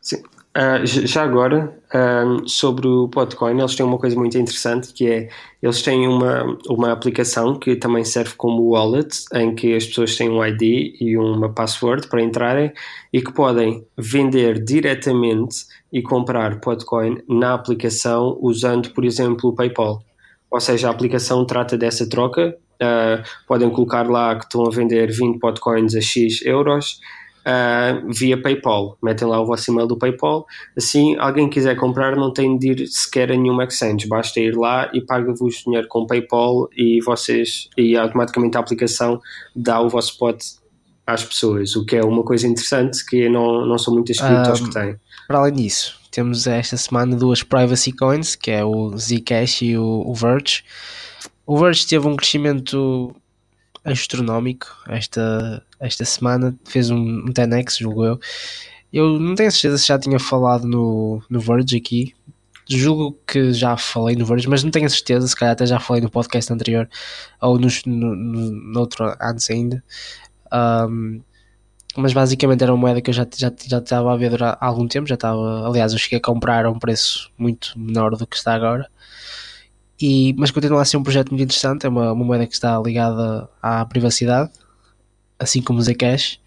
Sim. 0.00 0.22
Uh, 0.54 0.84
já 0.84 1.22
agora, 1.22 1.74
uh, 1.94 2.46
sobre 2.46 2.86
o 2.86 3.08
Podcoin, 3.08 3.58
eles 3.58 3.74
têm 3.74 3.86
uma 3.86 3.96
coisa 3.96 4.14
muito 4.14 4.36
interessante 4.36 4.92
que 4.92 5.08
é 5.08 5.28
eles 5.62 5.80
têm 5.80 6.06
uma, 6.06 6.58
uma 6.68 6.92
aplicação 6.92 7.58
que 7.58 7.74
também 7.74 8.04
serve 8.04 8.34
como 8.36 8.68
wallet, 8.68 9.24
em 9.32 9.54
que 9.54 9.74
as 9.74 9.86
pessoas 9.86 10.14
têm 10.14 10.28
um 10.28 10.44
ID 10.44 10.94
e 11.00 11.16
uma 11.16 11.50
password 11.50 12.06
para 12.06 12.20
entrarem 12.20 12.70
e 13.10 13.22
que 13.22 13.32
podem 13.32 13.86
vender 13.96 14.62
diretamente 14.62 15.64
e 15.90 16.02
comprar 16.02 16.60
Podcoin 16.60 17.22
na 17.26 17.54
aplicação 17.54 18.36
usando, 18.42 18.90
por 18.90 19.06
exemplo, 19.06 19.48
o 19.50 19.54
PayPal. 19.54 20.02
Ou 20.50 20.60
seja, 20.60 20.88
a 20.88 20.90
aplicação 20.90 21.46
trata 21.46 21.78
dessa 21.78 22.06
troca. 22.06 22.54
Uh, 22.74 23.22
podem 23.46 23.70
colocar 23.70 24.06
lá 24.06 24.36
que 24.36 24.44
estão 24.44 24.66
a 24.66 24.70
vender 24.70 25.10
20 25.10 25.38
Podcoins 25.38 25.94
a 25.94 26.00
X 26.00 26.44
euros 26.44 27.00
uh, 27.46 28.12
via 28.12 28.40
PayPal. 28.40 28.96
Metem 29.02 29.28
lá 29.28 29.40
o 29.40 29.46
vosso 29.46 29.70
e-mail 29.70 29.86
do 29.86 29.96
PayPal. 29.96 30.46
Assim, 30.76 31.16
alguém 31.18 31.48
quiser 31.48 31.76
comprar, 31.76 32.16
não 32.16 32.32
tem 32.32 32.56
de 32.56 32.70
ir 32.70 32.86
sequer 32.88 33.30
a 33.32 33.36
nenhuma 33.36 33.64
exchange. 33.64 34.06
Basta 34.08 34.40
ir 34.40 34.56
lá 34.56 34.90
e 34.92 35.00
paga-vos 35.00 35.62
dinheiro 35.64 35.88
com 35.88 36.06
PayPal 36.06 36.68
e 36.76 37.00
vocês, 37.02 37.68
e 37.76 37.96
automaticamente 37.96 38.56
a 38.56 38.60
aplicação 38.60 39.20
dá 39.54 39.80
o 39.80 39.88
vosso 39.88 40.12
spot 40.12 40.42
às 41.06 41.24
pessoas, 41.24 41.74
o 41.74 41.84
que 41.84 41.96
é 41.96 42.04
uma 42.04 42.22
coisa 42.22 42.46
interessante 42.46 43.04
que 43.04 43.28
não, 43.28 43.66
não 43.66 43.76
são 43.76 43.92
muitas 43.92 44.18
criptos 44.18 44.60
um, 44.60 44.64
que 44.64 44.70
têm. 44.70 44.96
Para 45.26 45.38
além 45.38 45.52
disso, 45.52 45.98
temos 46.10 46.46
esta 46.46 46.76
semana 46.76 47.16
duas 47.16 47.42
privacy 47.42 47.92
coins, 47.92 48.36
que 48.36 48.50
é 48.50 48.64
o 48.64 48.96
Zcash 48.96 49.62
e 49.62 49.76
o, 49.76 50.04
o 50.06 50.14
Verge. 50.14 50.62
O 51.44 51.58
Verge 51.58 51.86
teve 51.86 52.06
um 52.06 52.14
crescimento 52.14 53.14
astronómico 53.84 54.68
esta, 54.88 55.64
esta 55.80 56.04
semana, 56.04 56.54
fez 56.64 56.90
um, 56.90 56.96
um 56.96 57.32
10x, 57.32 57.78
julgo 57.80 58.04
eu. 58.04 58.20
Eu 58.92 59.18
não 59.18 59.34
tenho 59.34 59.50
certeza 59.50 59.78
se 59.78 59.88
já 59.88 59.98
tinha 59.98 60.18
falado 60.18 60.66
no, 60.66 61.22
no 61.28 61.40
Verge 61.40 61.76
aqui. 61.76 62.14
Julgo 62.68 63.18
que 63.26 63.52
já 63.52 63.76
falei 63.76 64.14
no 64.14 64.24
Verge, 64.24 64.48
mas 64.48 64.62
não 64.62 64.70
tenho 64.70 64.88
certeza, 64.88 65.26
se 65.26 65.34
calhar 65.34 65.52
até 65.52 65.66
já 65.66 65.80
falei 65.80 66.02
no 66.02 66.10
podcast 66.10 66.52
anterior 66.52 66.88
ou 67.40 67.58
nos, 67.58 67.84
no, 67.84 68.14
no, 68.14 68.78
outro 68.80 69.16
antes 69.20 69.50
ainda. 69.50 69.82
Um, 70.52 71.22
mas 71.96 72.12
basicamente 72.12 72.62
era 72.62 72.72
uma 72.72 72.80
moeda 72.80 73.00
que 73.00 73.10
eu 73.10 73.14
já, 73.14 73.26
já, 73.36 73.52
já 73.66 73.78
estava 73.78 74.12
a 74.12 74.16
ver 74.16 74.42
há 74.42 74.56
algum 74.60 74.86
tempo, 74.88 75.08
já 75.08 75.14
estava, 75.14 75.66
aliás, 75.66 75.92
eu 75.92 75.98
cheguei 75.98 76.18
a 76.18 76.22
comprar 76.22 76.64
a 76.64 76.70
um 76.70 76.78
preço 76.78 77.30
muito 77.36 77.78
menor 77.78 78.16
do 78.16 78.26
que 78.26 78.36
está 78.36 78.54
agora. 78.54 78.88
E, 80.02 80.34
mas 80.36 80.50
continua 80.50 80.82
a 80.82 80.84
ser 80.84 80.96
um 80.96 81.02
projeto 81.04 81.30
muito 81.30 81.44
interessante, 81.44 81.86
é 81.86 81.88
uma, 81.88 82.12
uma 82.12 82.24
moeda 82.24 82.44
que 82.44 82.54
está 82.54 82.76
ligada 82.80 83.48
à 83.62 83.84
privacidade, 83.84 84.50
assim 85.38 85.62
como 85.62 85.78
o 85.78 85.82
Zcash. 85.82 86.40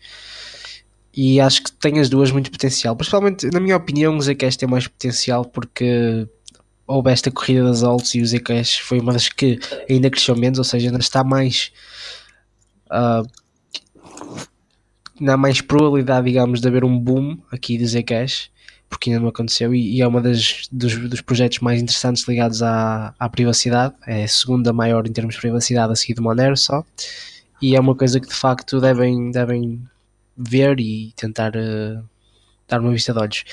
E 1.16 1.40
acho 1.40 1.64
que 1.64 1.72
tem 1.72 1.98
as 2.02 2.10
duas 2.10 2.32
muito 2.32 2.52
potencial. 2.52 2.98
Principalmente, 2.98 3.50
na 3.54 3.62
minha 3.62 3.78
opinião, 3.78 4.18
o 4.18 4.22
Zcash 4.22 4.58
tem 4.58 4.68
mais 4.68 4.90
potencial 4.90 5.46
porque 5.46 6.28
houve 6.86 7.10
esta 7.10 7.32
corrida 7.32 7.64
das 7.64 7.82
altos 7.82 8.14
e 8.14 8.22
o 8.22 8.26
Zcash 8.26 8.80
foi 8.80 9.00
uma 9.00 9.14
das 9.14 9.30
que 9.30 9.58
ainda 9.90 10.10
cresceu 10.10 10.36
menos, 10.36 10.60
ou 10.60 10.66
seja, 10.66 10.88
ainda 10.90 11.00
está 11.00 11.24
mais. 11.24 11.72
Uh, 12.88 13.26
há 15.26 15.38
mais 15.38 15.62
probabilidade, 15.62 16.28
digamos, 16.28 16.60
de 16.60 16.68
haver 16.68 16.84
um 16.84 17.00
boom 17.00 17.38
aqui 17.50 17.78
do 17.78 17.88
Zcash 17.88 18.50
porque 18.96 19.10
ainda 19.10 19.20
não 19.20 19.28
aconteceu 19.28 19.76
e, 19.76 19.98
e 19.98 20.02
é 20.02 20.08
uma 20.08 20.22
das 20.22 20.70
dos, 20.72 20.96
dos, 21.10 21.20
projetos 21.20 21.60
mais 21.60 21.82
interessantes 21.82 22.26
ligados 22.26 22.64
à, 22.64 23.14
à 23.20 23.28
privacidade, 23.28 23.94
é 24.08 24.24
a 24.24 24.28
segunda 24.28 24.72
maior 24.72 25.06
em 25.06 25.12
termos 25.12 25.36
de 25.36 25.42
privacidade 25.42 25.92
a 25.92 25.96
seguir 25.98 26.14
do 26.14 26.24
Monero 26.24 26.56
só, 26.56 26.82
e 27.62 27.76
é 27.76 27.80
uma 27.80 27.94
coisa 27.94 28.22
que 28.22 28.28
de 28.28 28.34
facto 28.34 28.80
devem, 28.80 29.32
devem 29.32 29.82
ver 30.38 30.80
e 30.80 31.12
tentar 31.18 31.52
uh, 31.58 32.02
dar 32.70 32.80
uma 32.80 32.92
vista 32.92 33.12
de 33.12 33.20
olhos. 33.20 33.44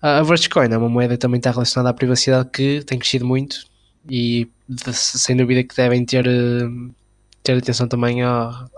A 0.00 0.22
Vergecoin 0.22 0.72
é 0.72 0.78
uma 0.78 0.88
moeda 0.88 1.14
que 1.14 1.20
também 1.20 1.38
está 1.38 1.50
relacionada 1.50 1.90
à 1.90 1.94
privacidade 1.94 2.48
que 2.50 2.82
tem 2.84 2.98
crescido 2.98 3.26
muito 3.26 3.66
e 4.08 4.48
de, 4.66 4.94
sem 4.94 5.36
dúvida 5.36 5.62
que 5.62 5.76
devem 5.76 6.06
ter, 6.06 6.26
uh, 6.26 6.94
ter 7.42 7.58
atenção 7.58 7.86
também 7.86 8.22
ao, 8.22 8.70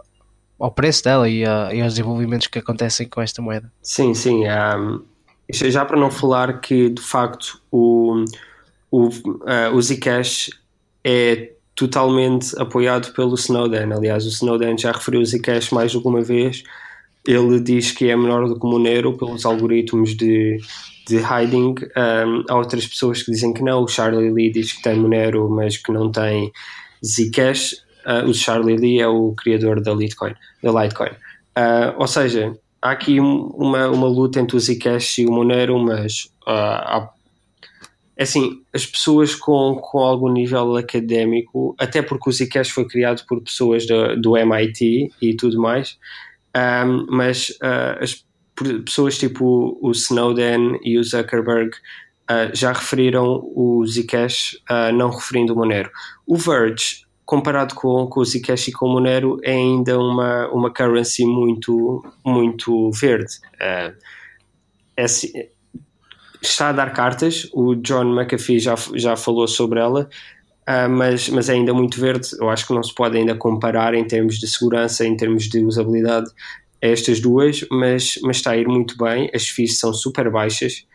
ao 0.59 0.72
preço 0.72 1.05
dela 1.05 1.29
e, 1.29 1.44
a, 1.44 1.72
e 1.72 1.81
aos 1.81 1.94
desenvolvimentos 1.94 2.49
que 2.49 2.59
acontecem 2.59 3.09
com 3.09 3.22
esta 3.22 3.40
moeda. 3.40 3.72
Sim, 3.81 4.14
sim. 4.14 4.44
Um 4.49 5.15
é 5.48 5.70
já 5.70 5.85
para 5.85 5.98
não 5.98 6.11
falar 6.11 6.61
que 6.61 6.90
de 6.90 7.02
facto 7.02 7.61
o, 7.70 8.24
o, 8.90 9.09
uh, 9.09 9.74
o 9.74 9.80
Zcash 9.80 10.50
é 11.04 11.52
totalmente 11.74 12.59
apoiado 12.59 13.12
pelo 13.12 13.35
Snowden. 13.35 13.92
Aliás, 13.92 14.24
o 14.24 14.28
Snowden 14.28 14.76
já 14.78 14.92
referiu 14.92 15.20
o 15.20 15.26
Zcash 15.26 15.70
mais 15.70 15.94
alguma 15.94 16.22
vez. 16.22 16.64
Ele 17.24 17.61
diz 17.61 17.92
que 17.92 18.09
é 18.09 18.16
menor 18.16 18.48
do 18.48 18.59
que 18.59 18.66
o 18.66 18.70
Monero 18.70 19.16
pelos 19.16 19.44
algoritmos 19.44 20.16
de, 20.16 20.59
de 21.06 21.16
hiding. 21.16 21.74
Um, 21.96 22.44
há 22.48 22.56
outras 22.56 22.87
pessoas 22.87 23.22
que 23.22 23.30
dizem 23.30 23.52
que 23.52 23.62
não. 23.62 23.82
O 23.82 23.88
Charlie 23.88 24.30
Lee 24.30 24.50
diz 24.50 24.72
que 24.72 24.82
tem 24.82 24.98
Monero, 24.98 25.48
mas 25.50 25.76
que 25.76 25.92
não 25.92 26.11
tem 26.11 26.50
Zcash. 27.04 27.74
Uh, 28.06 28.28
o 28.28 28.35
Charlie 28.35 28.76
Lee 28.76 29.00
é 29.00 29.09
o 29.09 29.35
criador 29.37 29.80
da 29.80 29.92
Litecoin. 29.92 30.35
Da 30.62 30.70
Litecoin. 30.70 31.11
Uh, 31.11 31.94
ou 31.98 32.06
seja, 32.06 32.56
há 32.80 32.90
aqui 32.90 33.20
uma, 33.20 33.88
uma 33.88 34.06
luta 34.06 34.40
entre 34.40 34.56
o 34.56 34.60
Zcash 34.60 35.18
e 35.18 35.26
o 35.26 35.32
Monero, 35.32 35.78
mas 35.78 36.24
uh, 36.46 36.50
há, 36.50 37.10
é 38.16 38.22
assim, 38.22 38.62
as 38.72 38.86
pessoas 38.86 39.34
com, 39.34 39.76
com 39.76 39.98
algum 39.98 40.30
nível 40.30 40.76
académico, 40.76 41.74
até 41.78 42.02
porque 42.02 42.30
o 42.30 42.32
Zcash 42.32 42.70
foi 42.70 42.86
criado 42.86 43.24
por 43.26 43.42
pessoas 43.42 43.86
do, 43.86 44.20
do 44.20 44.36
MIT 44.36 45.12
e 45.20 45.34
tudo 45.34 45.60
mais, 45.60 45.98
um, 46.56 47.06
mas 47.10 47.50
uh, 47.62 48.02
as 48.02 48.24
pessoas 48.84 49.18
tipo 49.18 49.78
o 49.82 49.90
Snowden 49.90 50.78
e 50.82 50.98
o 50.98 51.04
Zuckerberg 51.04 51.70
uh, 52.30 52.54
já 52.54 52.72
referiram 52.72 53.42
o 53.54 53.84
Zcash, 53.86 54.56
não 54.94 55.10
referindo 55.10 55.52
o 55.52 55.56
Monero. 55.56 55.90
O 56.26 56.36
Verge 56.36 57.05
comparado 57.26 57.74
com, 57.74 58.06
com 58.06 58.20
o 58.20 58.24
Zcash 58.24 58.68
e 58.68 58.72
com 58.72 58.86
o 58.86 58.92
Monero, 58.92 59.38
é 59.42 59.52
ainda 59.52 59.98
uma, 59.98 60.48
uma 60.48 60.72
currency 60.72 61.26
muito, 61.26 62.02
muito 62.24 62.90
verde. 62.92 63.34
Uh, 63.56 63.92
é, 64.96 65.04
está 66.40 66.68
a 66.68 66.72
dar 66.72 66.92
cartas, 66.92 67.50
o 67.52 67.74
John 67.74 68.14
McAfee 68.14 68.60
já, 68.60 68.76
já 68.94 69.16
falou 69.16 69.48
sobre 69.48 69.80
ela, 69.80 70.08
uh, 70.68 70.88
mas, 70.88 71.28
mas 71.28 71.48
é 71.48 71.54
ainda 71.54 71.74
muito 71.74 72.00
verde. 72.00 72.28
Eu 72.40 72.48
acho 72.48 72.64
que 72.64 72.72
não 72.72 72.82
se 72.82 72.94
pode 72.94 73.18
ainda 73.18 73.34
comparar 73.34 73.92
em 73.94 74.04
termos 74.06 74.38
de 74.38 74.46
segurança, 74.46 75.04
em 75.04 75.16
termos 75.16 75.48
de 75.48 75.64
usabilidade, 75.64 76.30
estas 76.80 77.18
duas, 77.18 77.66
mas, 77.72 78.20
mas 78.22 78.36
está 78.36 78.52
a 78.52 78.56
ir 78.56 78.68
muito 78.68 78.96
bem. 78.96 79.28
As 79.34 79.48
fees 79.48 79.80
são 79.80 79.92
super 79.92 80.30
baixas, 80.30 80.86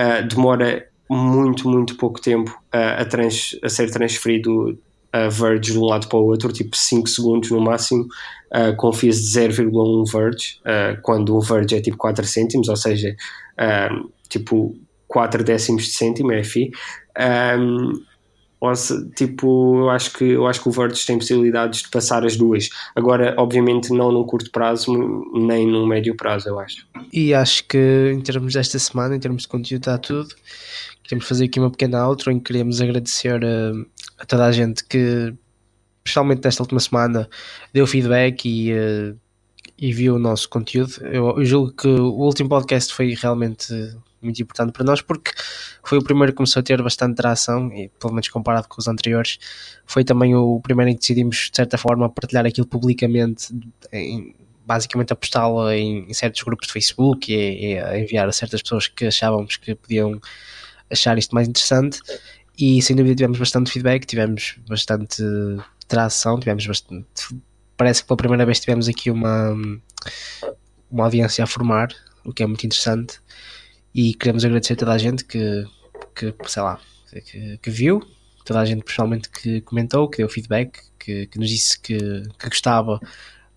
uh, 0.00 0.24
demora 0.28 0.86
muito, 1.10 1.68
muito 1.68 1.96
pouco 1.96 2.20
tempo 2.20 2.56
a, 2.70 3.04
trans, 3.04 3.58
a 3.62 3.68
ser 3.68 3.90
transferido 3.90 4.78
uh, 5.14 5.30
Verge 5.30 5.72
de 5.72 5.78
um 5.78 5.84
lado 5.84 6.08
para 6.08 6.18
o 6.18 6.24
outro, 6.24 6.52
tipo 6.52 6.76
5 6.76 7.08
segundos 7.08 7.50
no 7.50 7.60
máximo, 7.60 8.06
uh, 8.54 8.76
com 8.76 8.90
de 8.90 9.08
0,1 9.08 10.10
Verge, 10.10 10.58
uh, 10.60 11.00
quando 11.02 11.36
um 11.36 11.40
Verge 11.40 11.76
é 11.76 11.80
tipo 11.80 11.96
4 11.96 12.24
cêntimos, 12.24 12.68
ou 12.68 12.76
seja, 12.76 13.14
uh, 13.58 14.10
tipo 14.28 14.74
4 15.08 15.44
décimos 15.44 15.84
de 15.84 15.90
cêntimo 15.90 16.32
é 16.32 16.42
fee. 16.42 16.70
Um, 17.58 17.92
ou 18.62 18.76
se, 18.76 19.10
tipo, 19.16 19.76
eu 19.80 19.90
acho 19.90 20.12
que 20.12 20.24
eu 20.24 20.46
acho 20.46 20.62
que 20.62 20.68
o 20.68 20.70
Verge 20.70 21.04
tem 21.04 21.18
possibilidades 21.18 21.82
de 21.82 21.90
passar 21.90 22.24
as 22.24 22.36
duas. 22.36 22.68
Agora, 22.94 23.34
obviamente, 23.36 23.92
não 23.92 24.12
num 24.12 24.22
curto 24.22 24.52
prazo, 24.52 24.92
nem 25.34 25.66
num 25.66 25.84
médio 25.84 26.16
prazo, 26.16 26.48
eu 26.48 26.60
acho. 26.60 26.86
E 27.12 27.34
acho 27.34 27.64
que 27.64 28.12
em 28.14 28.20
termos 28.20 28.54
desta 28.54 28.78
semana, 28.78 29.16
em 29.16 29.18
termos 29.18 29.42
de 29.42 29.48
conteúdo, 29.48 29.80
está 29.80 29.98
tudo. 29.98 30.28
Queremos 31.02 31.26
fazer 31.26 31.46
aqui 31.46 31.58
uma 31.58 31.72
pequena 31.72 32.06
outro 32.06 32.30
em 32.30 32.38
que 32.38 32.52
queremos 32.52 32.80
agradecer 32.80 33.40
a 34.22 34.26
toda 34.26 34.46
a 34.46 34.52
gente 34.52 34.84
que, 34.84 35.34
especialmente 36.04 36.44
nesta 36.44 36.62
última 36.62 36.78
semana, 36.78 37.28
deu 37.72 37.86
feedback 37.86 38.46
e, 38.46 38.72
uh, 38.72 39.18
e 39.76 39.92
viu 39.92 40.14
o 40.14 40.18
nosso 40.18 40.48
conteúdo. 40.48 40.92
Eu, 41.02 41.38
eu, 41.38 41.44
julgo 41.44 41.72
que 41.72 41.88
o 41.88 42.12
último 42.12 42.48
podcast 42.48 42.94
foi 42.94 43.14
realmente 43.14 43.74
muito 44.22 44.40
importante 44.40 44.72
para 44.72 44.84
nós 44.84 45.02
porque 45.02 45.32
foi 45.82 45.98
o 45.98 46.04
primeiro 46.04 46.30
que 46.30 46.36
começou 46.36 46.60
a 46.60 46.62
ter 46.62 46.80
bastante 46.80 47.16
tração 47.16 47.72
e 47.72 47.88
pelo 47.98 48.12
menos 48.12 48.28
comparado 48.28 48.68
com 48.68 48.80
os 48.80 48.86
anteriores 48.86 49.36
foi 49.84 50.04
também 50.04 50.32
o 50.36 50.60
primeiro 50.60 50.92
em 50.92 50.94
que 50.94 51.00
decidimos 51.00 51.48
de 51.50 51.56
certa 51.56 51.76
forma 51.76 52.08
partilhar 52.08 52.46
aquilo 52.46 52.64
publicamente 52.64 53.52
em, 53.92 54.32
basicamente 54.64 55.12
a 55.12 55.16
postá-lo 55.16 55.68
em, 55.72 56.08
em, 56.08 56.14
certos 56.14 56.40
grupos 56.44 56.68
de 56.68 56.72
Facebook 56.72 57.34
e, 57.34 57.74
e, 57.74 58.00
enviar 58.00 58.28
a 58.28 58.32
certas 58.32 58.62
pessoas 58.62 58.86
que 58.86 59.06
achávamos 59.06 59.56
que 59.56 59.74
podiam 59.74 60.20
achar 60.88 61.18
isto 61.18 61.34
mais 61.34 61.48
interessante 61.48 61.98
e 62.64 62.80
sem 62.80 62.94
dúvida 62.94 63.16
tivemos 63.16 63.40
bastante 63.40 63.72
feedback, 63.72 64.06
tivemos 64.06 64.54
bastante 64.68 65.20
tração, 65.88 66.38
tivemos 66.38 66.64
bastante. 66.64 67.06
Parece 67.76 68.02
que 68.02 68.06
pela 68.06 68.16
primeira 68.16 68.46
vez 68.46 68.60
tivemos 68.60 68.86
aqui 68.86 69.10
uma, 69.10 69.50
uma 70.88 71.04
audiência 71.04 71.42
a 71.42 71.46
formar, 71.48 71.88
o 72.24 72.32
que 72.32 72.40
é 72.40 72.46
muito 72.46 72.64
interessante. 72.64 73.18
E 73.92 74.14
queremos 74.14 74.44
agradecer 74.44 74.74
a 74.74 74.76
toda 74.76 74.92
a 74.92 74.98
gente 74.98 75.24
que, 75.24 75.64
que 76.14 76.32
sei 76.46 76.62
lá, 76.62 76.78
que, 77.10 77.58
que 77.58 77.68
viu, 77.68 78.00
toda 78.44 78.60
a 78.60 78.64
gente 78.64 78.84
pessoalmente 78.84 79.28
que 79.28 79.60
comentou, 79.62 80.08
que 80.08 80.18
deu 80.18 80.28
feedback, 80.28 80.78
que, 81.00 81.26
que 81.26 81.40
nos 81.40 81.48
disse 81.48 81.80
que, 81.80 81.98
que 81.98 82.48
gostava 82.48 83.00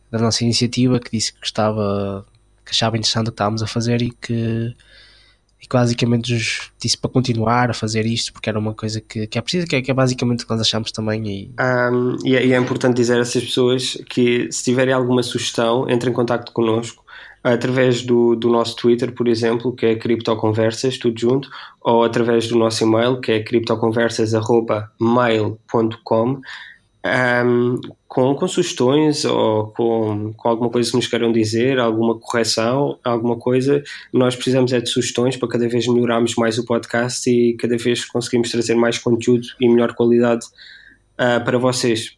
da 0.10 0.18
nossa 0.18 0.44
iniciativa, 0.44 1.00
que 1.00 1.12
disse 1.12 1.32
que 1.32 1.42
gostava, 1.42 2.26
que 2.66 2.72
achava 2.72 2.98
interessante 2.98 3.28
o 3.28 3.32
que 3.32 3.36
estávamos 3.36 3.62
a 3.62 3.68
fazer 3.68 4.02
e 4.02 4.10
que 4.10 4.76
e 5.62 5.68
que 5.68 5.76
basicamente 5.76 6.34
nos 6.34 6.72
disse 6.80 6.98
para 6.98 7.10
continuar 7.10 7.70
a 7.70 7.74
fazer 7.74 8.06
isto 8.06 8.32
porque 8.34 8.50
era 8.50 8.60
uma 8.60 8.74
coisa 8.74 9.00
que, 9.02 9.28
que 9.28 9.38
é 9.38 9.42
preciso, 9.42 9.68
que 9.68 9.76
é, 9.76 9.82
que 9.82 9.90
é 9.90 9.94
basicamente 9.94 10.44
o 10.44 10.48
que 10.48 10.52
nós 10.52 10.60
achamos 10.62 10.92
também. 10.92 11.28
E... 11.28 11.52
Um, 11.60 12.18
e, 12.24 12.36
é, 12.36 12.46
e, 12.46 12.54
é, 12.54 12.58
importante 12.58 12.96
dizer 12.96 13.18
a 13.18 13.22
essas 13.22 13.44
pessoas 13.44 13.98
que 14.10 14.48
se 14.52 14.64
tiverem 14.64 14.94
alguma 14.94 15.24
sugestão, 15.24 15.90
entrem 15.90 16.12
em 16.12 16.16
contato 16.16 16.52
connosco 16.52 17.04
através 17.44 18.02
do, 18.02 18.36
do 18.36 18.50
nosso 18.50 18.76
Twitter, 18.76 19.14
por 19.14 19.28
exemplo, 19.28 19.72
que 19.72 19.86
é 19.86 19.96
criptoconversas, 19.96 20.98
tudo 20.98 21.20
junto, 21.20 21.48
ou 21.80 22.04
através 22.04 22.48
do 22.48 22.58
nosso 22.58 22.84
e-mail, 22.84 23.22
que 23.22 23.34
é 23.34 23.44
criptoconversas.mail.com 23.44 26.42
um, 27.06 27.80
com, 28.08 28.34
com 28.34 28.48
sugestões 28.48 29.26
ou 29.26 29.68
com, 29.68 30.34
com 30.34 30.50
alguma 30.50 30.70
coisa 30.70 30.90
que 30.90 30.98
nos 30.98 31.08
queiram 31.08 31.32
dizer, 31.32 31.80
alguma 31.80 32.18
correção, 32.20 32.98
alguma 33.04 33.38
coisa, 33.38 33.84
nós 34.12 34.36
precisamos 34.36 34.74
é 34.74 34.82
de 34.82 34.90
sugestões 34.90 35.38
para 35.38 35.48
cada 35.48 35.68
vez 35.68 35.88
melhorarmos 35.88 36.36
mais 36.36 36.58
o 36.58 36.66
podcast 36.66 37.30
e 37.30 37.56
cada 37.58 37.78
vez 37.78 38.06
conseguimos 38.06 38.50
trazer 38.50 38.76
mais 38.76 38.98
conteúdo 38.98 39.48
e 39.62 39.70
melhor 39.70 39.94
qualidade 39.94 40.46
uh, 41.14 41.44
para 41.44 41.58
vocês. 41.58 42.16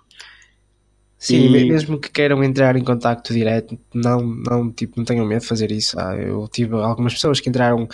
Sim, 1.20 1.48
e... 1.48 1.66
mesmo 1.66 2.00
que 2.00 2.12
queiram 2.12 2.44
entrar 2.44 2.76
em 2.76 2.84
contacto 2.84 3.34
direto, 3.34 3.78
não, 3.94 4.22
não, 4.22 4.72
tipo, 4.72 4.94
não 4.98 5.06
tenham 5.06 5.26
medo 5.26 5.42
de 5.42 5.48
fazer 5.48 5.72
isso. 5.72 6.00
Ah, 6.00 6.16
eu 6.16 6.48
tive 6.48 6.76
algumas 6.76 7.14
pessoas 7.14 7.40
que 7.40 7.50
entraram 7.50 7.88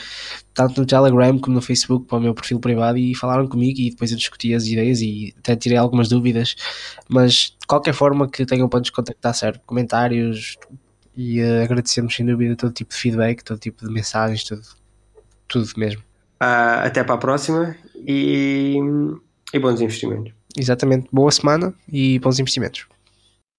tanto 0.53 0.81
no 0.81 0.85
Telegram 0.85 1.39
como 1.39 1.55
no 1.55 1.61
Facebook 1.61 2.05
para 2.05 2.17
o 2.17 2.21
meu 2.21 2.33
perfil 2.33 2.59
privado 2.59 2.97
e 2.97 3.15
falaram 3.15 3.47
comigo 3.47 3.79
e 3.79 3.91
depois 3.91 4.11
eu 4.11 4.17
discuti 4.17 4.53
as 4.53 4.65
ideias 4.65 5.01
e 5.01 5.33
até 5.39 5.55
tirei 5.55 5.77
algumas 5.77 6.09
dúvidas. 6.09 6.55
Mas 7.09 7.55
de 7.59 7.65
qualquer 7.65 7.93
forma 7.93 8.29
que 8.29 8.45
tenham 8.45 8.67
para 8.67 8.79
nos 8.79 8.89
contactar, 8.89 9.33
certo? 9.33 9.61
Comentários 9.65 10.57
e 11.15 11.41
uh, 11.41 11.63
agradecemos 11.63 12.13
sem 12.13 12.25
dúvida 12.25 12.57
todo 12.57 12.73
tipo 12.73 12.93
de 12.93 12.99
feedback, 12.99 13.41
todo 13.41 13.57
tipo 13.57 13.85
de 13.85 13.93
mensagens, 13.93 14.43
tudo, 14.43 14.63
tudo 15.47 15.69
mesmo. 15.77 16.01
Uh, 16.41 16.83
até 16.83 17.01
para 17.05 17.15
a 17.15 17.17
próxima 17.17 17.73
e, 17.95 18.75
e 19.53 19.59
bons 19.59 19.79
investimentos. 19.79 20.33
Exatamente, 20.57 21.07
boa 21.11 21.31
semana 21.31 21.73
e 21.89 22.19
bons 22.19 22.37
investimentos. 22.37 22.85